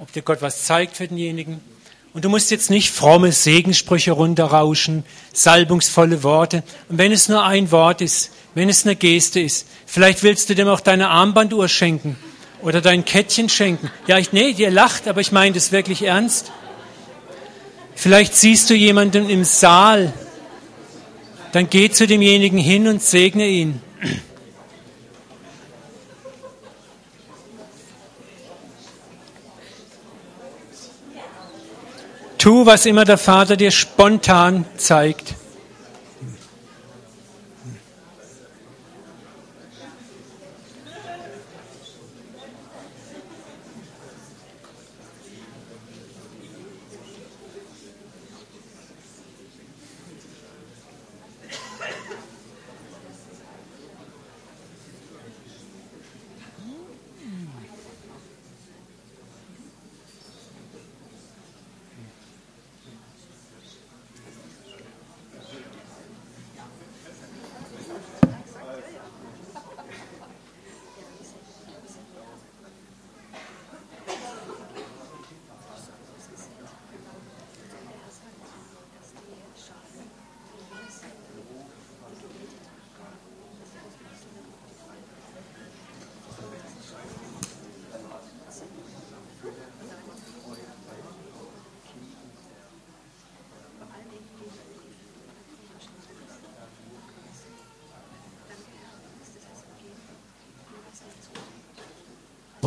ob 0.00 0.12
dir 0.12 0.20
Gott 0.20 0.42
was 0.42 0.64
zeigt 0.64 0.96
für 0.96 1.08
denjenigen. 1.08 1.62
Und 2.12 2.26
du 2.26 2.28
musst 2.28 2.50
jetzt 2.50 2.68
nicht 2.68 2.90
fromme 2.90 3.32
Segenssprüche 3.32 4.12
runterrauschen, 4.12 5.04
salbungsvolle 5.32 6.22
Worte. 6.22 6.62
Und 6.90 6.98
wenn 6.98 7.12
es 7.12 7.28
nur 7.28 7.44
ein 7.44 7.70
Wort 7.70 8.02
ist, 8.02 8.32
wenn 8.54 8.68
es 8.68 8.84
eine 8.84 8.96
Geste 8.96 9.40
ist, 9.40 9.66
vielleicht 9.86 10.22
willst 10.22 10.50
du 10.50 10.54
dem 10.54 10.68
auch 10.68 10.80
deine 10.80 11.08
Armbanduhr 11.08 11.68
schenken 11.68 12.16
oder 12.60 12.82
dein 12.82 13.04
Kettchen 13.04 13.48
schenken. 13.48 13.90
Ja, 14.06 14.18
ich, 14.18 14.32
nee, 14.32 14.50
ihr 14.50 14.70
lacht, 14.70 15.08
aber 15.08 15.22
ich 15.22 15.32
meine 15.32 15.54
das 15.54 15.72
wirklich 15.72 16.02
ernst. 16.02 16.52
Vielleicht 18.00 18.36
siehst 18.36 18.70
du 18.70 18.74
jemanden 18.74 19.28
im 19.28 19.42
Saal, 19.42 20.12
dann 21.50 21.68
geh 21.68 21.90
zu 21.90 22.06
demjenigen 22.06 22.56
hin 22.56 22.86
und 22.86 23.02
segne 23.02 23.44
ihn. 23.48 23.82
Tu, 32.38 32.64
was 32.64 32.86
immer 32.86 33.04
der 33.04 33.18
Vater 33.18 33.56
dir 33.56 33.72
spontan 33.72 34.64
zeigt. 34.76 35.34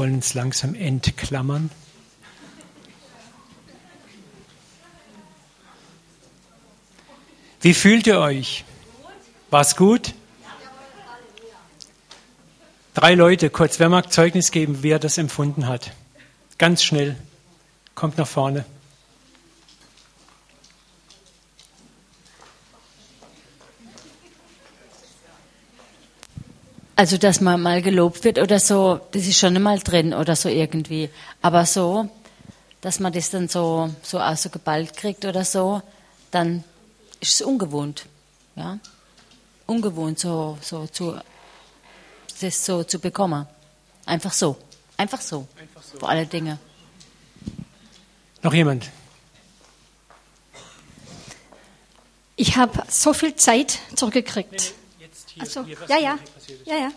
Wollen 0.01 0.15
uns 0.15 0.33
langsam 0.33 0.73
entklammern. 0.73 1.69
Wie 7.61 7.75
fühlt 7.75 8.07
ihr 8.07 8.17
euch? 8.17 8.65
War's 9.51 9.75
gut? 9.75 10.15
Drei 12.95 13.13
Leute, 13.13 13.51
kurz, 13.51 13.79
wer 13.79 13.89
mag 13.89 14.11
Zeugnis 14.11 14.49
geben, 14.49 14.81
wie 14.81 14.89
er 14.89 14.97
das 14.97 15.19
empfunden 15.19 15.67
hat? 15.67 15.91
Ganz 16.57 16.81
schnell. 16.81 17.15
Kommt 17.93 18.17
nach 18.17 18.25
vorne. 18.25 18.65
Also, 27.01 27.17
dass 27.17 27.41
man 27.41 27.59
mal 27.59 27.81
gelobt 27.81 28.23
wird 28.25 28.37
oder 28.37 28.59
so, 28.59 29.01
das 29.11 29.25
ist 29.25 29.39
schon 29.39 29.55
einmal 29.55 29.79
drin 29.79 30.13
oder 30.13 30.35
so 30.35 30.49
irgendwie. 30.49 31.09
Aber 31.41 31.65
so, 31.65 32.07
dass 32.81 32.99
man 32.99 33.11
das 33.11 33.31
dann 33.31 33.47
so, 33.47 33.89
so 34.03 34.19
auch 34.19 34.37
so 34.37 34.51
geballt 34.51 34.95
kriegt 34.95 35.25
oder 35.25 35.43
so, 35.43 35.81
dann 36.29 36.63
ist 37.19 37.33
es 37.33 37.41
ungewohnt. 37.41 38.05
Ja? 38.55 38.77
Ungewohnt, 39.65 40.19
so, 40.19 40.59
so 40.61 40.85
zu, 40.85 41.19
das 42.39 42.63
so 42.63 42.83
zu 42.83 42.99
bekommen. 42.99 43.47
Einfach 44.05 44.33
so. 44.33 44.55
Einfach 44.95 45.21
so. 45.21 45.47
Einfach 45.59 45.81
so. 45.81 45.97
Vor 45.97 46.07
alle 46.07 46.27
Dinge. 46.27 46.59
Noch 48.43 48.53
jemand? 48.53 48.91
Ich 52.35 52.57
habe 52.57 52.83
so 52.89 53.11
viel 53.11 53.33
Zeit 53.33 53.79
zurückgekriegt. 53.95 54.75
Hier, 55.33 55.43
also, 55.43 55.65
hier, 55.65 55.77
ja, 55.87 55.97
ja, 55.97 56.19
ja, 56.65 56.77
ja. 56.77 56.91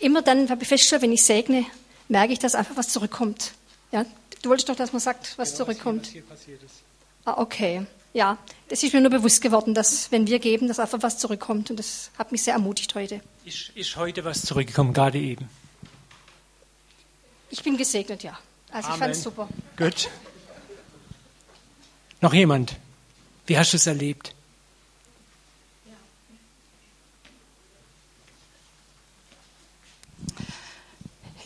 Immer 0.00 0.22
dann 0.22 0.48
habe 0.48 0.62
ich 0.62 0.68
festgestellt, 0.68 1.02
wenn 1.02 1.12
ich 1.12 1.22
segne, 1.22 1.64
merke 2.08 2.32
ich, 2.32 2.38
dass 2.38 2.54
einfach 2.54 2.76
was 2.76 2.88
zurückkommt. 2.88 3.52
Ja, 3.92 4.04
du 4.42 4.50
wolltest 4.50 4.68
doch, 4.68 4.76
dass 4.76 4.92
man 4.92 5.00
sagt, 5.00 5.36
was 5.38 5.50
genau, 5.50 5.64
zurückkommt. 5.64 6.06
Was 6.06 6.12
hier, 6.12 6.22
was 6.28 6.44
hier 6.44 6.56
passiert 6.56 6.62
ist. 6.62 6.82
Ah, 7.24 7.40
okay. 7.40 7.86
Ja, 8.14 8.38
das 8.68 8.82
ist 8.82 8.94
mir 8.94 9.00
nur 9.00 9.10
bewusst 9.10 9.42
geworden, 9.42 9.74
dass 9.74 10.10
wenn 10.10 10.26
wir 10.26 10.38
geben, 10.38 10.68
dass 10.68 10.78
einfach 10.78 11.02
was 11.02 11.18
zurückkommt. 11.18 11.70
Und 11.70 11.76
das 11.76 12.10
hat 12.16 12.32
mich 12.32 12.42
sehr 12.42 12.54
ermutigt 12.54 12.94
heute. 12.94 13.20
Ist, 13.44 13.70
ist 13.74 13.96
heute 13.96 14.24
was 14.24 14.42
zurückgekommen, 14.42 14.94
gerade 14.94 15.18
eben? 15.18 15.48
Ich 17.50 17.62
bin 17.62 17.76
gesegnet, 17.76 18.22
ja. 18.22 18.38
Also 18.70 18.88
Amen. 18.88 18.94
ich 18.94 18.98
fand 19.00 19.14
es 19.16 19.22
super. 19.22 19.48
Gut. 19.76 20.08
Noch 22.20 22.32
jemand? 22.32 22.76
Wie 23.46 23.58
hast 23.58 23.72
du 23.72 23.76
es 23.76 23.86
erlebt? 23.86 24.34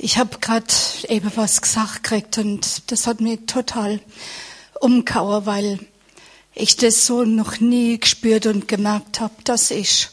Ich 0.03 0.17
habe 0.17 0.39
gerade 0.39 0.65
eben 1.09 1.31
was 1.35 1.61
gesagt 1.61 2.05
gekriegt 2.05 2.39
und 2.39 2.91
das 2.91 3.07
hat 3.07 3.21
mich 3.21 3.41
total 3.47 4.01
umgehauen, 4.81 5.45
weil 5.45 5.79
ich 6.55 6.77
das 6.77 7.05
so 7.05 7.25
noch 7.25 7.61
nie 7.61 8.01
gespürt 8.01 8.47
und 8.47 8.67
gemerkt 8.67 9.21
habe, 9.21 9.35
dass 9.45 9.71
ich 9.71 10.09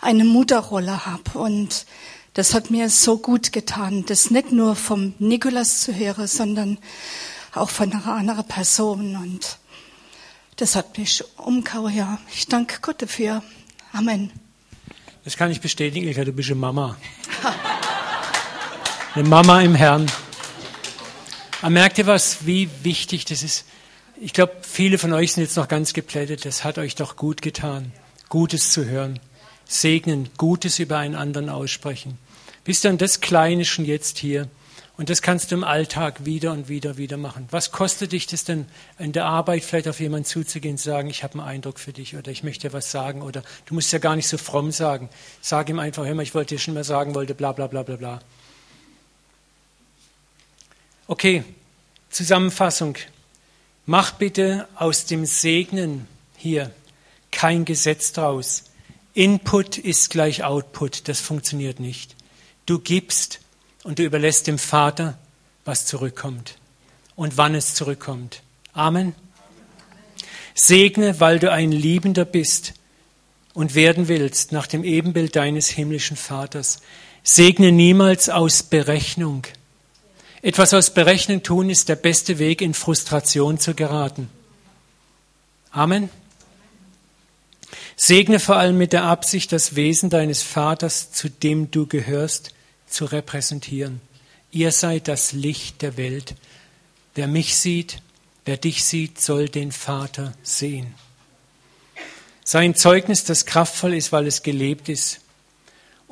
eine 0.00 0.24
Mutterrolle 0.24 1.04
habe. 1.04 1.38
Und 1.38 1.84
das 2.32 2.54
hat 2.54 2.70
mir 2.70 2.88
so 2.88 3.18
gut 3.18 3.52
getan, 3.52 4.06
das 4.06 4.30
nicht 4.30 4.50
nur 4.50 4.76
vom 4.76 5.12
Nikolas 5.18 5.82
zu 5.82 5.94
hören, 5.94 6.26
sondern 6.26 6.78
auch 7.54 7.68
von 7.68 7.92
einer 7.92 8.06
anderen 8.06 8.48
Person. 8.48 9.16
Und 9.16 9.58
das 10.56 10.74
hat 10.74 10.96
mich 10.96 11.22
umgehauen, 11.36 11.94
ja. 11.94 12.18
Ich 12.34 12.46
danke 12.46 12.78
Gott 12.80 13.02
dafür. 13.02 13.42
Amen. 13.92 14.32
Das 15.22 15.36
kann 15.36 15.50
ich 15.50 15.60
bestätigen, 15.60 16.08
Ilka, 16.08 16.24
du 16.24 16.32
bist 16.32 16.48
eine 16.48 16.60
Mama. 16.60 16.96
Eine 19.14 19.28
Mama 19.28 19.60
im 19.60 19.74
Herrn. 19.74 20.06
Aber 21.60 21.68
merkt 21.68 21.98
ihr 21.98 22.06
was, 22.06 22.46
wie 22.46 22.70
wichtig 22.82 23.26
das 23.26 23.42
ist? 23.42 23.66
Ich 24.18 24.32
glaube, 24.32 24.54
viele 24.62 24.96
von 24.96 25.12
euch 25.12 25.34
sind 25.34 25.42
jetzt 25.42 25.58
noch 25.58 25.68
ganz 25.68 25.92
geplättet. 25.92 26.46
Das 26.46 26.64
hat 26.64 26.78
euch 26.78 26.94
doch 26.94 27.16
gut 27.16 27.42
getan, 27.42 27.92
Gutes 28.30 28.72
zu 28.72 28.86
hören. 28.86 29.20
Segnen, 29.66 30.30
Gutes 30.38 30.78
über 30.78 30.96
einen 30.96 31.14
anderen 31.14 31.50
aussprechen. 31.50 32.16
Wisst 32.64 32.86
ihr, 32.86 32.90
und 32.90 33.02
das 33.02 33.20
Kleine 33.20 33.66
schon 33.66 33.84
jetzt 33.84 34.16
hier. 34.16 34.48
Und 34.96 35.10
das 35.10 35.20
kannst 35.20 35.50
du 35.50 35.56
im 35.56 35.64
Alltag 35.64 36.24
wieder 36.24 36.52
und 36.52 36.70
wieder, 36.70 36.96
wieder 36.96 37.18
machen. 37.18 37.48
Was 37.50 37.70
kostet 37.70 38.12
dich 38.12 38.26
das 38.26 38.44
denn 38.44 38.64
in 38.98 39.12
der 39.12 39.26
Arbeit, 39.26 39.62
vielleicht 39.62 39.88
auf 39.88 40.00
jemanden 40.00 40.24
zuzugehen, 40.24 40.78
zu 40.78 40.84
sagen, 40.84 41.10
ich 41.10 41.22
habe 41.22 41.34
einen 41.34 41.48
Eindruck 41.48 41.78
für 41.78 41.92
dich 41.92 42.16
oder 42.16 42.30
ich 42.30 42.44
möchte 42.44 42.68
dir 42.68 42.72
was 42.72 42.90
sagen 42.90 43.20
oder 43.20 43.42
du 43.66 43.74
musst 43.74 43.92
ja 43.92 43.98
gar 43.98 44.16
nicht 44.16 44.28
so 44.28 44.38
fromm 44.38 44.70
sagen. 44.70 45.10
Sag 45.42 45.68
ihm 45.68 45.80
einfach, 45.80 46.06
hör 46.06 46.14
mal, 46.14 46.22
ich 46.22 46.34
wollte 46.34 46.54
dir 46.54 46.58
schon 46.58 46.72
mal 46.72 46.84
sagen 46.84 47.14
wollte, 47.14 47.34
bla 47.34 47.52
bla 47.52 47.66
bla 47.66 47.82
bla 47.82 47.96
bla. 47.96 48.20
Okay, 51.12 51.44
Zusammenfassung. 52.08 52.96
Mach 53.84 54.12
bitte 54.12 54.66
aus 54.76 55.04
dem 55.04 55.26
Segnen 55.26 56.08
hier 56.38 56.70
kein 57.30 57.66
Gesetz 57.66 58.14
draus. 58.14 58.64
Input 59.12 59.76
ist 59.76 60.08
gleich 60.08 60.42
Output, 60.42 61.08
das 61.08 61.20
funktioniert 61.20 61.80
nicht. 61.80 62.16
Du 62.64 62.78
gibst 62.78 63.40
und 63.82 63.98
du 63.98 64.04
überlässt 64.04 64.46
dem 64.46 64.56
Vater, 64.56 65.18
was 65.66 65.84
zurückkommt 65.84 66.56
und 67.14 67.36
wann 67.36 67.54
es 67.54 67.74
zurückkommt. 67.74 68.40
Amen. 68.72 69.14
Segne, 70.54 71.20
weil 71.20 71.38
du 71.38 71.52
ein 71.52 71.72
Liebender 71.72 72.24
bist 72.24 72.72
und 73.52 73.74
werden 73.74 74.08
willst 74.08 74.50
nach 74.50 74.66
dem 74.66 74.82
Ebenbild 74.82 75.36
deines 75.36 75.68
himmlischen 75.68 76.16
Vaters. 76.16 76.80
Segne 77.22 77.70
niemals 77.70 78.30
aus 78.30 78.62
Berechnung 78.62 79.46
etwas 80.42 80.74
aus 80.74 80.92
Berechnung 80.92 81.42
tun 81.42 81.70
ist 81.70 81.88
der 81.88 81.96
beste 81.96 82.38
Weg, 82.38 82.60
in 82.60 82.74
Frustration 82.74 83.58
zu 83.58 83.74
geraten. 83.74 84.28
Amen. 85.70 86.10
Segne 87.96 88.40
vor 88.40 88.56
allem 88.56 88.76
mit 88.76 88.92
der 88.92 89.04
Absicht, 89.04 89.52
das 89.52 89.76
Wesen 89.76 90.10
deines 90.10 90.42
Vaters, 90.42 91.12
zu 91.12 91.30
dem 91.30 91.70
du 91.70 91.86
gehörst, 91.86 92.52
zu 92.88 93.04
repräsentieren. 93.04 94.00
Ihr 94.50 94.72
seid 94.72 95.08
das 95.08 95.32
Licht 95.32 95.80
der 95.80 95.96
Welt. 95.96 96.34
Wer 97.14 97.28
mich 97.28 97.56
sieht, 97.56 98.02
wer 98.44 98.56
dich 98.56 98.84
sieht, 98.84 99.20
soll 99.20 99.48
den 99.48 99.72
Vater 99.72 100.34
sehen. 100.42 100.94
Sein 102.44 102.74
Zeugnis, 102.74 103.24
das 103.24 103.46
kraftvoll 103.46 103.94
ist, 103.94 104.10
weil 104.10 104.26
es 104.26 104.42
gelebt 104.42 104.88
ist. 104.88 105.20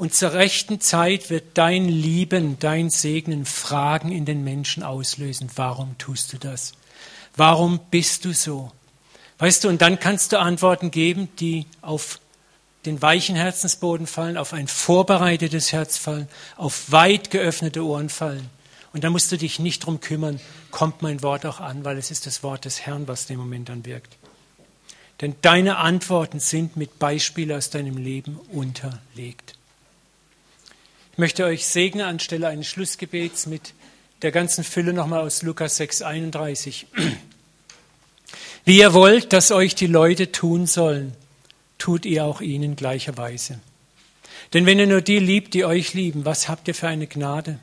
Und 0.01 0.15
zur 0.15 0.33
rechten 0.33 0.81
Zeit 0.81 1.29
wird 1.29 1.59
dein 1.59 1.87
Lieben, 1.87 2.59
dein 2.59 2.89
Segnen 2.89 3.45
Fragen 3.45 4.11
in 4.11 4.25
den 4.25 4.43
Menschen 4.43 4.83
auslösen. 4.83 5.51
Warum 5.57 5.99
tust 5.99 6.33
du 6.33 6.39
das? 6.39 6.73
Warum 7.37 7.79
bist 7.91 8.25
du 8.25 8.33
so? 8.33 8.73
Weißt 9.37 9.63
du, 9.63 9.69
und 9.69 9.83
dann 9.83 10.01
kannst 10.01 10.33
du 10.33 10.39
Antworten 10.39 10.91
geben, 10.91 11.29
die 11.39 11.67
auf 11.83 12.19
den 12.87 13.03
weichen 13.03 13.37
Herzensboden 13.37 14.07
fallen, 14.07 14.39
auf 14.39 14.55
ein 14.55 14.69
vorbereitetes 14.69 15.71
Herz 15.71 15.99
fallen, 15.99 16.29
auf 16.57 16.91
weit 16.91 17.31
geöffnete 17.31 17.85
Ohren 17.85 18.09
fallen. 18.09 18.49
Und 18.95 19.05
da 19.05 19.11
musst 19.11 19.31
du 19.31 19.37
dich 19.37 19.59
nicht 19.59 19.85
drum 19.85 20.01
kümmern, 20.01 20.41
kommt 20.71 21.03
mein 21.03 21.23
Wort 21.23 21.45
auch 21.45 21.61
an, 21.61 21.85
weil 21.85 21.99
es 21.99 22.11
ist 22.11 22.25
das 22.25 22.43
Wort 22.43 22.65
des 22.65 22.81
Herrn, 22.81 23.07
was 23.07 23.27
dem 23.27 23.39
Moment 23.39 23.69
dann 23.69 23.85
wirkt. 23.85 24.17
Denn 25.21 25.35
deine 25.43 25.77
Antworten 25.77 26.41
sind 26.41 26.79
mit 26.79 26.99
Beispielen 26.99 27.55
aus 27.55 27.69
deinem 27.69 27.99
Leben 27.99 28.41
unterlegt. 28.51 29.60
Ich 31.21 31.23
möchte 31.23 31.45
euch 31.45 31.67
segnen 31.67 32.07
anstelle 32.07 32.49
eines 32.49 32.67
Schlussgebets 32.67 33.45
mit 33.45 33.75
der 34.23 34.33
ganzen 34.33 34.65
Fülle 34.65 34.95
nochmal 34.95 35.21
aus 35.21 35.43
Lukas 35.43 35.77
6, 35.77 36.01
31. 36.01 36.87
Wie 38.65 38.79
ihr 38.79 38.95
wollt, 38.95 39.35
dass 39.35 39.51
euch 39.51 39.75
die 39.75 39.87
Leute 39.87 40.33
tun 40.33 40.65
sollen, 40.65 41.13
tut 41.77 42.07
ihr 42.07 42.25
auch 42.25 42.41
ihnen 42.41 42.75
gleicherweise. 42.75 43.61
Denn 44.55 44.65
wenn 44.65 44.79
ihr 44.79 44.87
nur 44.87 45.03
die 45.03 45.19
liebt, 45.19 45.53
die 45.53 45.67
euch 45.67 45.93
lieben, 45.93 46.25
was 46.25 46.49
habt 46.49 46.69
ihr 46.69 46.75
für 46.75 46.89
eine 46.89 47.07
Gnade? 47.07 47.59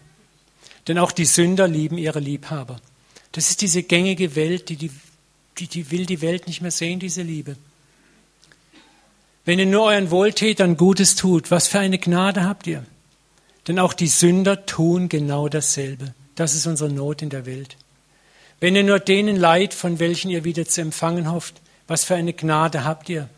Denn 0.87 0.99
auch 0.99 1.11
die 1.11 1.25
Sünder 1.25 1.67
lieben 1.67 1.97
ihre 1.97 2.19
Liebhaber. 2.19 2.79
Das 3.31 3.49
ist 3.49 3.63
diese 3.63 3.81
gängige 3.81 4.35
Welt, 4.35 4.69
die, 4.69 4.75
die, 4.75 4.91
die, 5.57 5.65
die 5.65 5.89
will 5.89 6.05
die 6.05 6.21
Welt 6.21 6.45
nicht 6.45 6.61
mehr 6.61 6.69
sehen, 6.69 6.99
diese 6.99 7.23
Liebe. 7.23 7.55
Wenn 9.45 9.57
ihr 9.57 9.65
nur 9.65 9.85
euren 9.85 10.11
Wohltätern 10.11 10.77
Gutes 10.77 11.15
tut, 11.15 11.49
was 11.49 11.67
für 11.67 11.79
eine 11.79 11.97
Gnade 11.97 12.43
habt 12.43 12.67
ihr? 12.67 12.85
Denn 13.67 13.79
auch 13.79 13.93
die 13.93 14.07
Sünder 14.07 14.65
tun 14.65 15.09
genau 15.09 15.49
dasselbe. 15.49 16.13
Das 16.35 16.55
ist 16.55 16.67
unsere 16.67 16.89
Not 16.89 17.21
in 17.21 17.29
der 17.29 17.45
Welt. 17.45 17.77
Wenn 18.59 18.75
ihr 18.75 18.83
nur 18.83 18.99
denen 18.99 19.35
leid, 19.35 19.73
von 19.73 19.99
welchen 19.99 20.31
ihr 20.31 20.43
wieder 20.43 20.65
zu 20.65 20.81
empfangen 20.81 21.31
hofft, 21.31 21.61
was 21.87 22.03
für 22.03 22.15
eine 22.15 22.33
Gnade 22.33 22.83
habt 22.85 23.09
ihr? 23.09 23.29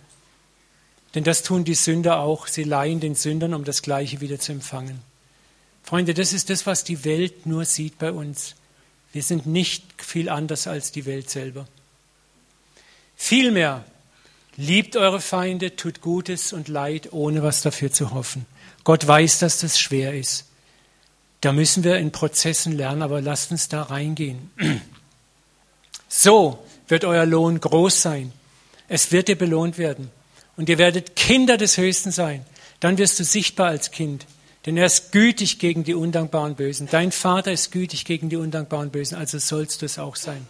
Denn 1.15 1.23
das 1.23 1.43
tun 1.43 1.63
die 1.63 1.75
Sünder 1.75 2.19
auch. 2.19 2.47
Sie 2.47 2.63
leihen 2.63 2.99
den 2.99 3.15
Sündern, 3.15 3.53
um 3.53 3.63
das 3.63 3.81
Gleiche 3.81 4.21
wieder 4.21 4.39
zu 4.39 4.51
empfangen. 4.51 5.01
Freunde, 5.83 6.13
das 6.13 6.33
ist 6.33 6.49
das, 6.49 6.65
was 6.67 6.83
die 6.83 7.03
Welt 7.03 7.45
nur 7.45 7.65
sieht 7.65 7.97
bei 7.97 8.11
uns. 8.11 8.55
Wir 9.11 9.23
sind 9.23 9.47
nicht 9.47 9.83
viel 9.97 10.29
anders 10.29 10.67
als 10.67 10.91
die 10.91 11.05
Welt 11.05 11.29
selber. 11.29 11.67
Vielmehr 13.15 13.83
liebt 14.55 14.95
eure 14.95 15.19
Feinde, 15.19 15.75
tut 15.75 16.01
Gutes 16.01 16.53
und 16.53 16.67
Leid, 16.67 17.11
ohne 17.11 17.41
was 17.41 17.61
dafür 17.61 17.91
zu 17.91 18.11
hoffen. 18.11 18.45
Gott 18.83 19.07
weiß, 19.07 19.39
dass 19.39 19.59
das 19.59 19.79
schwer 19.79 20.13
ist. 20.13 20.45
Da 21.41 21.53
müssen 21.53 21.83
wir 21.83 21.97
in 21.97 22.11
Prozessen 22.11 22.73
lernen, 22.73 23.01
aber 23.01 23.21
lasst 23.21 23.51
uns 23.51 23.67
da 23.67 23.83
reingehen. 23.83 24.51
So 26.11 26.65
wird 26.87 27.05
euer 27.05 27.27
Lohn 27.27 27.59
groß 27.59 28.01
sein. 28.01 28.33
Es 28.87 29.11
wird 29.11 29.27
dir 29.27 29.37
belohnt 29.37 29.77
werden 29.77 30.09
und 30.59 30.67
ihr 30.67 30.77
werdet 30.77 31.15
Kinder 31.15 31.55
des 31.55 31.77
Höchsten 31.77 32.11
sein, 32.11 32.45
dann 32.81 32.97
wirst 32.97 33.17
du 33.17 33.23
sichtbar 33.23 33.67
als 33.67 33.91
Kind. 33.91 34.25
Denn 34.65 34.75
er 34.75 34.87
ist 34.87 35.13
gütig 35.13 35.57
gegen 35.57 35.85
die 35.85 35.93
undankbaren 35.93 36.55
Bösen. 36.55 36.89
Dein 36.91 37.13
Vater 37.13 37.53
ist 37.53 37.71
gütig 37.71 38.03
gegen 38.03 38.27
die 38.27 38.35
undankbaren 38.35 38.89
Bösen, 38.89 39.15
also 39.15 39.39
sollst 39.39 39.81
du 39.81 39.85
es 39.85 39.97
auch 39.99 40.17
sein. 40.17 40.45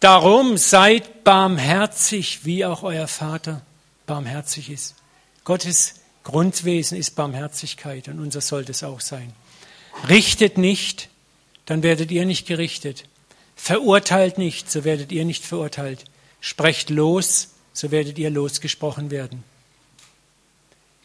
Darum 0.00 0.56
seid 0.56 1.22
barmherzig, 1.22 2.44
wie 2.44 2.64
auch 2.64 2.82
euer 2.82 3.06
Vater 3.06 3.62
barmherzig 4.06 4.68
ist. 4.68 4.96
Gottes 5.44 5.94
Grundwesen 6.24 6.96
ist 6.96 7.16
Barmherzigkeit 7.16 8.08
und 8.08 8.20
unser 8.20 8.40
sollte 8.40 8.72
es 8.72 8.84
auch 8.84 9.00
sein. 9.00 9.32
Richtet 10.08 10.58
nicht, 10.58 11.08
dann 11.66 11.82
werdet 11.82 12.10
ihr 12.10 12.24
nicht 12.24 12.46
gerichtet. 12.46 13.04
Verurteilt 13.56 14.38
nicht, 14.38 14.70
so 14.70 14.84
werdet 14.84 15.12
ihr 15.12 15.24
nicht 15.24 15.44
verurteilt. 15.44 16.04
Sprecht 16.40 16.90
los, 16.90 17.50
so 17.72 17.90
werdet 17.90 18.18
ihr 18.18 18.30
losgesprochen 18.30 19.10
werden. 19.10 19.44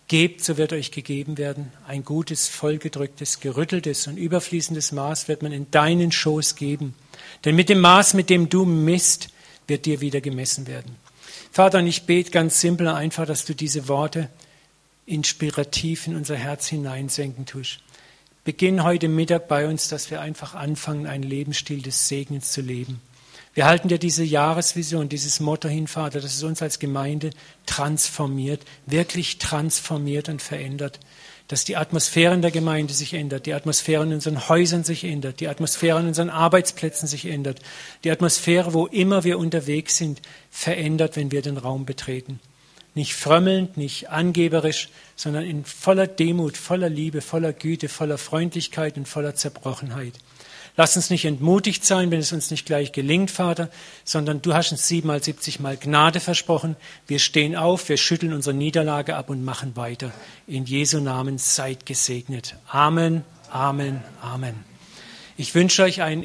Gebt, 0.08 0.44
so 0.44 0.58
wird 0.58 0.72
euch 0.72 0.92
gegeben 0.92 1.38
werden. 1.38 1.72
Ein 1.86 2.06
gutes, 2.06 2.48
vollgedrücktes, 2.48 3.42
gerütteltes 3.42 4.08
und 4.08 4.18
überfließendes 4.18 4.94
Maß 4.94 5.28
wird 5.28 5.42
man 5.42 5.52
in 5.52 5.70
deinen 5.70 6.12
Schoß 6.12 6.56
geben. 6.56 6.96
Denn 7.44 7.56
mit 7.56 7.68
dem 7.68 7.82
Maß, 7.82 8.14
mit 8.14 8.30
dem 8.30 8.48
du 8.48 8.64
misst, 8.64 9.30
wird 9.68 9.86
dir 9.86 10.00
wieder 10.00 10.22
gemessen 10.22 10.66
werden. 10.66 10.96
Vater, 11.52 11.80
und 11.80 11.88
ich 11.88 12.04
bete 12.04 12.32
ganz 12.32 12.62
simpel 12.62 12.88
und 12.88 12.94
einfach, 12.94 13.26
dass 13.26 13.44
du 13.44 13.54
diese 13.54 13.90
Worte 13.90 14.30
inspirativ 15.08 16.06
in 16.06 16.16
unser 16.16 16.36
Herz 16.36 16.68
hineinsenken 16.68 17.46
tust. 17.48 17.80
Beginn 18.44 18.84
heute 18.84 19.08
Mittag 19.08 19.48
bei 19.48 19.68
uns, 19.68 19.88
dass 19.88 20.12
wir 20.12 20.22
einfach 20.22 20.54
anfangen, 20.54 21.08
einen 21.08 21.24
Lebensstil 21.24 21.82
des 21.82 22.08
Segens 22.08 22.52
zu 22.52 22.62
leben. 22.62 23.02
Wir 23.54 23.66
halten 23.66 23.88
dir 23.88 23.98
diese 23.98 24.24
Jahresvision, 24.24 25.10
dieses 25.10 25.40
Motto 25.40 25.68
hin, 25.68 25.88
Vater, 25.88 26.22
dass 26.22 26.36
es 26.36 26.44
uns 26.44 26.62
als 26.62 26.78
Gemeinde 26.78 27.32
transformiert, 27.66 28.62
wirklich 28.86 29.40
transformiert 29.40 30.30
und 30.30 30.44
verändert. 30.44 31.00
Dass 31.48 31.64
die 31.64 31.78
Atmosphäre 31.78 32.36
in 32.36 32.42
der 32.42 32.52
Gemeinde 32.52 32.94
sich 32.94 33.14
ändert, 33.14 33.46
die 33.48 33.54
Atmosphäre 33.54 34.04
in 34.04 34.14
unseren 34.14 34.48
Häusern 34.48 34.84
sich 34.84 35.06
ändert, 35.06 35.40
die 35.40 35.48
Atmosphäre 35.48 36.00
in 36.02 36.08
unseren 36.08 36.30
Arbeitsplätzen 36.30 37.08
sich 37.08 37.26
ändert, 37.26 37.62
die 38.04 38.12
Atmosphäre, 38.12 38.74
wo 38.74 38.86
immer 38.86 39.24
wir 39.24 39.40
unterwegs 39.40 39.98
sind, 39.98 40.22
verändert, 40.52 41.16
wenn 41.16 41.32
wir 41.32 41.42
den 41.42 41.58
Raum 41.58 41.86
betreten. 41.86 42.40
Nicht 42.98 43.14
frömmelnd, 43.14 43.78
nicht 43.78 44.10
angeberisch, 44.10 44.90
sondern 45.16 45.46
in 45.46 45.66
voller 45.66 46.08
Demut, 46.08 46.58
voller 46.58 46.90
Liebe, 46.90 47.22
voller 47.22 47.54
Güte, 47.54 47.90
voller 47.90 48.18
Freundlichkeit 48.18 48.98
und 48.98 49.08
voller 49.08 49.36
Zerbrochenheit. 49.36 50.14
Lass 50.76 50.96
uns 50.96 51.12
nicht 51.12 51.26
entmutigt 51.26 51.86
sein, 51.86 52.10
wenn 52.10 52.22
es 52.22 52.32
uns 52.32 52.50
nicht 52.50 52.66
gleich 52.66 52.94
gelingt, 52.94 53.30
Vater, 53.30 53.70
sondern 54.04 54.42
du 54.42 54.56
hast 54.56 54.72
uns 54.72 54.88
siebenmal, 54.88 55.22
siebzigmal 55.22 55.78
Gnade 55.78 56.20
versprochen. 56.20 56.76
Wir 57.06 57.20
stehen 57.20 57.56
auf, 57.56 57.88
wir 57.88 57.98
schütteln 57.98 58.34
unsere 58.34 58.56
Niederlage 58.56 59.16
ab 59.16 59.30
und 59.30 59.46
machen 59.46 59.76
weiter. 59.76 60.12
In 60.48 60.66
Jesu 60.66 61.00
Namen 61.00 61.38
seid 61.38 61.86
gesegnet. 61.86 62.56
Amen, 62.68 63.24
Amen, 63.52 64.02
Amen. 64.24 64.56
Ich 65.40 65.54
wünsche 65.54 65.84
euch 65.84 66.02
einen 66.02 66.24